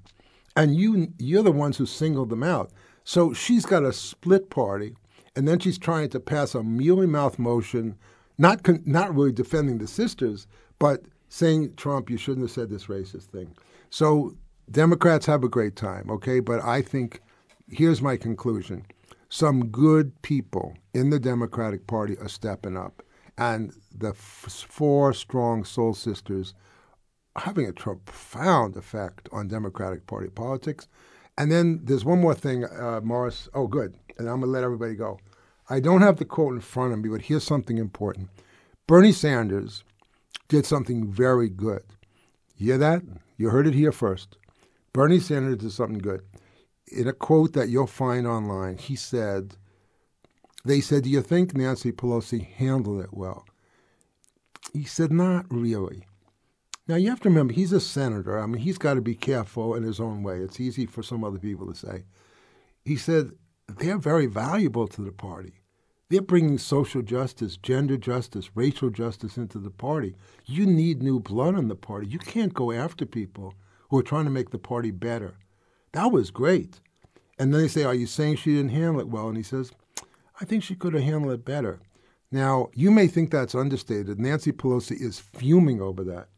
and 0.56 0.74
you 0.74 1.12
you're 1.20 1.44
the 1.44 1.52
ones 1.52 1.76
who 1.76 1.86
singled 1.86 2.30
them 2.30 2.42
out. 2.42 2.72
So 3.04 3.32
she's 3.32 3.64
got 3.64 3.84
a 3.84 3.92
split 3.92 4.50
party, 4.50 4.96
and 5.36 5.46
then 5.46 5.60
she's 5.60 5.78
trying 5.78 6.08
to 6.08 6.18
pass 6.18 6.56
a 6.56 6.64
mealy 6.64 7.06
mouth 7.06 7.38
motion, 7.38 7.96
not 8.38 8.64
con- 8.64 8.82
not 8.84 9.14
really 9.14 9.30
defending 9.30 9.78
the 9.78 9.86
sisters, 9.86 10.48
but 10.80 11.04
saying 11.32 11.74
Trump, 11.76 12.10
you 12.10 12.18
shouldn't 12.18 12.44
have 12.44 12.50
said 12.50 12.68
this 12.68 12.86
racist 12.86 13.24
thing. 13.24 13.54
So 13.88 14.36
Democrats 14.70 15.24
have 15.24 15.42
a 15.42 15.48
great 15.48 15.76
time, 15.76 16.10
okay? 16.10 16.40
But 16.40 16.62
I 16.62 16.82
think 16.82 17.22
here's 17.68 18.02
my 18.02 18.18
conclusion: 18.18 18.84
some 19.30 19.68
good 19.68 20.20
people 20.20 20.74
in 20.92 21.08
the 21.08 21.18
Democratic 21.18 21.86
Party 21.86 22.18
are 22.18 22.28
stepping 22.28 22.76
up, 22.76 23.02
and 23.38 23.72
the 23.96 24.10
f- 24.10 24.66
four 24.68 25.14
strong 25.14 25.64
soul 25.64 25.94
sisters 25.94 26.52
having 27.36 27.66
a 27.66 27.72
profound 27.72 28.76
effect 28.76 29.26
on 29.32 29.48
Democratic 29.48 30.06
Party 30.06 30.28
politics. 30.28 30.86
And 31.38 31.50
then 31.50 31.80
there's 31.82 32.04
one 32.04 32.20
more 32.20 32.34
thing, 32.34 32.66
uh, 32.66 33.00
Morris. 33.02 33.48
Oh, 33.54 33.66
good. 33.66 33.94
And 34.18 34.28
I'm 34.28 34.40
going 34.40 34.48
to 34.48 34.52
let 34.52 34.64
everybody 34.64 34.94
go. 34.94 35.18
I 35.70 35.80
don't 35.80 36.02
have 36.02 36.18
the 36.18 36.26
quote 36.26 36.52
in 36.52 36.60
front 36.60 36.92
of 36.92 36.98
me, 36.98 37.08
but 37.08 37.22
here's 37.22 37.42
something 37.42 37.78
important. 37.78 38.28
Bernie 38.86 39.12
Sanders 39.12 39.82
did 40.48 40.66
something 40.66 41.10
very 41.10 41.48
good. 41.48 41.82
You 42.56 42.66
hear 42.66 42.78
that? 42.78 43.02
You 43.36 43.50
heard 43.50 43.66
it 43.66 43.74
here 43.74 43.92
first. 43.92 44.36
Bernie 44.92 45.18
Sanders 45.18 45.58
did 45.58 45.72
something 45.72 45.98
good. 45.98 46.22
In 46.86 47.08
a 47.08 47.12
quote 47.12 47.54
that 47.54 47.70
you'll 47.70 47.86
find 47.86 48.26
online, 48.26 48.76
he 48.76 48.94
said, 48.94 49.56
They 50.64 50.80
said, 50.80 51.04
Do 51.04 51.10
you 51.10 51.22
think 51.22 51.54
Nancy 51.54 51.92
Pelosi 51.92 52.46
handled 52.46 53.02
it 53.02 53.14
well? 53.14 53.46
He 54.72 54.84
said, 54.84 55.10
Not 55.10 55.46
really. 55.50 56.06
Now 56.88 56.96
you 56.96 57.08
have 57.10 57.20
to 57.20 57.28
remember 57.28 57.54
he's 57.54 57.72
a 57.72 57.80
senator. 57.80 58.38
I 58.38 58.46
mean, 58.46 58.60
he's 58.60 58.78
got 58.78 58.94
to 58.94 59.00
be 59.00 59.14
careful 59.14 59.74
in 59.74 59.82
his 59.82 60.00
own 60.00 60.22
way. 60.22 60.38
It's 60.38 60.60
easy 60.60 60.84
for 60.84 61.02
some 61.02 61.24
other 61.24 61.38
people 61.38 61.72
to 61.72 61.74
say. 61.74 62.04
He 62.84 62.96
said 62.96 63.30
they're 63.68 63.98
very 63.98 64.26
valuable 64.26 64.88
to 64.88 65.02
the 65.02 65.12
party. 65.12 65.61
They're 66.12 66.20
bringing 66.20 66.58
social 66.58 67.00
justice, 67.00 67.56
gender 67.56 67.96
justice, 67.96 68.50
racial 68.54 68.90
justice 68.90 69.38
into 69.38 69.58
the 69.58 69.70
party. 69.70 70.14
You 70.44 70.66
need 70.66 71.02
new 71.02 71.18
blood 71.18 71.56
in 71.56 71.68
the 71.68 71.74
party. 71.74 72.06
You 72.06 72.18
can't 72.18 72.52
go 72.52 72.70
after 72.70 73.06
people 73.06 73.54
who 73.88 73.98
are 73.98 74.02
trying 74.02 74.26
to 74.26 74.30
make 74.30 74.50
the 74.50 74.58
party 74.58 74.90
better. 74.90 75.36
That 75.92 76.12
was 76.12 76.30
great. 76.30 76.80
And 77.38 77.54
then 77.54 77.62
they 77.62 77.68
say, 77.68 77.84
Are 77.84 77.94
you 77.94 78.06
saying 78.06 78.36
she 78.36 78.56
didn't 78.56 78.72
handle 78.72 79.00
it 79.00 79.08
well? 79.08 79.28
And 79.28 79.38
he 79.38 79.42
says, 79.42 79.72
I 80.38 80.44
think 80.44 80.62
she 80.62 80.74
could 80.74 80.92
have 80.92 81.02
handled 81.02 81.32
it 81.32 81.46
better. 81.46 81.80
Now, 82.30 82.68
you 82.74 82.90
may 82.90 83.06
think 83.06 83.30
that's 83.30 83.54
understated. 83.54 84.20
Nancy 84.20 84.52
Pelosi 84.52 85.00
is 85.00 85.18
fuming 85.18 85.80
over 85.80 86.04
that 86.04 86.28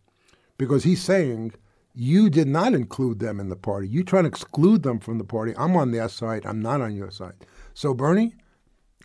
because 0.57 0.85
he's 0.85 1.03
saying 1.03 1.53
you 1.97 2.31
did 2.31 2.47
not 2.47 2.75
include 2.75 3.18
them 3.18 3.41
in 3.41 3.49
the 3.49 3.57
party. 3.57 3.89
You 3.89 4.05
try 4.05 4.22
to 4.22 4.29
exclude 4.29 4.85
them 4.85 5.01
from 5.01 5.18
the 5.18 5.25
party. 5.25 5.53
I'm 5.57 5.75
on 5.75 5.91
their 5.91 6.09
side. 6.09 6.47
I'm 6.47 6.62
not 6.62 6.81
on 6.81 6.95
your 6.95 7.11
side. 7.11 7.35
So 7.75 7.93
Bernie, 7.93 8.37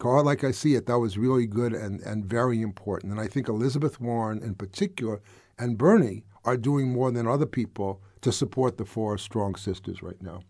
it 0.02 0.24
like 0.24 0.44
I 0.44 0.52
see 0.52 0.76
it. 0.76 0.86
That 0.86 1.00
was 1.00 1.18
really 1.18 1.46
good 1.46 1.74
and, 1.74 2.00
and 2.02 2.26
very 2.26 2.62
important. 2.62 3.12
And 3.12 3.22
I 3.22 3.28
think 3.28 3.48
Elizabeth 3.48 4.00
Warren 4.00 4.42
in 4.42 4.56
particular 4.56 5.22
and 5.58 5.78
Bernie 5.78 6.24
are 6.46 6.58
doing 6.58 6.92
more 6.92 7.12
than 7.12 7.28
other 7.28 7.46
people 7.46 8.02
to 8.22 8.32
support 8.32 8.78
the 8.78 8.86
four 8.86 9.18
strong 9.18 9.56
sisters 9.56 10.02
right 10.02 10.22
now. 10.22 10.42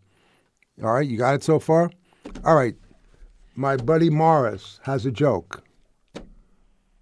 All 0.83 0.93
right, 0.93 1.07
you 1.07 1.17
got 1.17 1.35
it 1.35 1.43
so 1.43 1.59
far? 1.59 1.91
All 2.45 2.55
right. 2.55 2.75
My 3.55 3.75
buddy 3.75 4.09
Morris 4.09 4.79
has 4.83 5.05
a 5.05 5.11
joke. 5.11 5.63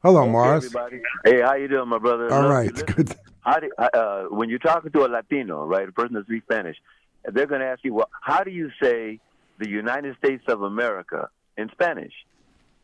Hello, 0.01 0.23
hey, 0.23 0.31
Morris. 0.31 0.65
Everybody. 0.65 1.01
Hey, 1.25 1.41
how 1.41 1.55
you 1.55 1.67
doing, 1.67 1.89
my 1.89 1.99
brother? 1.99 2.31
All 2.33 2.49
right, 2.49 2.73
good. 2.95 3.13
How 3.41 3.59
do, 3.59 3.69
uh, 3.77 4.23
when 4.29 4.49
you're 4.49 4.59
talking 4.59 4.91
to 4.91 5.05
a 5.05 5.07
Latino, 5.07 5.65
right, 5.65 5.87
a 5.87 5.91
person 5.91 6.15
that 6.15 6.25
speaks 6.25 6.45
Spanish, 6.45 6.77
they're 7.25 7.45
going 7.45 7.61
to 7.61 7.67
ask 7.67 7.83
you, 7.83 7.93
well, 7.93 8.09
how 8.21 8.43
do 8.43 8.51
you 8.51 8.71
say 8.81 9.19
the 9.59 9.69
United 9.69 10.15
States 10.17 10.43
of 10.47 10.61
America 10.61 11.29
in 11.57 11.69
Spanish? 11.71 12.13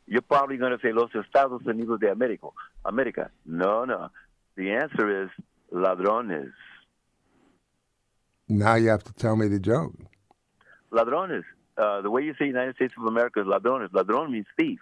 You're 0.08 0.22
probably 0.22 0.58
going 0.58 0.72
to 0.72 0.80
say 0.82 0.92
Los 0.92 1.12
Estados 1.16 1.62
Unidos 1.64 2.00
de 2.00 2.12
America. 2.12 2.48
America. 2.86 3.32
No, 3.46 3.86
no. 3.86 4.10
The 4.56 4.72
answer 4.72 5.24
is 5.24 5.30
ladrones. 5.72 6.54
Now 8.50 8.76
you 8.76 8.90
have 8.90 9.04
to 9.06 9.14
tell 9.14 9.36
me 9.36 9.48
the 9.48 9.60
joke. 9.60 9.94
Ladrones. 10.92 11.44
Uh, 11.78 12.02
the 12.02 12.12
way 12.12 12.22
you 12.22 12.36
say 12.38 12.46
United 12.46 12.76
States 12.76 12.94
of 12.98 13.06
America 13.06 13.42
is 13.42 13.48
ladrones. 13.48 13.90
Ladron 13.92 14.30
means 14.30 14.46
thief. 14.60 14.80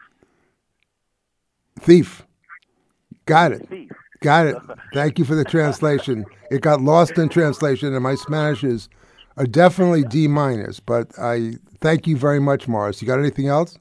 Thief. 1.80 2.24
Got 3.26 3.54
it. 3.54 3.70
Thief. 3.70 3.92
Got 4.22 4.48
it. 4.48 4.58
Thank 4.94 5.18
you 5.20 5.26
for 5.26 5.36
the 5.36 5.46
translation. 5.46 6.26
It 6.50 6.62
got 6.62 6.82
lost 6.82 7.18
in 7.18 7.30
translation, 7.30 7.94
and 7.94 8.04
my 8.04 8.16
Spanish 8.16 8.64
is 8.64 8.90
are 9.38 9.46
definitely 9.46 10.04
D 10.04 10.28
minus. 10.28 10.80
But 10.80 11.18
I 11.18 11.54
thank 11.80 12.08
you 12.08 12.18
very 12.18 12.40
much, 12.40 12.68
Morris. 12.68 13.02
You 13.02 13.08
got 13.08 13.20
anything 13.20 13.48
else? 13.48 13.78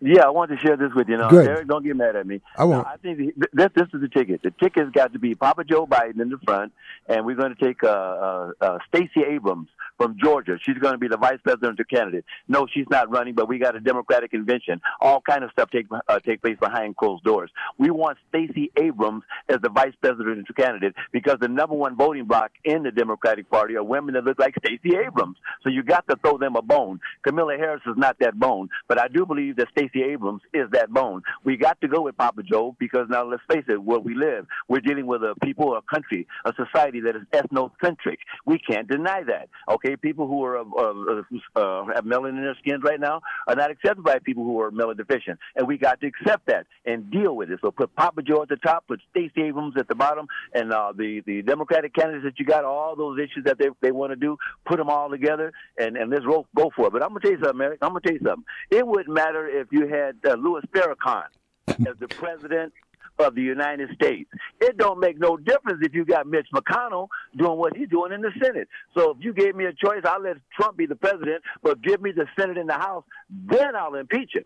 Yeah, 0.00 0.22
I 0.22 0.30
want 0.30 0.50
to 0.50 0.56
share 0.58 0.76
this 0.76 0.92
with 0.94 1.08
you. 1.08 1.16
Now, 1.16 1.28
Good. 1.28 1.46
Eric, 1.46 1.66
don't 1.66 1.84
get 1.84 1.96
mad 1.96 2.14
at 2.14 2.26
me. 2.26 2.40
I 2.56 2.64
won't. 2.64 2.86
Now, 2.86 2.92
I 2.92 2.96
think 2.98 3.34
the, 3.36 3.48
this 3.52 3.70
this 3.74 3.88
is 3.92 4.00
the 4.00 4.08
ticket. 4.08 4.42
The 4.42 4.52
ticket's 4.52 4.90
got 4.90 5.12
to 5.12 5.18
be 5.18 5.34
Papa 5.34 5.64
Joe 5.64 5.86
Biden 5.86 6.20
in 6.20 6.28
the 6.28 6.38
front, 6.38 6.72
and 7.08 7.26
we're 7.26 7.34
going 7.34 7.54
to 7.54 7.64
take 7.64 7.82
uh, 7.82 7.88
uh, 7.88 8.52
uh, 8.60 8.78
Stacey 8.88 9.22
Abrams 9.26 9.68
from 9.98 10.16
Georgia. 10.18 10.56
She's 10.62 10.78
going 10.78 10.94
to 10.94 10.98
be 10.98 11.08
the 11.08 11.18
vice 11.18 11.38
presidential 11.42 11.84
candidate. 11.84 12.24
No, 12.46 12.66
she's 12.72 12.86
not 12.88 13.10
running, 13.10 13.34
but 13.34 13.48
we 13.48 13.58
got 13.58 13.76
a 13.76 13.80
Democratic 13.80 14.30
convention. 14.30 14.80
All 15.00 15.20
kind 15.20 15.44
of 15.44 15.50
stuff 15.50 15.68
take 15.70 15.86
uh, 15.90 16.20
take 16.20 16.40
place 16.40 16.56
behind 16.58 16.96
closed 16.96 17.24
doors. 17.24 17.50
We 17.76 17.90
want 17.90 18.16
Stacey 18.28 18.70
Abrams 18.78 19.24
as 19.48 19.58
the 19.62 19.68
vice 19.68 19.92
presidential 20.00 20.54
candidate 20.54 20.94
because 21.12 21.36
the 21.40 21.48
number 21.48 21.74
one 21.74 21.96
voting 21.96 22.24
bloc 22.24 22.52
in 22.64 22.84
the 22.84 22.92
Democratic 22.92 23.50
Party 23.50 23.76
are 23.76 23.84
women 23.84 24.14
that 24.14 24.24
look 24.24 24.38
like 24.38 24.54
Stacey 24.64 24.96
Abrams. 24.96 25.36
So 25.62 25.68
you 25.68 25.82
got 25.82 26.06
to 26.08 26.16
throw 26.22 26.38
them 26.38 26.56
a 26.56 26.62
bone. 26.62 27.00
Kamala 27.22 27.56
Harris 27.58 27.82
is 27.86 27.96
not 27.96 28.16
that 28.20 28.38
bone, 28.38 28.68
but 28.86 29.00
I 29.00 29.08
do 29.08 29.26
believe 29.26 29.56
that 29.56 29.68
Stacey 29.76 30.04
Abrams 30.04 30.42
is 30.54 30.70
that 30.72 30.90
bone. 30.90 31.22
We 31.44 31.56
got 31.56 31.80
to 31.80 31.88
go 31.88 32.02
with 32.02 32.16
Papa 32.16 32.42
Joe 32.44 32.76
because 32.78 33.08
now 33.10 33.24
let's 33.24 33.42
face 33.50 33.64
it, 33.68 33.82
where 33.82 33.98
we 33.98 34.14
live, 34.14 34.46
we're 34.68 34.80
dealing 34.80 35.06
with 35.06 35.22
a 35.22 35.34
people, 35.42 35.76
a 35.76 35.82
country, 35.82 36.26
a 36.44 36.52
society 36.54 37.00
that 37.00 37.16
is 37.16 37.22
ethnocentric. 37.32 38.18
We 38.46 38.58
can't 38.58 38.88
deny 38.88 39.24
that. 39.24 39.48
Okay 39.68 39.87
Okay, 39.88 39.96
people 39.96 40.26
who 40.26 40.44
are 40.44 40.58
uh, 40.58 41.22
uh, 41.56 41.84
have 41.94 42.04
melanin 42.04 42.36
in 42.36 42.42
their 42.42 42.56
skins 42.58 42.82
right 42.84 43.00
now 43.00 43.22
are 43.46 43.54
not 43.54 43.70
accepted 43.70 44.02
by 44.02 44.18
people 44.18 44.44
who 44.44 44.60
are 44.60 44.70
melanin 44.70 44.98
deficient, 44.98 45.38
and 45.56 45.66
we 45.66 45.78
got 45.78 45.98
to 46.02 46.06
accept 46.06 46.44
that 46.46 46.66
and 46.84 47.10
deal 47.10 47.34
with 47.34 47.50
it. 47.50 47.58
So 47.62 47.70
put 47.70 47.94
Papa 47.96 48.20
Joe 48.20 48.42
at 48.42 48.50
the 48.50 48.56
top, 48.56 48.86
put 48.86 49.00
Stacey 49.10 49.44
Abrams 49.44 49.76
at 49.78 49.88
the 49.88 49.94
bottom, 49.94 50.26
and 50.52 50.74
uh, 50.74 50.92
the 50.94 51.22
the 51.24 51.40
Democratic 51.40 51.94
candidates 51.94 52.24
that 52.24 52.38
you 52.38 52.44
got, 52.44 52.64
all 52.64 52.96
those 52.96 53.18
issues 53.18 53.44
that 53.44 53.58
they 53.58 53.68
they 53.80 53.90
want 53.90 54.12
to 54.12 54.16
do, 54.16 54.36
put 54.66 54.76
them 54.76 54.90
all 54.90 55.08
together, 55.08 55.52
and 55.78 55.96
and 55.96 56.10
let's 56.10 56.26
roll, 56.26 56.46
go 56.54 56.70
for 56.76 56.88
it. 56.88 56.92
But 56.92 57.02
I'm 57.02 57.08
gonna 57.08 57.20
tell 57.20 57.32
you 57.32 57.40
something, 57.42 57.62
Eric. 57.62 57.78
I'm 57.80 57.90
gonna 57.90 58.00
tell 58.00 58.12
you 58.12 58.20
something. 58.22 58.44
It 58.70 58.86
wouldn't 58.86 59.14
matter 59.14 59.48
if 59.48 59.68
you 59.70 59.88
had 59.88 60.16
uh, 60.28 60.34
Louis 60.34 60.64
Farrakhan 60.74 61.28
as 61.68 61.96
the 61.98 62.08
president 62.08 62.74
of 63.18 63.34
the 63.34 63.42
United 63.42 63.90
States. 63.94 64.30
It 64.60 64.76
don't 64.76 65.00
make 65.00 65.18
no 65.18 65.36
difference 65.36 65.80
if 65.82 65.94
you 65.94 66.04
got 66.04 66.26
Mitch 66.26 66.48
McConnell 66.54 67.08
doing 67.36 67.58
what 67.58 67.76
he's 67.76 67.88
doing 67.88 68.12
in 68.12 68.20
the 68.20 68.30
Senate. 68.42 68.68
So 68.96 69.10
if 69.10 69.18
you 69.20 69.32
gave 69.32 69.54
me 69.54 69.64
a 69.64 69.72
choice, 69.72 70.02
I'll 70.04 70.22
let 70.22 70.36
Trump 70.58 70.76
be 70.76 70.86
the 70.86 70.96
president, 70.96 71.42
but 71.62 71.82
give 71.82 72.00
me 72.00 72.12
the 72.12 72.26
Senate 72.38 72.58
and 72.58 72.68
the 72.68 72.74
House, 72.74 73.04
then 73.30 73.74
I'll 73.76 73.94
impeach 73.94 74.34
him. 74.34 74.44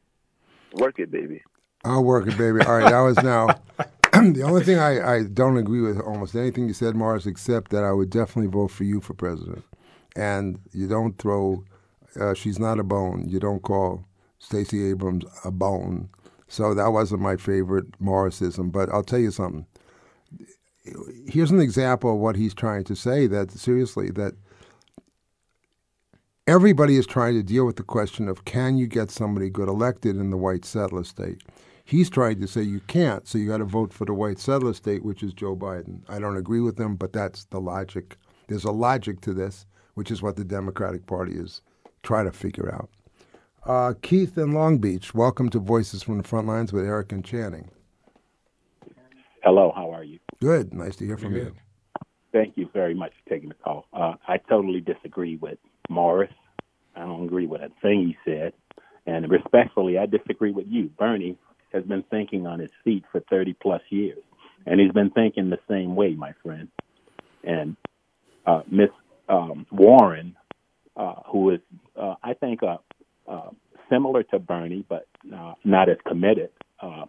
Work 0.75 0.99
it, 0.99 1.11
baby. 1.11 1.43
I'll 1.85 2.05
work 2.05 2.27
it, 2.27 2.39
baby. 2.39 2.61
All 2.65 2.79
right, 2.79 2.91
that 2.91 3.01
was 3.01 3.23
now. 3.23 3.49
the 4.13 4.43
only 4.43 4.63
thing 4.63 4.79
I, 4.79 5.15
I 5.15 5.23
don't 5.23 5.57
agree 5.57 5.81
with 5.81 5.99
almost 5.99 6.35
anything 6.35 6.69
you 6.69 6.75
said, 6.75 6.95
Morris, 6.95 7.25
except 7.25 7.71
that 7.71 7.83
I 7.83 7.93
would 7.93 8.11
definitely 8.11 8.51
vote 8.51 8.71
for 8.71 8.85
you 8.85 9.01
for 9.01 9.15
president. 9.15 9.65
And 10.15 10.61
you 10.73 10.87
don't 10.87 11.17
throw, 11.17 11.65
uh, 12.21 12.35
she's 12.35 12.59
not 12.59 12.79
a 12.79 12.83
bone. 12.83 13.25
You 13.27 13.41
don't 13.41 13.63
call 13.63 14.05
Stacey 14.39 14.91
Abrams 14.91 15.25
a 15.45 15.51
bone. 15.51 16.11
So 16.53 16.75
that 16.75 16.93
wasn't 16.93 17.23
my 17.23 17.37
favorite 17.37 17.99
Morrisism. 17.99 18.71
But 18.71 18.91
I'll 18.91 19.03
tell 19.03 19.19
you 19.19 19.31
something. 19.31 19.65
Here's 21.27 21.51
an 21.51 21.61
example 21.61 22.13
of 22.13 22.19
what 22.19 22.37
he's 22.37 22.53
trying 22.53 22.85
to 22.85 22.95
say 22.95 23.27
that, 23.29 23.51
seriously, 23.53 24.11
that 24.11 24.35
everybody 26.47 26.99
is 26.99 27.07
trying 27.07 27.35
to 27.35 27.43
deal 27.43 27.65
with 27.65 27.77
the 27.77 27.83
question 27.83 28.29
of 28.29 28.45
can 28.45 28.77
you 28.77 28.87
get 28.87 29.11
somebody 29.11 29.49
good 29.49 29.69
elected 29.69 30.17
in 30.17 30.29
the 30.29 30.37
white 30.37 30.67
settler 30.67 31.05
state? 31.05 31.43
He's 31.87 32.11
trying 32.11 32.39
to 32.43 32.47
say 32.47 32.61
you 32.61 32.81
can't, 32.81 33.27
so 33.27 33.39
you 33.39 33.49
got 33.49 33.59
to 33.59 33.65
vote 33.65 33.95
for 33.95 34.05
the 34.05 34.13
white 34.13 34.39
settler 34.39 34.75
state, 34.75 35.03
which 35.03 35.23
is 35.23 35.33
Joe 35.33 35.57
Biden. 35.57 36.01
I 36.07 36.19
don't 36.19 36.37
agree 36.37 36.61
with 36.61 36.79
him, 36.79 36.97
but 36.97 37.15
that's 37.15 37.45
the 37.47 37.61
logic. 37.61 38.19
There's 38.49 38.65
a 38.65 38.73
logic 38.73 39.23
to 39.23 39.33
this, 39.33 39.65
which 39.95 40.11
is 40.11 40.21
what 40.21 40.37
the 40.37 40.45
Democratic 40.45 41.07
Party 41.07 41.33
is 41.33 41.63
trying 42.03 42.27
to 42.27 42.33
figure 42.33 42.75
out. 42.75 42.91
Uh, 43.65 43.95
Keith 44.03 44.37
in 44.37 44.53
Long 44.53 44.79
Beach, 44.79 45.15
welcome 45.15 45.49
to 45.51 45.61
Voices 45.61 46.03
from 46.03 46.19
the 46.19 46.25
Front 46.25 46.49
Lines 46.49 46.73
with 46.73 46.85
Eric 46.85 47.13
and 47.13 47.25
Channing. 47.25 47.71
Hello, 49.45 49.73
how 49.75 49.93
are 49.93 50.03
you? 50.03 50.19
Good. 50.41 50.75
Nice 50.75 50.97
to 50.97 51.07
hear 51.07 51.17
from 51.17 51.37
you. 51.37 51.55
Thank 52.33 52.57
you 52.57 52.69
very 52.73 52.95
much 52.95 53.13
for 53.23 53.31
taking 53.31 53.51
the 53.51 53.55
call. 53.55 53.87
Uh, 53.93 54.15
I 54.27 54.39
totally 54.39 54.81
disagree 54.81 55.37
with 55.37 55.59
Morris. 55.89 56.33
I 56.97 57.01
don't 57.01 57.25
agree 57.25 57.47
with 57.47 57.61
a 57.61 57.71
thing 57.81 58.09
he 58.09 58.17
said. 58.25 58.53
And 59.07 59.31
respectfully, 59.31 59.97
I 59.97 60.07
disagree 60.07 60.51
with 60.51 60.67
you. 60.69 60.91
Bernie 60.99 61.39
has 61.73 61.85
been 61.85 62.03
thinking 62.11 62.49
on 62.49 62.59
his 62.59 62.71
feet 62.83 63.05
for 63.13 63.21
30 63.31 63.55
plus 63.63 63.83
years, 63.91 64.19
and 64.67 64.81
he's 64.81 64.93
been 64.93 65.11
thinking 65.11 65.51
the 65.51 65.59
same 65.69 65.95
way, 65.95 66.15
my 66.15 66.33
friend. 66.43 66.69
And 67.45 67.77
uh, 68.45 68.63
Miss 68.69 68.91
um, 69.29 69.67
Warren, 69.71 70.37
uh, 70.97 71.15
who 71.27 71.51
is, 71.51 71.61
uh, 71.97 72.15
I 72.23 72.35
think, 72.35 72.63
uh, 72.65 72.79
uh, 73.27 73.51
similar 73.91 74.23
to 74.25 74.39
Bernie, 74.39 74.85
but 74.89 75.07
uh, 75.35 75.55
not 75.65 75.89
as 75.89 75.99
committed, 76.07 76.51
uh, 76.81 77.07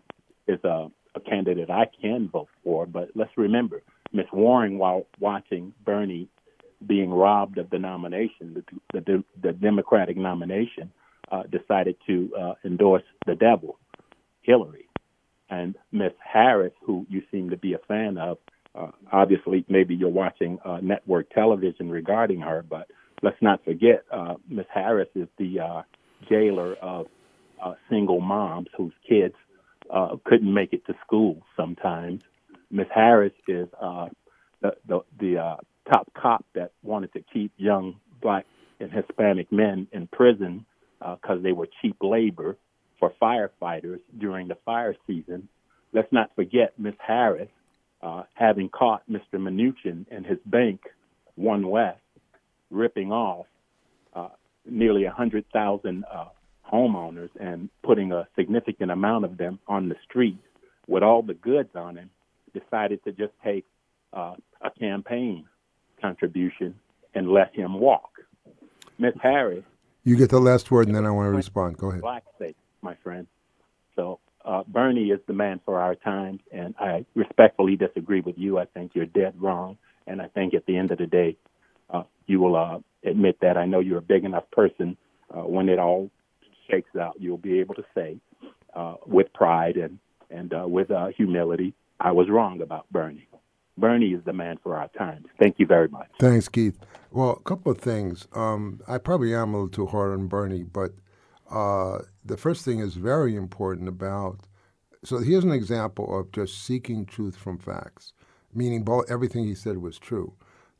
is 0.47 0.59
a, 0.63 0.87
a 1.15 1.19
candidate 1.19 1.69
I 1.69 1.85
can 2.01 2.29
vote 2.29 2.49
for. 2.63 2.85
But 2.85 3.09
let's 3.15 3.31
remember, 3.37 3.81
Miss 4.11 4.27
Warren, 4.33 4.77
while 4.77 5.05
watching 5.19 5.73
Bernie 5.85 6.27
being 6.85 7.11
robbed 7.11 7.57
of 7.57 7.69
the 7.69 7.79
nomination, 7.79 8.63
the, 8.93 8.99
the, 8.99 9.23
the 9.41 9.53
Democratic 9.53 10.17
nomination, 10.17 10.91
uh, 11.31 11.43
decided 11.43 11.95
to 12.07 12.29
uh, 12.39 12.53
endorse 12.65 13.03
the 13.25 13.35
devil, 13.35 13.79
Hillary. 14.41 14.87
And 15.49 15.75
Miss 15.91 16.13
Harris, 16.23 16.73
who 16.85 17.05
you 17.09 17.21
seem 17.31 17.49
to 17.51 17.57
be 17.57 17.73
a 17.73 17.79
fan 17.87 18.17
of, 18.17 18.37
uh, 18.75 18.91
obviously 19.11 19.65
maybe 19.69 19.95
you're 19.95 20.09
watching 20.09 20.59
uh, 20.65 20.79
network 20.81 21.29
television 21.29 21.89
regarding 21.89 22.41
her, 22.41 22.65
but 22.67 22.87
let's 23.21 23.41
not 23.41 23.63
forget 23.63 24.03
uh, 24.11 24.35
Miss 24.49 24.65
Harris 24.73 25.09
is 25.15 25.27
the 25.37 25.59
uh, 25.59 25.81
jailer 26.29 26.73
of 26.75 27.07
uh, 27.63 27.73
single 27.89 28.21
moms 28.21 28.67
whose 28.77 28.93
kids 29.07 29.35
uh, 29.89 30.15
couldn't 30.25 30.53
make 30.53 30.73
it 30.73 30.85
to 30.85 30.93
school 31.05 31.41
sometimes. 31.55 32.21
Miss 32.71 32.87
Harris 32.93 33.33
is 33.47 33.67
uh, 33.81 34.07
the 34.61 34.75
the, 34.87 34.99
the 35.19 35.37
uh, 35.37 35.57
top 35.91 36.11
cop 36.13 36.45
that 36.55 36.71
wanted 36.81 37.13
to 37.13 37.23
keep 37.33 37.51
young 37.57 37.95
black 38.21 38.45
and 38.79 38.91
Hispanic 38.91 39.51
men 39.51 39.87
in 39.91 40.07
prison 40.07 40.65
because 40.99 41.39
uh, 41.39 41.41
they 41.41 41.51
were 41.51 41.67
cheap 41.81 41.97
labor 42.01 42.57
for 42.99 43.13
firefighters 43.21 43.99
during 44.17 44.47
the 44.47 44.57
fire 44.65 44.95
season. 45.05 45.47
Let's 45.91 46.11
not 46.11 46.31
forget 46.35 46.73
Miss 46.77 46.95
Harris 47.05 47.49
uh, 48.01 48.23
having 48.33 48.69
caught 48.69 49.03
Mr. 49.09 49.35
Mnuchin 49.35 50.05
and 50.11 50.25
his 50.25 50.39
bank, 50.45 50.81
One 51.35 51.67
West, 51.67 51.99
ripping 52.69 53.11
off 53.11 53.45
uh, 54.13 54.29
nearly 54.65 55.03
100,000 55.05 56.05
uh, 56.11 56.25
homeowners 56.71 57.29
and 57.39 57.69
putting 57.83 58.11
a 58.11 58.27
significant 58.35 58.91
amount 58.91 59.25
of 59.25 59.37
them 59.37 59.59
on 59.67 59.89
the 59.89 59.95
street 60.09 60.37
with 60.87 61.03
all 61.03 61.21
the 61.21 61.33
goods 61.33 61.69
on 61.75 61.95
them, 61.95 62.09
decided 62.53 63.03
to 63.03 63.11
just 63.11 63.33
take 63.43 63.65
uh, 64.11 64.35
a 64.61 64.69
campaign 64.79 65.45
contribution 66.01 66.75
and 67.13 67.29
let 67.29 67.53
him 67.55 67.79
walk. 67.79 68.11
Miss 68.97 69.13
Harris. 69.21 69.63
You 70.03 70.15
get 70.17 70.29
the 70.29 70.39
last 70.39 70.69
word, 70.69 70.87
and 70.87 70.95
then 70.95 71.05
I 71.05 71.11
want 71.11 71.27
to 71.27 71.35
respond. 71.35 71.77
Go 71.77 71.89
ahead. 71.89 72.01
Black 72.01 72.23
state, 72.35 72.57
my 72.81 72.95
friend. 73.03 73.27
So 73.95 74.19
uh, 74.43 74.63
Bernie 74.67 75.09
is 75.11 75.19
the 75.27 75.33
man 75.33 75.61
for 75.63 75.79
our 75.79 75.95
times, 75.95 76.41
and 76.51 76.75
I 76.79 77.05
respectfully 77.15 77.77
disagree 77.77 78.21
with 78.21 78.37
you. 78.37 78.59
I 78.59 78.65
think 78.65 78.91
you're 78.93 79.05
dead 79.05 79.35
wrong, 79.39 79.77
and 80.05 80.21
I 80.21 80.27
think 80.27 80.53
at 80.53 80.65
the 80.65 80.77
end 80.77 80.91
of 80.91 80.97
the 80.97 81.05
day, 81.05 81.37
uh, 81.93 82.03
you 82.27 82.39
will 82.39 82.55
uh, 82.55 82.79
admit 83.07 83.37
that. 83.41 83.57
I 83.57 83.65
know 83.65 83.79
you're 83.79 83.99
a 83.99 84.01
big 84.01 84.25
enough 84.25 84.49
person. 84.51 84.97
Uh, 85.33 85.41
when 85.41 85.69
it 85.69 85.79
all 85.79 86.09
shakes 86.69 86.95
out, 86.99 87.15
you'll 87.19 87.37
be 87.37 87.59
able 87.59 87.75
to 87.75 87.85
say, 87.95 88.17
uh, 88.75 88.95
with 89.05 89.31
pride 89.33 89.77
and 89.77 89.99
and 90.29 90.53
uh, 90.53 90.67
with 90.67 90.89
uh, 90.89 91.07
humility, 91.15 91.75
I 91.99 92.11
was 92.11 92.27
wrong 92.29 92.61
about 92.61 92.87
Bernie. 92.91 93.27
Bernie 93.77 94.13
is 94.13 94.23
the 94.25 94.33
man 94.33 94.57
for 94.63 94.75
our 94.75 94.87
times. 94.89 95.27
Thank 95.39 95.55
you 95.59 95.65
very 95.65 95.87
much. 95.87 96.09
Thanks, 96.19 96.47
Keith. 96.47 96.79
Well, 97.11 97.31
a 97.31 97.39
couple 97.41 97.71
of 97.71 97.77
things. 97.79 98.27
Um, 98.33 98.81
I 98.87 98.97
probably 98.97 99.35
am 99.35 99.49
a 99.49 99.57
little 99.57 99.69
too 99.69 99.85
hard 99.85 100.13
on 100.13 100.27
Bernie, 100.27 100.63
but 100.63 100.91
uh, 101.51 101.99
the 102.25 102.37
first 102.37 102.65
thing 102.65 102.79
is 102.79 102.95
very 102.95 103.35
important 103.35 103.87
about. 103.87 104.39
So 105.03 105.19
here's 105.19 105.43
an 105.43 105.51
example 105.51 106.19
of 106.19 106.31
just 106.31 106.63
seeking 106.63 107.05
truth 107.05 107.35
from 107.35 107.57
facts, 107.57 108.13
meaning 108.53 108.83
both, 108.83 109.11
everything 109.11 109.43
he 109.45 109.55
said 109.55 109.77
was 109.77 109.99
true. 109.99 110.33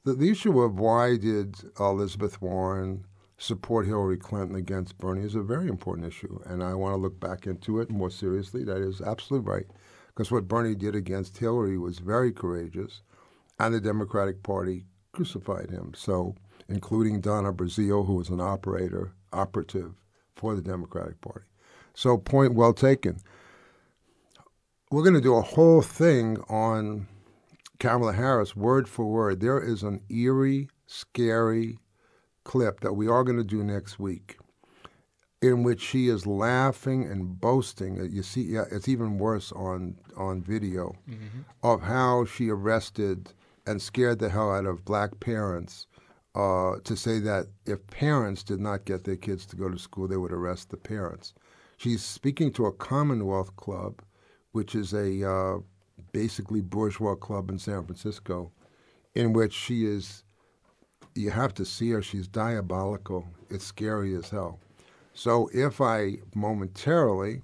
The, 0.05 0.13
the 0.13 0.29
issue 0.29 0.59
of 0.59 0.79
why 0.79 1.15
did 1.17 1.55
uh, 1.79 1.85
Elizabeth 1.85 2.41
Warren 2.41 3.05
support 3.37 3.85
Hillary 3.85 4.17
Clinton 4.17 4.55
against 4.55 4.97
Bernie 4.97 5.23
is 5.23 5.35
a 5.35 5.41
very 5.41 5.67
important 5.67 6.07
issue, 6.07 6.39
and 6.45 6.61
I 6.61 6.73
want 6.73 6.93
to 6.93 6.97
look 6.97 7.19
back 7.19 7.47
into 7.47 7.79
it 7.79 7.89
more 7.89 8.09
seriously. 8.09 8.65
That 8.65 8.81
is 8.81 9.01
absolutely 9.01 9.49
right, 9.49 9.65
because 10.07 10.29
what 10.29 10.47
Bernie 10.47 10.75
did 10.75 10.93
against 10.93 11.37
Hillary 11.37 11.77
was 11.77 11.99
very 11.99 12.33
courageous, 12.33 13.01
and 13.59 13.73
the 13.73 13.79
Democratic 13.79 14.43
Party 14.43 14.85
crucified 15.13 15.69
him. 15.69 15.93
So, 15.95 16.35
including 16.67 17.21
Donna 17.21 17.53
Brazile, 17.53 18.05
who 18.05 18.15
was 18.15 18.29
an 18.29 18.41
operator, 18.41 19.13
operative 19.31 19.93
for 20.35 20.53
the 20.55 20.61
Democratic 20.61 21.21
Party. 21.21 21.45
So, 21.93 22.17
point 22.17 22.55
well 22.55 22.73
taken. 22.73 23.19
We're 24.91 25.03
going 25.03 25.15
to 25.15 25.21
do 25.21 25.35
a 25.35 25.41
whole 25.41 25.81
thing 25.81 26.37
on 26.49 27.07
Kamala 27.79 28.13
Harris, 28.13 28.55
word 28.55 28.87
for 28.87 29.05
word. 29.05 29.39
There 29.39 29.61
is 29.61 29.83
an 29.83 30.01
eerie, 30.09 30.69
scary 30.87 31.79
clip 32.43 32.81
that 32.81 32.93
we 32.93 33.07
are 33.07 33.23
going 33.23 33.37
to 33.37 33.43
do 33.43 33.63
next 33.63 33.99
week 33.99 34.37
in 35.43 35.61
which 35.63 35.81
she 35.81 36.07
is 36.07 36.25
laughing 36.25 37.03
and 37.03 37.39
boasting. 37.39 37.97
You 38.09 38.23
see, 38.23 38.43
yeah, 38.43 38.63
it's 38.71 38.87
even 38.87 39.17
worse 39.17 39.51
on 39.51 39.97
on 40.15 40.41
video 40.41 40.95
mm-hmm. 41.09 41.41
of 41.61 41.81
how 41.81 42.25
she 42.25 42.49
arrested 42.49 43.33
and 43.67 43.81
scared 43.81 44.19
the 44.19 44.29
hell 44.29 44.53
out 44.53 44.65
of 44.65 44.85
black 44.85 45.19
parents 45.19 45.87
uh, 46.35 46.75
to 46.83 46.95
say 46.95 47.19
that 47.19 47.47
if 47.65 47.85
parents 47.87 48.43
did 48.43 48.59
not 48.59 48.85
get 48.85 49.03
their 49.03 49.17
kids 49.17 49.45
to 49.47 49.55
go 49.55 49.69
to 49.69 49.77
school, 49.77 50.07
they 50.07 50.17
would 50.17 50.31
arrest 50.31 50.69
the 50.69 50.77
parents. 50.77 51.33
She's 51.77 52.03
speaking 52.03 52.51
to 52.53 52.65
a 52.65 52.71
Commonwealth 52.71 53.55
Club, 53.55 54.01
which 54.53 54.75
is 54.75 54.93
a 54.93 55.29
uh, 55.29 55.57
basically 56.13 56.61
bourgeois 56.61 57.15
club 57.15 57.49
in 57.49 57.59
San 57.59 57.83
Francisco, 57.83 58.51
in 59.13 59.33
which 59.33 59.53
she 59.53 59.85
is. 59.85 60.23
You 61.15 61.29
have 61.29 61.53
to 61.55 61.65
see 61.65 61.91
her. 61.91 62.01
She's 62.01 62.27
diabolical. 62.27 63.27
It's 63.49 63.65
scary 63.65 64.15
as 64.15 64.29
hell. 64.29 64.59
So 65.13 65.49
if 65.53 65.79
I 65.79 66.19
momentarily 66.33 67.41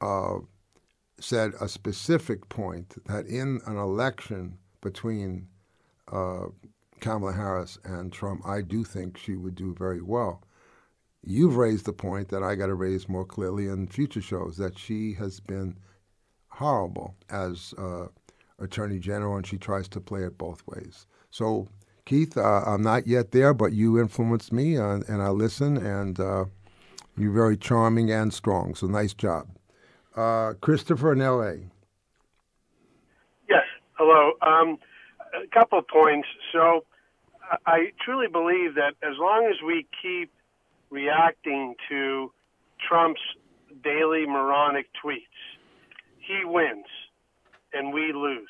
uh, 0.00 0.38
said 1.20 1.52
a 1.60 1.68
specific 1.68 2.48
point 2.48 2.94
that 3.06 3.26
in 3.26 3.60
an 3.66 3.76
election 3.76 4.58
between 4.82 5.48
uh, 6.12 6.46
Kamala 7.00 7.32
Harris 7.32 7.78
and 7.84 8.12
Trump, 8.12 8.46
I 8.46 8.60
do 8.60 8.84
think 8.84 9.16
she 9.16 9.36
would 9.36 9.54
do 9.54 9.74
very 9.74 10.02
well. 10.02 10.42
You've 11.24 11.56
raised 11.56 11.84
the 11.84 11.92
point 11.92 12.28
that 12.28 12.42
I 12.42 12.54
got 12.54 12.66
to 12.66 12.74
raise 12.74 13.08
more 13.08 13.24
clearly 13.24 13.66
in 13.66 13.88
future 13.88 14.20
shows 14.20 14.56
that 14.58 14.78
she 14.78 15.14
has 15.14 15.40
been 15.40 15.76
horrible 16.58 17.14
as 17.30 17.72
uh, 17.78 18.06
Attorney 18.58 18.98
General, 18.98 19.36
and 19.36 19.46
she 19.46 19.56
tries 19.56 19.88
to 19.88 20.00
play 20.00 20.22
it 20.22 20.36
both 20.36 20.66
ways. 20.66 21.06
So, 21.30 21.68
Keith, 22.04 22.36
uh, 22.36 22.62
I'm 22.66 22.82
not 22.82 23.06
yet 23.06 23.30
there, 23.30 23.54
but 23.54 23.72
you 23.72 24.00
influenced 24.00 24.52
me, 24.52 24.76
uh, 24.76 25.00
and 25.08 25.22
I 25.22 25.28
listen, 25.28 25.76
and 25.76 26.18
uh, 26.18 26.46
you're 27.16 27.32
very 27.32 27.56
charming 27.56 28.10
and 28.10 28.32
strong. 28.32 28.74
So, 28.74 28.86
nice 28.86 29.14
job. 29.14 29.48
Uh, 30.16 30.54
Christopher 30.60 31.12
in 31.12 31.22
L.A. 31.22 31.58
Yes. 33.48 33.64
Hello. 33.94 34.32
Um, 34.42 34.78
a 35.32 35.46
couple 35.54 35.78
of 35.78 35.86
points. 35.86 36.26
So, 36.52 36.84
I 37.66 37.92
truly 38.04 38.26
believe 38.26 38.74
that 38.74 38.94
as 39.02 39.14
long 39.18 39.46
as 39.48 39.62
we 39.64 39.86
keep 40.02 40.30
reacting 40.90 41.76
to 41.88 42.32
Trump's 42.86 43.20
daily 43.82 44.26
moronic 44.26 44.86
tweets, 45.02 45.22
he 46.28 46.44
wins 46.44 46.86
and 47.72 47.92
we 47.92 48.12
lose. 48.12 48.48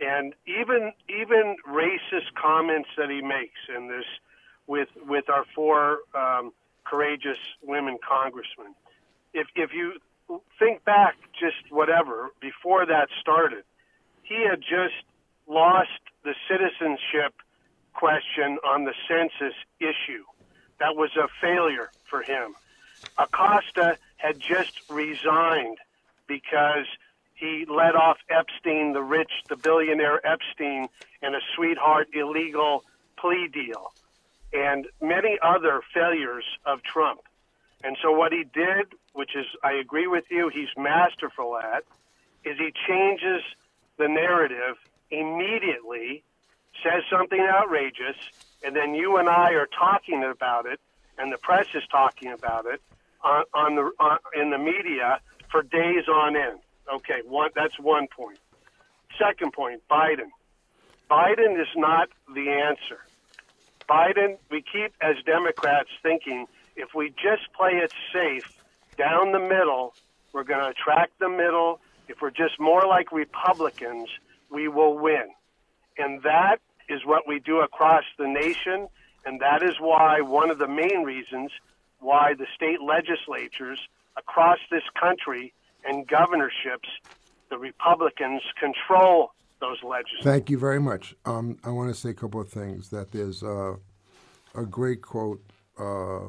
And 0.00 0.34
even 0.46 0.92
even 1.08 1.56
racist 1.68 2.34
comments 2.34 2.88
that 2.98 3.08
he 3.08 3.22
makes 3.22 3.60
in 3.74 3.88
this 3.88 4.04
with 4.66 4.88
with 5.06 5.30
our 5.30 5.44
four 5.54 6.00
um, 6.14 6.52
courageous 6.84 7.38
women 7.62 7.98
congressmen. 8.06 8.74
If 9.32 9.46
if 9.54 9.70
you 9.72 9.94
think 10.58 10.84
back 10.84 11.16
just 11.38 11.70
whatever 11.70 12.30
before 12.40 12.84
that 12.86 13.08
started, 13.20 13.64
he 14.22 14.44
had 14.48 14.60
just 14.60 15.04
lost 15.46 16.00
the 16.24 16.34
citizenship 16.48 17.34
question 17.94 18.58
on 18.66 18.84
the 18.84 18.92
census 19.08 19.54
issue. 19.80 20.24
That 20.78 20.96
was 20.96 21.10
a 21.16 21.28
failure 21.40 21.90
for 22.04 22.22
him. 22.22 22.54
Acosta 23.16 23.96
had 24.16 24.40
just 24.40 24.80
resigned 24.90 25.78
because 26.26 26.86
he 27.34 27.66
let 27.68 27.94
off 27.94 28.16
Epstein, 28.30 28.92
the 28.92 29.02
rich, 29.02 29.30
the 29.48 29.56
billionaire 29.56 30.24
Epstein, 30.26 30.88
in 31.22 31.34
a 31.34 31.40
sweetheart 31.54 32.08
illegal 32.14 32.82
plea 33.18 33.48
deal, 33.48 33.92
and 34.52 34.86
many 35.02 35.38
other 35.42 35.80
failures 35.92 36.44
of 36.64 36.82
Trump. 36.82 37.20
And 37.84 37.96
so 38.02 38.10
what 38.10 38.32
he 38.32 38.44
did, 38.44 38.86
which 39.12 39.36
is, 39.36 39.46
I 39.62 39.72
agree 39.72 40.06
with 40.06 40.24
you, 40.30 40.48
he's 40.52 40.68
masterful 40.76 41.58
at, 41.58 41.84
is 42.44 42.56
he 42.58 42.72
changes 42.88 43.42
the 43.98 44.08
narrative 44.08 44.76
immediately, 45.10 46.22
says 46.82 47.02
something 47.10 47.40
outrageous, 47.40 48.16
and 48.64 48.74
then 48.74 48.94
you 48.94 49.16
and 49.18 49.28
I 49.28 49.52
are 49.52 49.68
talking 49.78 50.24
about 50.24 50.66
it, 50.66 50.80
and 51.18 51.32
the 51.32 51.38
press 51.38 51.66
is 51.74 51.82
talking 51.90 52.32
about 52.32 52.66
it 52.66 52.80
on, 53.22 53.44
on 53.54 53.74
the 53.76 53.90
on, 53.98 54.18
in 54.34 54.50
the 54.50 54.58
media 54.58 55.20
for 55.56 55.62
days 55.62 56.06
on 56.06 56.36
end. 56.36 56.58
Okay, 56.92 57.20
one 57.24 57.50
that's 57.54 57.78
one 57.80 58.08
point. 58.14 58.38
Second 59.18 59.54
point, 59.54 59.82
Biden. 59.90 60.28
Biden 61.10 61.58
is 61.58 61.68
not 61.76 62.10
the 62.34 62.50
answer. 62.50 63.00
Biden, 63.88 64.36
we 64.50 64.60
keep 64.60 64.92
as 65.00 65.16
Democrats 65.24 65.88
thinking 66.02 66.46
if 66.74 66.94
we 66.94 67.08
just 67.10 67.50
play 67.56 67.72
it 67.72 67.92
safe 68.12 68.52
down 68.98 69.32
the 69.32 69.38
middle, 69.38 69.94
we're 70.32 70.44
going 70.44 70.60
to 70.60 70.68
attract 70.68 71.18
the 71.20 71.28
middle. 71.28 71.80
If 72.08 72.20
we're 72.20 72.30
just 72.30 72.60
more 72.60 72.86
like 72.86 73.10
Republicans, 73.10 74.08
we 74.50 74.68
will 74.68 74.98
win. 74.98 75.28
And 75.96 76.22
that 76.22 76.56
is 76.90 77.00
what 77.06 77.26
we 77.26 77.38
do 77.38 77.60
across 77.60 78.04
the 78.18 78.28
nation. 78.28 78.88
And 79.24 79.40
that 79.40 79.62
is 79.62 79.76
why 79.80 80.20
one 80.20 80.50
of 80.50 80.58
the 80.58 80.68
main 80.68 81.04
reasons 81.04 81.50
why 82.00 82.34
the 82.34 82.46
state 82.54 82.82
legislatures 82.82 83.78
across 84.16 84.58
this 84.70 84.82
country 85.00 85.52
and 85.84 86.06
governorships, 86.06 86.88
the 87.50 87.58
Republicans 87.58 88.42
control 88.58 89.30
those 89.60 89.78
legislatures. 89.82 90.24
Thank 90.24 90.50
you 90.50 90.58
very 90.58 90.80
much. 90.80 91.14
Um, 91.24 91.58
I 91.64 91.70
want 91.70 91.94
to 91.94 91.98
say 91.98 92.10
a 92.10 92.14
couple 92.14 92.40
of 92.40 92.48
things. 92.48 92.90
That 92.90 93.12
there's 93.12 93.42
uh, 93.42 93.76
a 94.54 94.66
great 94.66 95.02
quote 95.02 95.42
uh, 95.78 96.28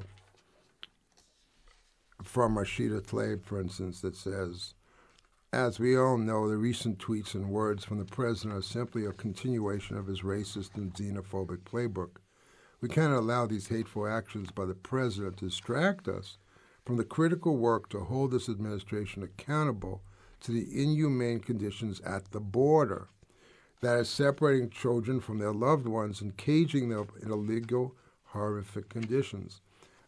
from 2.23 2.55
Rashida 2.55 3.01
Tlaib, 3.01 3.43
for 3.43 3.59
instance, 3.59 4.01
that 4.01 4.15
says, 4.15 4.73
as 5.53 5.79
we 5.79 5.97
all 5.97 6.17
know, 6.17 6.49
the 6.49 6.57
recent 6.57 6.99
tweets 6.99 7.33
and 7.33 7.49
words 7.49 7.83
from 7.83 7.99
the 7.99 8.05
president 8.05 8.57
are 8.57 8.61
simply 8.61 9.05
a 9.05 9.11
continuation 9.11 9.97
of 9.97 10.07
his 10.07 10.21
racist 10.21 10.75
and 10.75 10.93
xenophobic 10.93 11.59
playbook. 11.59 12.17
We 12.81 12.89
cannot 12.89 13.19
allow 13.19 13.47
these 13.47 13.67
hateful 13.67 14.07
actions 14.07 14.51
by 14.51 14.65
the 14.65 14.75
president 14.75 15.37
to 15.37 15.45
distract 15.45 16.07
us 16.07 16.37
from 16.87 16.95
the 16.95 17.03
critical 17.03 17.57
work 17.57 17.89
to 17.89 17.99
hold 17.99 18.31
this 18.31 18.47
administration 18.47 19.21
accountable 19.21 20.01
to 20.39 20.53
the 20.53 20.81
inhumane 20.81 21.41
conditions 21.41 21.99
at 21.99 22.31
the 22.31 22.39
border 22.39 23.09
that 23.81 23.99
is 23.99 24.07
separating 24.07 24.69
children 24.69 25.19
from 25.19 25.37
their 25.37 25.51
loved 25.51 25.85
ones 25.85 26.21
and 26.21 26.37
caging 26.37 26.87
them 26.87 27.05
in 27.21 27.29
illegal, 27.29 27.93
horrific 28.27 28.87
conditions. 28.87 29.59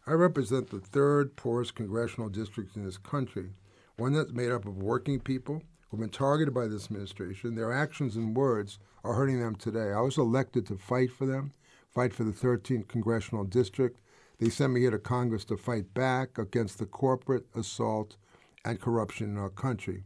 I 0.06 0.12
represent 0.12 0.70
the 0.70 0.80
third 0.80 1.36
poorest 1.36 1.74
congressional 1.74 2.30
district 2.30 2.74
in 2.74 2.86
this 2.86 2.96
country, 2.96 3.50
one 3.98 4.14
that's 4.14 4.32
made 4.32 4.50
up 4.50 4.64
of 4.64 4.82
working 4.82 5.20
people 5.20 5.62
who've 5.90 6.00
been 6.00 6.08
targeted 6.08 6.54
by 6.54 6.66
this 6.66 6.86
administration. 6.86 7.56
Their 7.56 7.74
actions 7.74 8.16
and 8.16 8.34
words 8.34 8.78
are 9.04 9.12
hurting 9.12 9.38
them 9.38 9.54
today. 9.54 9.92
I 9.92 10.00
was 10.00 10.16
elected 10.16 10.66
to 10.68 10.78
fight 10.78 11.12
for 11.12 11.26
them, 11.26 11.52
fight 11.90 12.14
for 12.14 12.24
the 12.24 12.32
13th 12.32 12.88
congressional 12.88 13.44
district, 13.44 14.00
they 14.40 14.48
sent 14.48 14.72
me 14.72 14.80
here 14.80 14.90
to 14.90 14.98
Congress 14.98 15.44
to 15.44 15.56
fight 15.56 15.92
back 15.92 16.38
against 16.38 16.78
the 16.78 16.86
corporate 16.86 17.44
assault 17.54 18.16
and 18.64 18.80
corruption 18.80 19.30
in 19.30 19.38
our 19.38 19.50
country. 19.50 20.04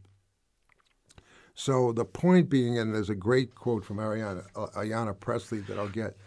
So 1.53 1.93
the 1.93 2.03
point 2.03 2.49
being, 2.49 2.77
and 2.77 2.93
there's 2.93 3.09
a 3.09 3.15
great 3.15 3.55
quote 3.55 3.85
from 3.85 3.97
Ariana, 3.97 4.45
uh, 4.55 4.67
Ayanna 4.75 5.17
Pressley 5.17 5.61
that 5.61 5.79
I'll 5.79 5.87
get. 5.87 6.17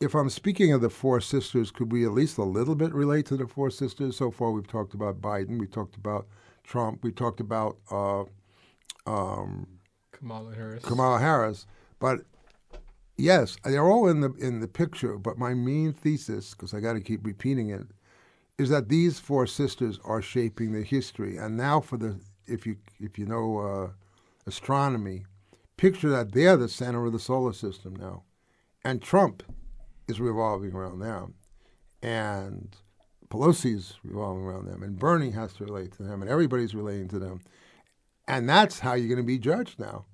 If 0.00 0.14
I'm 0.14 0.28
speaking 0.28 0.72
of 0.72 0.82
the 0.82 0.90
Four 0.90 1.22
Sisters, 1.22 1.70
could 1.70 1.90
we 1.90 2.04
at 2.04 2.12
least 2.12 2.36
a 2.36 2.44
little 2.44 2.74
bit 2.74 2.92
relate 2.92 3.24
to 3.26 3.38
the 3.38 3.46
Four 3.46 3.70
Sisters? 3.70 4.18
So 4.18 4.30
far, 4.30 4.50
we've 4.50 4.66
talked 4.66 4.92
about 4.92 5.22
Biden, 5.22 5.58
we 5.58 5.66
talked 5.66 5.96
about 5.96 6.26
Trump, 6.62 7.02
we 7.02 7.10
talked 7.10 7.40
about 7.40 7.78
uh, 7.90 8.24
um, 9.06 9.66
Kamala 10.12 10.54
Harris. 10.54 10.84
Kamala 10.84 11.20
Harris, 11.20 11.66
but 12.00 12.20
yes, 13.16 13.56
they're 13.64 13.86
all 13.86 14.08
in 14.08 14.20
the 14.20 14.32
in 14.34 14.60
the 14.60 14.68
picture. 14.68 15.18
But 15.18 15.38
my 15.38 15.54
main 15.54 15.92
thesis, 15.92 16.52
because 16.52 16.74
I 16.74 16.80
got 16.80 16.94
to 16.94 17.00
keep 17.00 17.26
repeating 17.26 17.70
it, 17.70 17.86
is 18.58 18.68
that 18.70 18.88
these 18.88 19.18
four 19.18 19.46
sisters 19.46 19.98
are 20.04 20.22
shaping 20.22 20.72
the 20.72 20.82
history. 20.82 21.36
And 21.36 21.56
now, 21.56 21.80
for 21.80 21.96
the 21.96 22.20
if 22.46 22.66
you 22.66 22.76
if 23.00 23.18
you 23.18 23.26
know 23.26 23.58
uh, 23.58 23.90
astronomy, 24.46 25.24
picture 25.76 26.10
that 26.10 26.32
they're 26.32 26.56
the 26.56 26.68
center 26.68 27.04
of 27.06 27.12
the 27.12 27.18
solar 27.18 27.52
system 27.52 27.94
now, 27.96 28.22
and 28.84 29.02
Trump 29.02 29.42
is 30.08 30.20
revolving 30.20 30.72
around 30.72 30.98
them, 31.00 31.34
and 32.02 32.76
Pelosi's 33.28 33.94
revolving 34.04 34.44
around 34.44 34.66
them, 34.66 34.82
and 34.82 34.98
Bernie 34.98 35.30
has 35.30 35.54
to 35.54 35.64
relate 35.64 35.92
to 35.92 36.02
them, 36.02 36.20
and 36.20 36.30
everybody's 36.30 36.74
relating 36.74 37.08
to 37.08 37.18
them, 37.18 37.40
and 38.28 38.48
that's 38.48 38.80
how 38.80 38.94
you're 38.94 39.08
going 39.08 39.16
to 39.16 39.24
be 39.24 39.38
judged 39.38 39.78
now. 39.78 40.04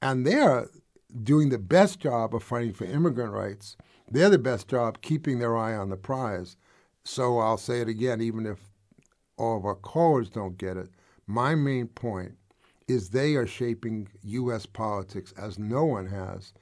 And 0.00 0.26
they're 0.26 0.68
doing 1.22 1.48
the 1.48 1.58
best 1.58 2.00
job 2.00 2.34
of 2.34 2.42
fighting 2.42 2.72
for 2.72 2.84
immigrant 2.84 3.32
rights. 3.32 3.76
They're 4.10 4.30
the 4.30 4.38
best 4.38 4.68
job 4.68 5.00
keeping 5.00 5.38
their 5.38 5.56
eye 5.56 5.74
on 5.74 5.90
the 5.90 5.96
prize. 5.96 6.56
So 7.04 7.38
I'll 7.38 7.58
say 7.58 7.80
it 7.80 7.88
again, 7.88 8.20
even 8.20 8.46
if 8.46 8.58
all 9.36 9.56
of 9.56 9.64
our 9.64 9.74
callers 9.74 10.28
don't 10.30 10.58
get 10.58 10.76
it. 10.76 10.90
My 11.26 11.54
main 11.54 11.88
point 11.88 12.36
is 12.86 13.10
they 13.10 13.34
are 13.36 13.46
shaping 13.46 14.08
U.S. 14.22 14.66
politics 14.66 15.32
as 15.36 15.58
no 15.58 15.84
one 15.84 16.06
has 16.06 16.52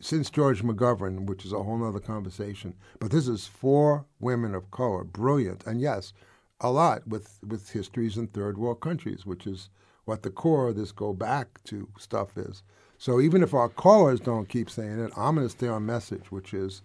since 0.00 0.30
George 0.30 0.62
McGovern, 0.62 1.26
which 1.26 1.44
is 1.44 1.52
a 1.52 1.62
whole 1.62 1.84
other 1.84 1.98
conversation. 1.98 2.74
But 2.98 3.10
this 3.10 3.28
is 3.28 3.46
four 3.46 4.06
women 4.20 4.54
of 4.54 4.70
color, 4.70 5.04
brilliant, 5.04 5.66
and 5.66 5.80
yes, 5.80 6.12
a 6.60 6.70
lot 6.70 7.06
with, 7.06 7.38
with 7.46 7.70
histories 7.70 8.16
in 8.16 8.28
third 8.28 8.58
world 8.58 8.80
countries, 8.80 9.26
which 9.26 9.46
is 9.46 9.68
what 10.04 10.22
the 10.22 10.30
core 10.30 10.68
of 10.68 10.76
this 10.76 10.92
go 10.92 11.12
back 11.12 11.62
to 11.64 11.88
stuff 11.98 12.36
is. 12.36 12.62
So 13.02 13.20
even 13.20 13.42
if 13.42 13.52
our 13.52 13.68
callers 13.68 14.20
don't 14.20 14.48
keep 14.48 14.70
saying 14.70 15.00
it, 15.00 15.10
I'm 15.16 15.34
going 15.34 15.44
to 15.44 15.50
stay 15.50 15.66
on 15.66 15.84
message, 15.84 16.30
which 16.30 16.54
is 16.54 16.82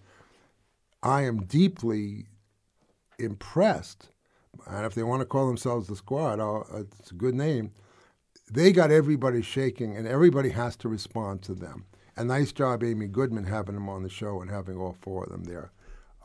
I 1.04 1.22
am 1.22 1.44
deeply 1.44 2.26
impressed. 3.20 4.10
And 4.66 4.84
if 4.88 4.96
they 4.96 5.04
want 5.04 5.20
to 5.20 5.28
call 5.28 5.46
themselves 5.46 5.88
the 5.88 5.96
squad, 5.96 6.40
I'll, 6.40 6.66
it's 7.00 7.12
a 7.12 7.14
good 7.14 7.36
name. 7.36 7.72
They 8.52 8.72
got 8.72 8.90
everybody 8.90 9.44
shaking, 9.44 9.96
and 9.96 10.08
everybody 10.08 10.50
has 10.50 10.76
to 10.78 10.90
respond 10.90 11.44
to 11.44 11.54
them. 11.54 11.86
A 12.16 12.24
nice 12.24 12.52
job, 12.52 12.84
Amy 12.84 13.06
Goodman, 13.06 13.44
having 13.44 13.76
them 13.76 13.88
on 13.88 14.02
the 14.02 14.10
show 14.10 14.42
and 14.42 14.50
having 14.50 14.76
all 14.76 14.98
four 15.00 15.26
of 15.26 15.30
them 15.30 15.44
there. 15.44 15.72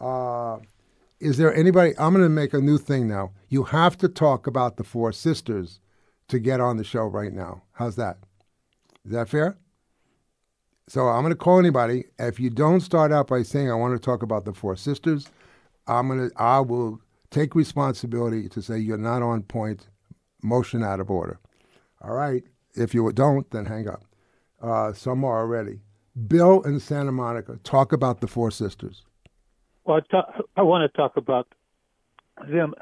Uh, 0.00 0.60
is 1.20 1.36
there 1.36 1.54
anybody? 1.54 1.92
I'm 1.98 2.14
going 2.14 2.24
to 2.24 2.30
make 2.30 2.54
a 2.54 2.62
new 2.62 2.78
thing 2.78 3.08
now. 3.08 3.32
You 3.50 3.64
have 3.64 3.98
to 3.98 4.08
talk 4.08 4.46
about 4.46 4.78
the 4.78 4.84
four 4.84 5.12
sisters 5.12 5.80
to 6.28 6.38
get 6.38 6.60
on 6.60 6.78
the 6.78 6.82
show 6.82 7.04
right 7.04 7.34
now. 7.34 7.64
How's 7.72 7.96
that? 7.96 8.16
Is 9.04 9.12
that 9.12 9.28
fair? 9.28 9.58
So 10.88 11.08
I'm 11.08 11.22
going 11.22 11.32
to 11.32 11.36
call 11.36 11.58
anybody. 11.58 12.04
If 12.18 12.40
you 12.40 12.50
don't 12.50 12.80
start 12.80 13.12
out 13.12 13.28
by 13.28 13.42
saying 13.42 13.70
I 13.70 13.74
want 13.74 13.94
to 13.94 14.04
talk 14.04 14.22
about 14.22 14.44
the 14.44 14.52
Four 14.52 14.76
Sisters, 14.76 15.28
I'm 15.86 16.08
going 16.08 16.30
to 16.30 16.36
I 16.36 16.60
will 16.60 17.00
take 17.30 17.54
responsibility 17.54 18.48
to 18.48 18.62
say 18.62 18.78
you're 18.78 18.98
not 18.98 19.22
on 19.22 19.42
point, 19.42 19.88
motion 20.42 20.82
out 20.82 21.00
of 21.00 21.10
order. 21.10 21.38
All 22.02 22.14
right. 22.14 22.42
If 22.74 22.94
you 22.94 23.10
don't, 23.12 23.48
then 23.50 23.66
hang 23.66 23.88
up. 23.88 24.04
Uh, 24.60 24.92
some 24.92 25.24
are 25.24 25.40
already. 25.40 25.80
Bill 26.26 26.62
in 26.62 26.78
Santa 26.78 27.12
Monica, 27.12 27.58
talk 27.64 27.92
about 27.92 28.20
the 28.20 28.26
Four 28.26 28.50
Sisters. 28.50 29.02
Well, 29.84 29.98
I, 29.98 30.00
talk, 30.10 30.34
I 30.56 30.62
want 30.62 30.90
to 30.90 30.96
talk 30.96 31.16
about 31.16 31.48
them, 32.48 32.74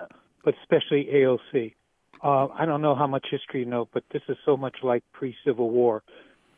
but 0.45 0.55
especially 0.63 1.09
AOC. 1.13 1.75
Uh, 2.23 2.49
I 2.49 2.67
don't 2.67 2.83
know 2.83 2.95
how 2.95 3.07
much 3.07 3.27
history 3.31 3.61
you 3.61 3.67
know, 3.67 3.89
but 3.93 4.05
this 4.13 4.23
is 4.29 4.37
so 4.45 4.57
much 4.57 4.77
like 4.83 5.03
pre-Civil 5.13 5.71
War. 5.71 6.03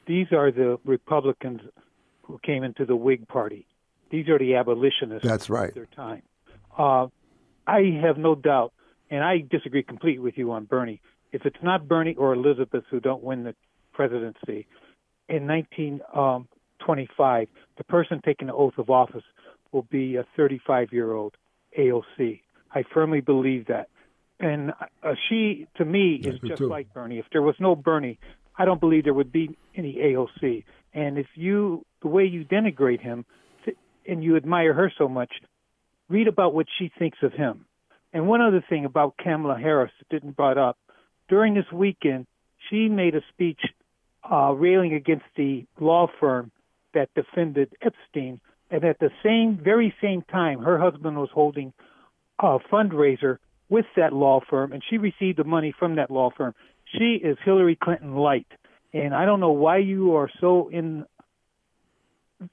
These 0.07 0.28
are 0.32 0.50
the 0.50 0.78
Republicans 0.84 1.61
who 2.22 2.38
came 2.44 2.64
into 2.64 2.84
the 2.84 2.96
Whig 2.96 3.28
Party. 3.28 3.66
These 4.11 4.28
are 4.28 4.38
the 4.38 4.57
abolitionists. 4.57 5.26
That's 5.26 5.48
right. 5.48 5.68
Of 5.68 5.74
their 5.74 5.86
time. 5.86 6.22
Uh, 6.76 7.07
I 7.66 7.98
have 8.03 8.18
no 8.18 8.34
doubt, 8.34 8.72
and 9.11 9.22
I 9.22 9.38
disagree 9.48 9.82
completely 9.82 10.18
with 10.18 10.36
you 10.36 10.53
on 10.53 10.64
Bernie. 10.64 11.00
If 11.32 11.46
it's 11.46 11.62
not 11.62 11.88
Bernie 11.88 12.14
or 12.14 12.34
Elizabeth 12.34 12.84
who 12.90 13.00
don't 13.00 13.22
win 13.22 13.44
the 13.44 13.55
presidency 13.92 14.66
in 15.28 15.46
1925, 15.46 17.42
um, 17.42 17.48
the 17.78 17.84
person 17.84 18.20
taking 18.24 18.48
the 18.48 18.55
oath 18.55 18.74
of 18.78 18.90
office 18.90 19.24
will 19.70 19.86
be 19.90 20.16
a 20.16 20.26
35-year-old 20.38 21.36
AOC. 21.78 22.40
I 22.74 22.84
firmly 22.92 23.20
believe 23.20 23.66
that. 23.66 23.88
And 24.40 24.72
uh, 25.03 25.14
she, 25.28 25.66
to 25.76 25.84
me, 25.84 26.20
is 26.22 26.38
just 26.40 26.59
too. 26.59 26.68
like 26.68 26.92
Bernie. 26.92 27.18
If 27.18 27.26
there 27.32 27.42
was 27.42 27.55
no 27.61 27.76
Bernie, 27.76 28.18
I 28.57 28.64
don't 28.64 28.80
believe 28.80 29.05
there 29.05 29.14
would 29.14 29.32
be 29.32 29.57
any 29.76 29.94
AOC. 29.94 30.64
And 30.94 31.18
if 31.18 31.26
you, 31.34 31.84
the 32.03 32.09
way 32.09 32.24
you 32.24 32.44
denigrate 32.44 33.00
him, 33.00 33.24
and 34.07 34.22
you 34.22 34.36
admire 34.36 34.74
her 34.74 34.92
so 34.98 35.09
much, 35.09 35.30
read 36.09 36.28
about 36.28 36.55
what 36.55 36.66
she 36.78 36.90
thinks 36.98 37.18
of 37.22 37.32
him. 37.32 37.66
And 38.12 38.26
one 38.26 38.40
other 38.40 38.64
thing 38.68 38.84
about 38.84 39.16
Kamala 39.16 39.59
Harris 39.59 39.92
that 39.98 40.09
didn't 40.09 40.36
brought 40.36 40.59
up 40.59 40.76
during 41.28 41.55
this 41.55 41.70
weekend, 41.72 42.26
she 42.68 42.88
made 42.88 43.14
a 43.14 43.22
speech 43.32 43.61
uh, 44.30 44.53
railing 44.53 44.94
against 44.94 45.24
the 45.36 45.64
law 45.80 46.07
firm 46.20 46.50
that 46.94 47.09
defended 47.14 47.74
Epstein, 47.80 48.40
and 48.70 48.84
at 48.84 48.98
the 48.98 49.11
same, 49.22 49.59
very 49.62 49.94
same 50.03 50.22
time, 50.22 50.61
her 50.61 50.78
husband 50.78 51.16
was 51.16 51.30
holding 51.32 51.72
a 52.38 52.59
fundraiser 52.70 53.38
with 53.68 53.86
that 53.96 54.12
law 54.12 54.40
firm, 54.48 54.72
and 54.72 54.82
she 54.88 54.98
received 54.98 55.38
the 55.38 55.44
money 55.44 55.74
from 55.78 55.96
that 55.96 56.11
law 56.11 56.30
firm. 56.36 56.55
She 56.97 57.20
is 57.22 57.36
Hillary 57.45 57.76
Clinton 57.76 58.16
light, 58.16 58.47
and 58.93 59.14
I 59.14 59.24
don't 59.24 59.40
know 59.40 59.53
why 59.53 59.78
you 59.78 60.14
are 60.16 60.30
so 60.40 60.68
in 60.68 61.05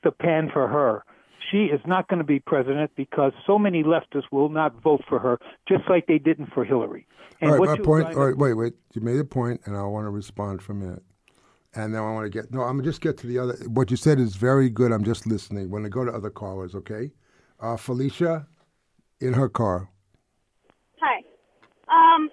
the 0.03 0.11
pan 0.11 0.49
for 0.51 0.67
her. 0.67 1.03
She 1.51 1.65
is 1.65 1.81
not 1.85 2.07
going 2.07 2.19
to 2.19 2.25
be 2.25 2.39
president 2.39 2.91
because 2.95 3.31
so 3.47 3.57
many 3.57 3.83
leftists 3.83 4.31
will 4.31 4.49
not 4.49 4.81
vote 4.81 5.01
for 5.09 5.19
her, 5.19 5.39
just 5.67 5.83
like 5.89 6.05
they 6.05 6.19
didn't 6.19 6.53
for 6.53 6.63
Hillary. 6.63 7.07
And 7.41 7.51
all 7.51 7.57
right, 7.57 7.77
my 7.77 7.83
point. 7.83 8.05
All 8.15 8.27
right, 8.27 8.37
wait, 8.37 8.53
wait. 8.53 8.73
You 8.93 9.01
made 9.01 9.19
a 9.19 9.25
point, 9.25 9.61
and 9.65 9.75
I 9.75 9.83
want 9.83 10.05
to 10.05 10.09
respond 10.09 10.61
for 10.61 10.73
a 10.73 10.75
minute. 10.75 11.03
And 11.75 11.93
then 11.93 12.01
I 12.01 12.11
want 12.11 12.25
to 12.25 12.29
get 12.29 12.51
no. 12.51 12.61
I'm 12.61 12.77
gonna 12.77 12.83
just 12.83 13.01
get 13.01 13.17
to 13.19 13.27
the 13.27 13.39
other. 13.39 13.53
What 13.67 13.91
you 13.91 13.97
said 13.97 14.19
is 14.19 14.35
very 14.35 14.69
good. 14.69 14.91
I'm 14.91 15.03
just 15.03 15.27
listening. 15.27 15.69
When 15.69 15.85
I 15.85 15.89
go 15.89 16.03
to 16.03 16.11
other 16.11 16.29
callers, 16.29 16.75
okay? 16.75 17.11
Uh, 17.59 17.77
Felicia, 17.77 18.47
in 19.21 19.33
her 19.33 19.49
car. 19.49 19.89
Hi. 20.99 21.23
Um, 21.87 22.29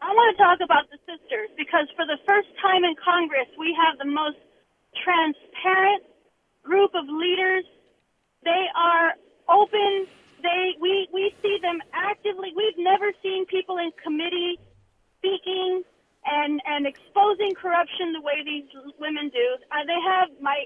I 0.00 0.08
want 0.16 0.36
to 0.36 0.42
talk 0.42 0.58
about 0.64 0.88
the 0.88 0.96
sisters 1.04 1.52
because 1.56 1.84
for 1.94 2.08
the 2.08 2.16
first 2.24 2.48
time 2.60 2.84
in 2.84 2.96
Congress, 2.96 3.48
we 3.58 3.76
have 3.76 4.00
the 4.00 4.08
most 4.08 4.40
transparent 4.96 6.04
group 6.64 6.96
of 6.96 7.04
leaders. 7.04 7.64
They 8.42 8.64
are 8.74 9.12
open. 9.48 10.08
They 10.42 10.72
we 10.80 11.08
we 11.12 11.34
see 11.44 11.58
them 11.60 11.84
actively. 11.92 12.56
We've 12.56 12.80
never 12.80 13.12
seen 13.22 13.44
people 13.44 13.76
in 13.76 13.92
committee 14.00 14.56
speaking 15.20 15.84
and 16.24 16.60
and 16.64 16.88
exposing 16.88 17.52
corruption 17.52 18.16
the 18.16 18.24
way 18.24 18.40
these 18.40 18.72
women 18.98 19.28
do. 19.28 19.46
Uh, 19.68 19.84
they 19.84 20.00
have 20.00 20.32
my 20.40 20.64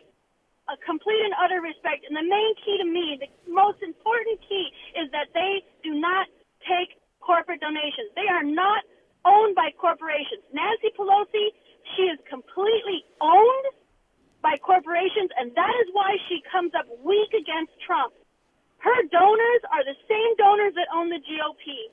a 0.70 0.78
complete 0.87 1.20
and 1.26 1.35
utter 1.43 1.61
respect. 1.61 2.07
And 2.09 2.16
the 2.16 2.24
main 2.24 2.53
key 2.64 2.78
to 2.78 2.87
me, 2.89 3.18
the 3.20 3.28
most 3.53 3.82
important 3.82 4.41
key, 4.49 4.70
is 4.97 5.11
that 5.12 5.28
they 5.35 5.61
do 5.82 5.93
not 5.93 6.26
take 6.64 6.97
corporate 7.20 7.61
donations. 7.61 8.14
They 8.16 8.28
are 8.32 8.45
not 8.45 8.80
owned 9.24 9.54
by 9.54 9.70
corporations. 9.80 10.44
Nancy 10.52 10.92
Pelosi, 10.96 11.52
she 11.96 12.08
is 12.08 12.18
completely 12.28 13.04
owned 13.20 13.66
by 14.42 14.56
corporations, 14.60 15.30
and 15.38 15.54
that 15.56 15.74
is 15.84 15.88
why 15.92 16.16
she 16.28 16.42
comes 16.50 16.72
up 16.74 16.86
weak 17.02 17.32
against 17.32 17.72
Trump. 17.86 18.12
Her 18.78 19.00
donors 19.08 19.62
are 19.72 19.84
the 19.84 19.96
same 20.08 20.36
donors 20.36 20.74
that 20.76 20.88
own 20.92 21.08
the 21.08 21.20
GOP 21.24 21.88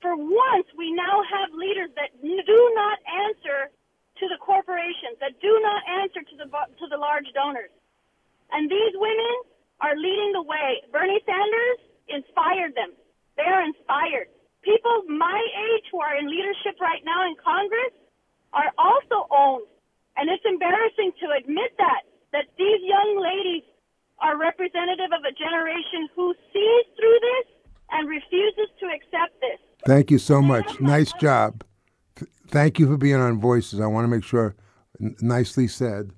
for 0.00 0.14
once, 0.16 0.66
we 0.76 0.92
now 0.92 1.22
have 1.26 1.50
leaders 1.54 1.90
that 1.96 2.14
do 2.22 2.60
not 2.74 2.98
answer 3.26 3.70
to 4.18 4.24
the 4.28 4.38
corporations, 4.38 5.18
that 5.20 5.40
do 5.42 5.58
not 5.62 5.82
answer 6.02 6.22
to 6.22 6.34
the 6.38 6.46
to 6.46 6.86
the 6.90 6.96
large 6.96 7.26
donors, 7.34 7.70
and 8.52 8.70
these 8.70 8.94
women 8.94 9.34
are 9.80 9.96
leading 9.96 10.32
the 10.32 10.42
way. 10.42 10.82
Bernie 10.92 11.20
Sanders 11.26 11.78
inspired 12.08 12.74
them. 12.74 12.94
They 13.36 13.46
are 13.46 13.62
inspired. 13.62 14.30
People 14.62 15.02
my 15.08 15.40
age 15.40 15.84
who 15.90 16.00
are 16.00 16.16
in 16.16 16.28
leadership 16.28 16.80
right 16.80 17.02
now 17.04 17.24
in 17.26 17.34
Congress 17.42 17.94
are 18.52 18.70
also 18.76 19.26
owned, 19.30 19.66
and 20.16 20.28
it's 20.28 20.44
embarrassing 20.44 21.12
to 21.20 21.26
admit 21.38 21.72
that 21.78 22.02
that 22.32 22.44
these 22.58 22.80
young 22.82 23.20
ladies 23.22 23.62
are 24.20 24.36
representative 24.36 25.10
of 25.16 25.22
a 25.24 25.32
generation 25.32 26.08
who 26.14 26.34
sees 26.52 26.84
through 26.98 27.18
this 27.22 27.46
and 27.90 28.08
refuses 28.08 28.68
to 28.80 28.86
accept 28.86 29.40
this. 29.40 29.58
Thank 29.86 30.10
you 30.10 30.18
so 30.18 30.42
much. 30.42 30.80
Nice 30.80 31.12
job. 31.14 31.64
Thank 32.48 32.78
you 32.78 32.86
for 32.86 32.96
being 32.96 33.16
on 33.16 33.38
Voices. 33.40 33.80
I 33.80 33.86
want 33.86 34.04
to 34.04 34.08
make 34.08 34.24
sure, 34.24 34.56
n- 35.00 35.14
nicely 35.20 35.68
said. 35.68 36.10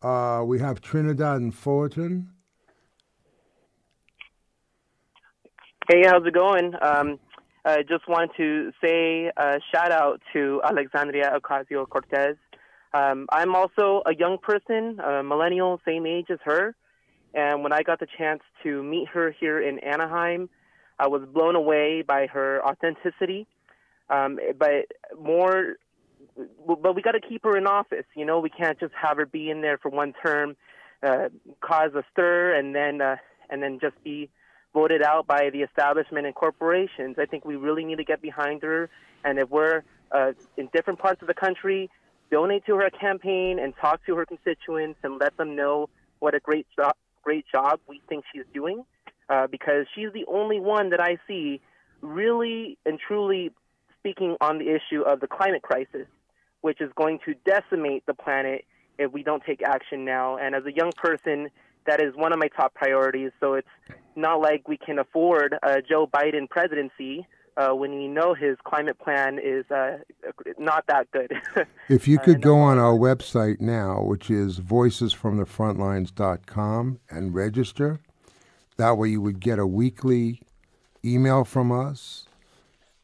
Uh, 0.00 0.42
we 0.46 0.60
have 0.60 0.80
Trinidad 0.80 1.40
and 1.40 1.54
Fullerton. 1.54 2.30
Hey, 5.90 6.04
how's 6.06 6.24
it 6.24 6.32
going? 6.32 6.72
Um, 6.80 7.18
I 7.64 7.82
just 7.82 8.08
want 8.08 8.32
to 8.36 8.72
say 8.82 9.30
a 9.36 9.60
shout 9.72 9.92
out 9.92 10.22
to 10.32 10.60
Alexandria 10.64 11.38
Ocasio 11.38 11.88
Cortez. 11.88 12.36
Um, 12.92 13.26
I'm 13.30 13.54
also 13.54 14.02
a 14.06 14.14
young 14.14 14.38
person, 14.38 14.98
a 15.00 15.22
millennial, 15.22 15.80
same 15.84 16.06
age 16.06 16.26
as 16.30 16.38
her. 16.44 16.74
And 17.34 17.62
when 17.62 17.72
I 17.72 17.82
got 17.82 18.00
the 18.00 18.08
chance 18.18 18.40
to 18.62 18.82
meet 18.82 19.08
her 19.08 19.30
here 19.38 19.60
in 19.60 19.78
Anaheim, 19.80 20.48
I 20.98 21.06
was 21.08 21.22
blown 21.32 21.54
away 21.54 22.02
by 22.02 22.26
her 22.26 22.64
authenticity. 22.64 23.46
Um, 24.08 24.38
but 24.58 24.86
more, 25.20 25.76
but 26.66 26.96
we 26.96 27.02
got 27.02 27.12
to 27.12 27.20
keep 27.20 27.44
her 27.44 27.56
in 27.56 27.66
office. 27.66 28.06
You 28.16 28.24
know, 28.24 28.40
we 28.40 28.50
can't 28.50 28.80
just 28.80 28.92
have 29.00 29.18
her 29.18 29.26
be 29.26 29.50
in 29.50 29.60
there 29.60 29.78
for 29.78 29.90
one 29.90 30.14
term, 30.24 30.56
uh, 31.02 31.28
cause 31.60 31.92
a 31.94 32.02
stir, 32.12 32.54
and 32.54 32.74
then 32.74 33.00
uh, 33.00 33.16
and 33.50 33.62
then 33.62 33.78
just 33.80 34.02
be 34.02 34.30
voted 34.72 35.02
out 35.02 35.26
by 35.26 35.50
the 35.52 35.62
establishment 35.62 36.26
and 36.26 36.34
corporations. 36.34 37.16
I 37.18 37.26
think 37.26 37.44
we 37.44 37.56
really 37.56 37.84
need 37.84 37.96
to 37.96 38.04
get 38.04 38.22
behind 38.22 38.62
her. 38.62 38.88
And 39.24 39.38
if 39.38 39.50
we're 39.50 39.82
uh, 40.12 40.32
in 40.56 40.68
different 40.72 40.98
parts 40.98 41.22
of 41.22 41.28
the 41.28 41.34
country, 41.34 41.90
donate 42.30 42.64
to 42.66 42.76
her 42.76 42.90
campaign 42.90 43.58
and 43.58 43.74
talk 43.80 44.04
to 44.06 44.14
her 44.16 44.24
constituents 44.24 44.98
and 45.02 45.20
let 45.20 45.36
them 45.36 45.56
know 45.56 45.88
what 46.20 46.34
a 46.34 46.40
great 46.40 46.66
job, 46.76 46.94
great 47.22 47.44
job 47.50 47.80
we 47.88 48.00
think 48.08 48.24
she's 48.32 48.44
doing 48.54 48.84
uh, 49.28 49.46
because 49.46 49.86
she's 49.94 50.12
the 50.12 50.24
only 50.26 50.60
one 50.60 50.90
that 50.90 51.00
I 51.00 51.18
see 51.26 51.60
really 52.00 52.78
and 52.86 52.98
truly 52.98 53.50
speaking 53.98 54.36
on 54.40 54.58
the 54.58 54.68
issue 54.68 55.02
of 55.02 55.20
the 55.20 55.26
climate 55.26 55.62
crisis, 55.62 56.06
which 56.60 56.80
is 56.80 56.90
going 56.96 57.18
to 57.26 57.34
decimate 57.44 58.06
the 58.06 58.14
planet 58.14 58.64
if 58.98 59.12
we 59.12 59.22
don't 59.22 59.42
take 59.44 59.62
action 59.62 60.04
now. 60.04 60.36
And 60.36 60.54
as 60.54 60.64
a 60.64 60.72
young 60.72 60.92
person, 60.96 61.50
that 61.86 62.00
is 62.00 62.14
one 62.14 62.32
of 62.32 62.38
my 62.38 62.48
top 62.48 62.74
priorities. 62.74 63.32
So 63.40 63.54
it's 63.54 63.68
not 64.16 64.40
like 64.40 64.66
we 64.68 64.76
can 64.76 64.98
afford 64.98 65.56
a 65.62 65.80
Joe 65.82 66.06
Biden 66.06 66.48
presidency 66.48 67.26
uh, 67.56 67.70
when 67.70 67.94
we 67.94 68.06
know 68.08 68.34
his 68.34 68.58
climate 68.64 68.98
plan 68.98 69.38
is 69.42 69.64
uh, 69.70 69.98
not 70.58 70.84
that 70.88 71.10
good. 71.10 71.32
if 71.88 72.06
you 72.08 72.18
could 72.18 72.40
go 72.40 72.56
on 72.58 72.78
our 72.78 72.94
website 72.94 73.60
now, 73.60 74.00
which 74.02 74.30
is 74.30 74.60
voicesfromthefrontlines.com, 74.60 77.00
and 77.10 77.34
register, 77.34 78.00
that 78.76 78.96
way, 78.96 79.08
you 79.08 79.20
would 79.20 79.40
get 79.40 79.58
a 79.58 79.66
weekly 79.66 80.40
email 81.04 81.44
from 81.44 81.72
us. 81.72 82.26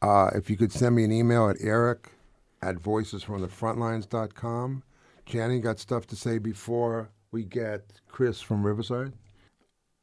Uh, 0.01 0.31
if 0.33 0.49
you 0.49 0.57
could 0.57 0.71
send 0.71 0.95
me 0.95 1.03
an 1.03 1.11
email 1.11 1.49
at 1.49 1.57
eric 1.59 2.13
at 2.61 2.75
voicesfromthefrontlines.com. 2.75 4.83
Channing 5.25 5.61
got 5.61 5.79
stuff 5.79 6.05
to 6.07 6.15
say 6.15 6.37
before 6.37 7.09
we 7.31 7.43
get 7.43 7.83
Chris 8.09 8.41
from 8.41 8.65
Riverside? 8.65 9.13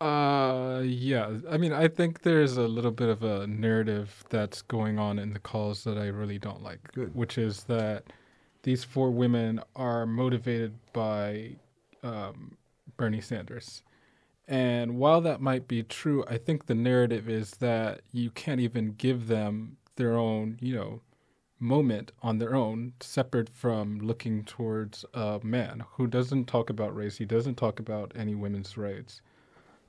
Uh, 0.01 0.83
yeah. 0.85 1.39
I 1.49 1.57
mean, 1.57 1.73
I 1.73 1.89
think 1.89 2.23
there's 2.23 2.57
a 2.57 2.69
little 2.69 2.91
bit 2.91 3.09
of 3.09 3.23
a 3.23 3.47
narrative 3.47 4.25
that's 4.29 4.61
going 4.63 4.99
on 4.99 5.19
in 5.19 5.33
the 5.33 5.39
calls 5.39 5.85
that 5.85 5.97
I 5.97 6.07
really 6.07 6.39
don't 6.39 6.63
like. 6.63 6.93
Good. 6.93 7.15
Which 7.15 7.39
is 7.39 7.65
that 7.65 8.05
these 8.63 8.85
four 8.85 9.11
women 9.11 9.61
are 9.77 10.05
motivated 10.05 10.75
by 10.93 11.57
um, 12.03 12.57
Bernie 12.97 13.21
Sanders. 13.21 13.83
And 14.47 14.99
while 14.99 15.21
that 15.23 15.41
might 15.41 15.69
be 15.69 15.83
true, 15.83 16.25
I 16.29 16.37
think 16.37 16.67
the 16.67 16.75
narrative 16.75 17.29
is 17.29 17.53
that 17.53 18.03
you 18.13 18.31
can't 18.31 18.61
even 18.61 18.93
give 18.93 19.27
them 19.27 19.77
their 19.97 20.15
own, 20.15 20.59
you 20.61 20.75
know, 20.75 21.01
moment 21.59 22.13
on 22.23 22.39
their 22.39 22.55
own, 22.55 22.93
separate 23.01 23.49
from 23.49 23.99
looking 23.99 24.45
towards 24.45 25.05
a 25.15 25.41
man 25.43 25.85
who 25.93 26.07
doesn't 26.07 26.47
talk 26.47 26.71
about 26.71 26.95
race. 26.95 27.19
He 27.19 27.25
doesn't 27.25 27.57
talk 27.57 27.79
about 27.79 28.13
any 28.17 28.35
women's 28.35 28.77
rights. 28.77 29.21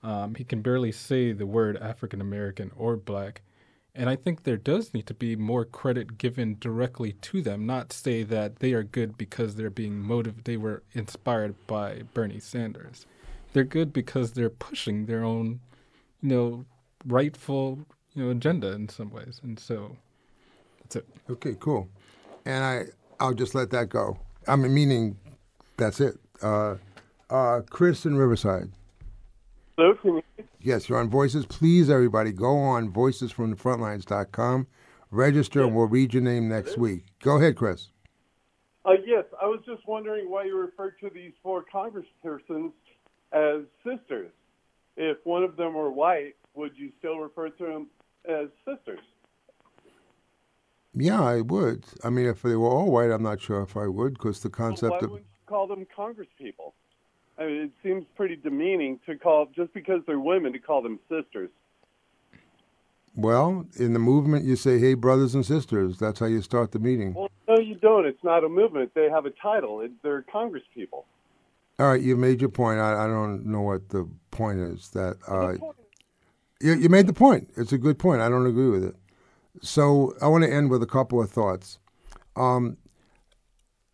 Um, 0.03 0.35
he 0.35 0.43
can 0.43 0.61
barely 0.61 0.91
say 0.91 1.31
the 1.31 1.45
word 1.45 1.77
African 1.77 2.21
American 2.21 2.71
or 2.75 2.95
black. 2.95 3.41
And 3.95 4.09
I 4.09 4.15
think 4.17 4.43
there 4.43 4.57
does 4.57 4.93
need 4.93 5.07
to 5.07 5.13
be 5.13 5.35
more 5.35 5.63
credit 5.63 6.17
given 6.17 6.57
directly 6.59 7.13
to 7.13 7.41
them, 7.41 7.65
not 7.65 7.93
say 7.93 8.23
that 8.23 8.57
they 8.57 8.73
are 8.73 8.83
good 8.83 9.17
because 9.17 9.55
they're 9.55 9.69
being 9.69 9.97
motivated, 9.97 10.43
they 10.43 10.57
were 10.57 10.83
inspired 10.93 11.55
by 11.65 12.03
Bernie 12.13 12.39
Sanders. 12.39 13.05
They're 13.53 13.63
good 13.63 13.93
because 13.93 14.33
they're 14.33 14.49
pushing 14.49 15.05
their 15.05 15.23
own, 15.23 15.61
you 16.21 16.29
know, 16.29 16.65
rightful, 17.05 17.85
you 18.13 18.25
know, 18.25 18.31
agenda 18.31 18.73
in 18.73 18.89
some 18.89 19.11
ways. 19.11 19.39
And 19.41 19.57
so 19.57 19.95
that's 20.95 21.05
it. 21.05 21.31
Okay, 21.31 21.55
cool. 21.59 21.89
And 22.45 22.63
I, 22.63 22.83
I'll 23.19 23.33
just 23.33 23.55
let 23.55 23.71
that 23.71 23.89
go. 23.89 24.19
I 24.47 24.55
mean, 24.55 24.73
meaning 24.73 25.17
that's 25.77 25.99
it. 25.99 26.15
Uh, 26.41 26.75
uh, 27.29 27.61
Chris 27.69 28.05
in 28.05 28.15
Riverside. 28.15 28.71
Hello, 29.77 29.93
can 29.95 30.15
you? 30.15 30.23
Yes, 30.59 30.87
you're 30.89 30.99
on 30.99 31.09
Voices. 31.09 31.45
Please, 31.45 31.89
everybody, 31.89 32.31
go 32.31 32.57
on 32.57 32.91
voicesfromthefrontlines.com, 32.91 34.67
register, 35.11 35.63
and 35.63 35.75
we'll 35.75 35.87
read 35.87 36.13
your 36.13 36.23
name 36.23 36.47
next 36.47 36.77
week. 36.77 37.03
Go 37.21 37.37
ahead, 37.37 37.55
Chris. 37.55 37.89
Uh, 38.85 38.93
yes, 39.05 39.25
I 39.41 39.45
was 39.45 39.59
just 39.65 39.87
wondering 39.87 40.29
why 40.29 40.45
you 40.45 40.57
referred 40.57 40.99
to 41.01 41.09
these 41.13 41.33
four 41.43 41.65
congresspersons 41.73 42.71
as 43.31 43.61
sisters. 43.83 44.31
If 44.95 45.17
one 45.23 45.43
of 45.43 45.57
them 45.57 45.73
were 45.73 45.91
white, 45.91 46.35
would 46.53 46.71
you 46.77 46.91
still 46.99 47.17
refer 47.17 47.49
to 47.49 47.63
them 47.65 47.87
as 48.27 48.47
sisters? 48.65 49.01
Yeah, 50.95 51.21
I 51.21 51.41
would. 51.41 51.85
I 52.03 52.09
mean, 52.09 52.25
if 52.25 52.41
they 52.41 52.55
were 52.55 52.69
all 52.69 52.89
white, 52.89 53.11
I'm 53.11 53.23
not 53.23 53.41
sure 53.41 53.61
if 53.61 53.75
I 53.75 53.87
would, 53.87 54.13
because 54.13 54.39
the 54.39 54.49
concept 54.49 54.91
why 54.91 54.99
of 54.99 55.19
call 55.45 55.67
them 55.67 55.85
congresspeople? 55.95 56.71
I 57.37 57.45
mean, 57.45 57.61
it 57.63 57.71
seems 57.83 58.05
pretty 58.15 58.37
demeaning 58.37 58.99
to 59.05 59.17
call 59.17 59.47
just 59.53 59.73
because 59.73 60.01
they're 60.07 60.19
women 60.19 60.53
to 60.53 60.59
call 60.59 60.81
them 60.81 60.99
sisters. 61.09 61.49
well, 63.13 63.65
in 63.77 63.93
the 63.93 63.99
movement, 63.99 64.45
you 64.45 64.55
say, 64.55 64.79
"Hey, 64.79 64.93
brothers 64.93 65.35
and 65.35 65.45
sisters." 65.45 65.99
That's 65.99 66.19
how 66.19 66.27
you 66.27 66.41
start 66.41 66.71
the 66.71 66.79
meeting. 66.79 67.13
Well, 67.13 67.29
no, 67.47 67.59
you 67.59 67.75
don't. 67.75 68.05
It's 68.05 68.23
not 68.23 68.45
a 68.45 68.49
movement. 68.49 68.93
They 68.93 69.09
have 69.09 69.25
a 69.25 69.31
title. 69.31 69.81
It, 69.81 69.91
they're 70.01 70.23
congresspeople. 70.23 71.03
All 71.77 71.89
right, 71.91 72.01
you 72.01 72.15
made 72.15 72.39
your 72.39 72.49
point. 72.49 72.79
I, 72.79 73.03
I 73.03 73.07
don't 73.07 73.45
know 73.45 73.61
what 73.61 73.89
the 73.89 74.09
point 74.31 74.59
is. 74.59 74.89
That 74.91 75.17
uh, 75.27 75.55
you, 76.61 76.73
you 76.75 76.89
made 76.89 77.07
the 77.07 77.13
point. 77.13 77.49
It's 77.57 77.73
a 77.73 77.77
good 77.77 77.99
point. 77.99 78.21
I 78.21 78.29
don't 78.29 78.45
agree 78.45 78.69
with 78.69 78.85
it. 78.85 78.95
So 79.61 80.13
I 80.21 80.27
want 80.27 80.43
to 80.43 80.51
end 80.51 80.69
with 80.69 80.83
a 80.83 80.87
couple 80.87 81.21
of 81.21 81.29
thoughts. 81.29 81.79
Um, 82.35 82.77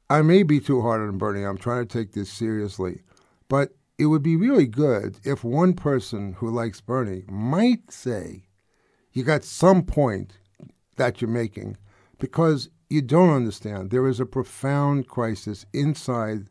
I 0.10 0.22
may 0.22 0.44
be 0.44 0.60
too 0.60 0.82
hard 0.82 1.02
on 1.02 1.18
Bernie. 1.18 1.44
I'm 1.44 1.58
trying 1.58 1.88
to 1.88 1.98
take 1.98 2.12
this 2.12 2.32
seriously, 2.32 3.02
but 3.48 3.76
it 3.98 4.08
would 4.08 4.24
be 4.24 4.36
really 4.36 4.68
good 4.68 5.20
if 5.24 5.44
one 5.44 5.74
person 5.74 6.34
who 6.34 6.50
likes 6.50 6.82
Bernie 6.82 7.24
might 7.30 7.92
say, 7.92 8.48
"You 9.14 9.24
got 9.24 9.44
some 9.44 9.84
point 9.84 10.34
that 10.98 11.22
you're 11.22 11.30
making," 11.30 11.78
because 12.20 12.70
you 12.90 13.02
don't 13.02 13.30
understand. 13.30 13.90
There 13.90 14.08
is 14.08 14.20
a 14.20 14.26
profound 14.26 15.08
crisis 15.08 15.66
inside 15.72 16.50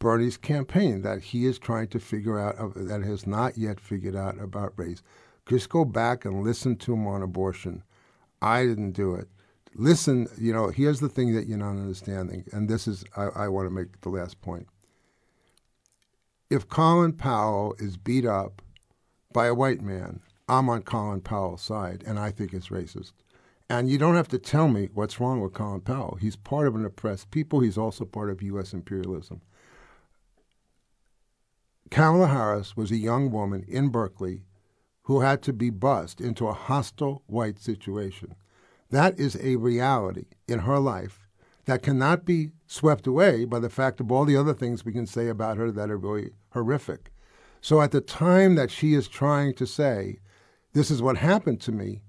Bernie's 0.00 0.36
campaign 0.36 1.02
that 1.02 1.22
he 1.22 1.46
is 1.46 1.60
trying 1.60 1.86
to 1.88 2.00
figure 2.00 2.36
out 2.36 2.74
that 2.74 3.02
has 3.02 3.26
not 3.28 3.56
yet 3.56 3.78
figured 3.78 4.16
out 4.16 4.40
about 4.40 4.72
race. 4.76 5.02
Just 5.46 5.68
go 5.68 5.84
back 5.84 6.24
and 6.24 6.42
listen 6.42 6.74
to 6.78 6.94
him 6.94 7.06
on 7.06 7.22
abortion. 7.22 7.84
I 8.42 8.66
didn't 8.66 8.92
do 8.92 9.14
it. 9.14 9.28
Listen, 9.74 10.28
you 10.36 10.52
know, 10.52 10.68
here's 10.68 11.00
the 11.00 11.08
thing 11.08 11.34
that 11.34 11.46
you're 11.46 11.56
not 11.56 11.70
understanding, 11.70 12.44
and 12.52 12.68
this 12.68 12.86
is, 12.86 13.04
I, 13.16 13.22
I 13.22 13.48
want 13.48 13.66
to 13.66 13.70
make 13.70 14.00
the 14.02 14.10
last 14.10 14.42
point. 14.42 14.66
If 16.50 16.68
Colin 16.68 17.14
Powell 17.14 17.74
is 17.78 17.96
beat 17.96 18.26
up 18.26 18.60
by 19.32 19.46
a 19.46 19.54
white 19.54 19.80
man, 19.80 20.20
I'm 20.48 20.68
on 20.68 20.82
Colin 20.82 21.22
Powell's 21.22 21.62
side, 21.62 22.04
and 22.06 22.18
I 22.18 22.30
think 22.30 22.52
it's 22.52 22.68
racist. 22.68 23.12
And 23.70 23.88
you 23.88 23.96
don't 23.96 24.16
have 24.16 24.28
to 24.28 24.38
tell 24.38 24.68
me 24.68 24.90
what's 24.92 25.18
wrong 25.18 25.40
with 25.40 25.54
Colin 25.54 25.80
Powell. 25.80 26.18
He's 26.20 26.36
part 26.36 26.66
of 26.66 26.74
an 26.74 26.84
oppressed 26.84 27.30
people. 27.30 27.60
He's 27.60 27.78
also 27.78 28.04
part 28.04 28.28
of 28.28 28.42
U.S. 28.42 28.74
imperialism. 28.74 29.40
Kamala 31.90 32.26
Harris 32.26 32.76
was 32.76 32.90
a 32.90 32.96
young 32.96 33.30
woman 33.30 33.64
in 33.66 33.88
Berkeley 33.88 34.42
who 35.04 35.20
had 35.20 35.42
to 35.42 35.52
be 35.52 35.70
bussed 35.70 36.20
into 36.20 36.46
a 36.46 36.52
hostile 36.52 37.22
white 37.26 37.58
situation. 37.58 38.34
That 38.90 39.18
is 39.18 39.36
a 39.40 39.56
reality 39.56 40.26
in 40.46 40.60
her 40.60 40.78
life 40.78 41.28
that 41.64 41.82
cannot 41.82 42.24
be 42.24 42.50
swept 42.66 43.06
away 43.06 43.44
by 43.44 43.58
the 43.58 43.70
fact 43.70 44.00
of 44.00 44.10
all 44.10 44.24
the 44.24 44.36
other 44.36 44.54
things 44.54 44.84
we 44.84 44.92
can 44.92 45.06
say 45.06 45.28
about 45.28 45.56
her 45.56 45.70
that 45.70 45.90
are 45.90 45.96
really 45.96 46.30
horrific. 46.50 47.12
So 47.60 47.80
at 47.80 47.92
the 47.92 48.00
time 48.00 48.56
that 48.56 48.70
she 48.70 48.94
is 48.94 49.08
trying 49.08 49.54
to 49.54 49.66
say, 49.66 50.18
this 50.72 50.90
is 50.90 51.02
what 51.02 51.16
happened 51.16 51.60
to 51.62 51.72
me, 51.72 52.02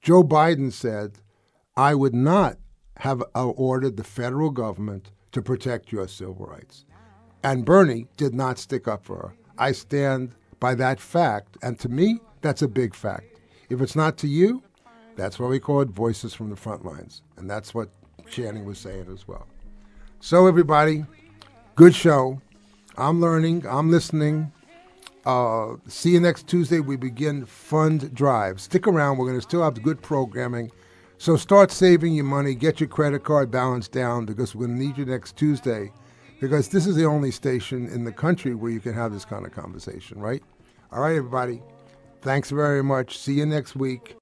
Joe 0.00 0.22
Biden 0.22 0.72
said, 0.72 1.18
I 1.76 1.94
would 1.94 2.14
not 2.14 2.58
have 2.98 3.22
uh, 3.34 3.48
ordered 3.50 3.96
the 3.96 4.04
federal 4.04 4.50
government 4.50 5.10
to 5.32 5.42
protect 5.42 5.92
your 5.92 6.08
civil 6.08 6.46
rights. 6.46 6.84
And 7.42 7.64
Bernie 7.64 8.08
did 8.16 8.34
not 8.34 8.58
stick 8.58 8.88
up 8.88 9.04
for 9.04 9.16
her. 9.16 9.34
I 9.58 9.72
stand 9.72 10.34
by 10.58 10.74
that 10.76 10.98
fact. 10.98 11.56
And 11.62 11.78
to 11.80 11.88
me, 11.88 12.20
that's 12.46 12.62
a 12.62 12.68
big 12.68 12.94
fact. 12.94 13.40
If 13.70 13.80
it's 13.80 13.96
not 13.96 14.16
to 14.18 14.28
you, 14.28 14.62
that's 15.16 15.38
why 15.38 15.48
we 15.48 15.58
call 15.58 15.80
it 15.80 15.88
Voices 15.88 16.32
from 16.32 16.48
the 16.48 16.56
Front 16.56 16.84
Lines. 16.84 17.22
And 17.36 17.50
that's 17.50 17.74
what 17.74 17.88
Channing 18.30 18.64
was 18.64 18.78
saying 18.78 19.06
as 19.12 19.26
well. 19.26 19.46
So, 20.20 20.46
everybody, 20.46 21.04
good 21.74 21.94
show. 21.94 22.40
I'm 22.96 23.20
learning, 23.20 23.66
I'm 23.68 23.90
listening. 23.90 24.52
Uh, 25.24 25.74
see 25.88 26.10
you 26.10 26.20
next 26.20 26.46
Tuesday. 26.46 26.78
We 26.78 26.96
begin 26.96 27.44
Fund 27.46 28.14
Drive. 28.14 28.60
Stick 28.60 28.86
around. 28.86 29.18
We're 29.18 29.26
going 29.26 29.38
to 29.38 29.42
still 29.42 29.64
have 29.64 29.82
good 29.82 30.00
programming. 30.00 30.70
So 31.18 31.36
start 31.36 31.72
saving 31.72 32.14
your 32.14 32.24
money. 32.24 32.54
Get 32.54 32.78
your 32.78 32.88
credit 32.88 33.24
card 33.24 33.50
balance 33.50 33.88
down 33.88 34.24
because 34.24 34.54
we're 34.54 34.68
going 34.68 34.78
to 34.78 34.86
need 34.86 34.96
you 34.96 35.04
next 35.04 35.36
Tuesday 35.36 35.90
because 36.40 36.68
this 36.68 36.86
is 36.86 36.94
the 36.94 37.06
only 37.06 37.32
station 37.32 37.88
in 37.88 38.04
the 38.04 38.12
country 38.12 38.54
where 38.54 38.70
you 38.70 38.78
can 38.78 38.94
have 38.94 39.12
this 39.12 39.24
kind 39.24 39.44
of 39.44 39.52
conversation, 39.52 40.20
right? 40.20 40.42
All 40.92 41.00
right, 41.00 41.16
everybody. 41.16 41.60
Thanks 42.26 42.50
very 42.50 42.82
much. 42.82 43.16
See 43.16 43.34
you 43.34 43.46
next 43.46 43.76
week. 43.76 44.14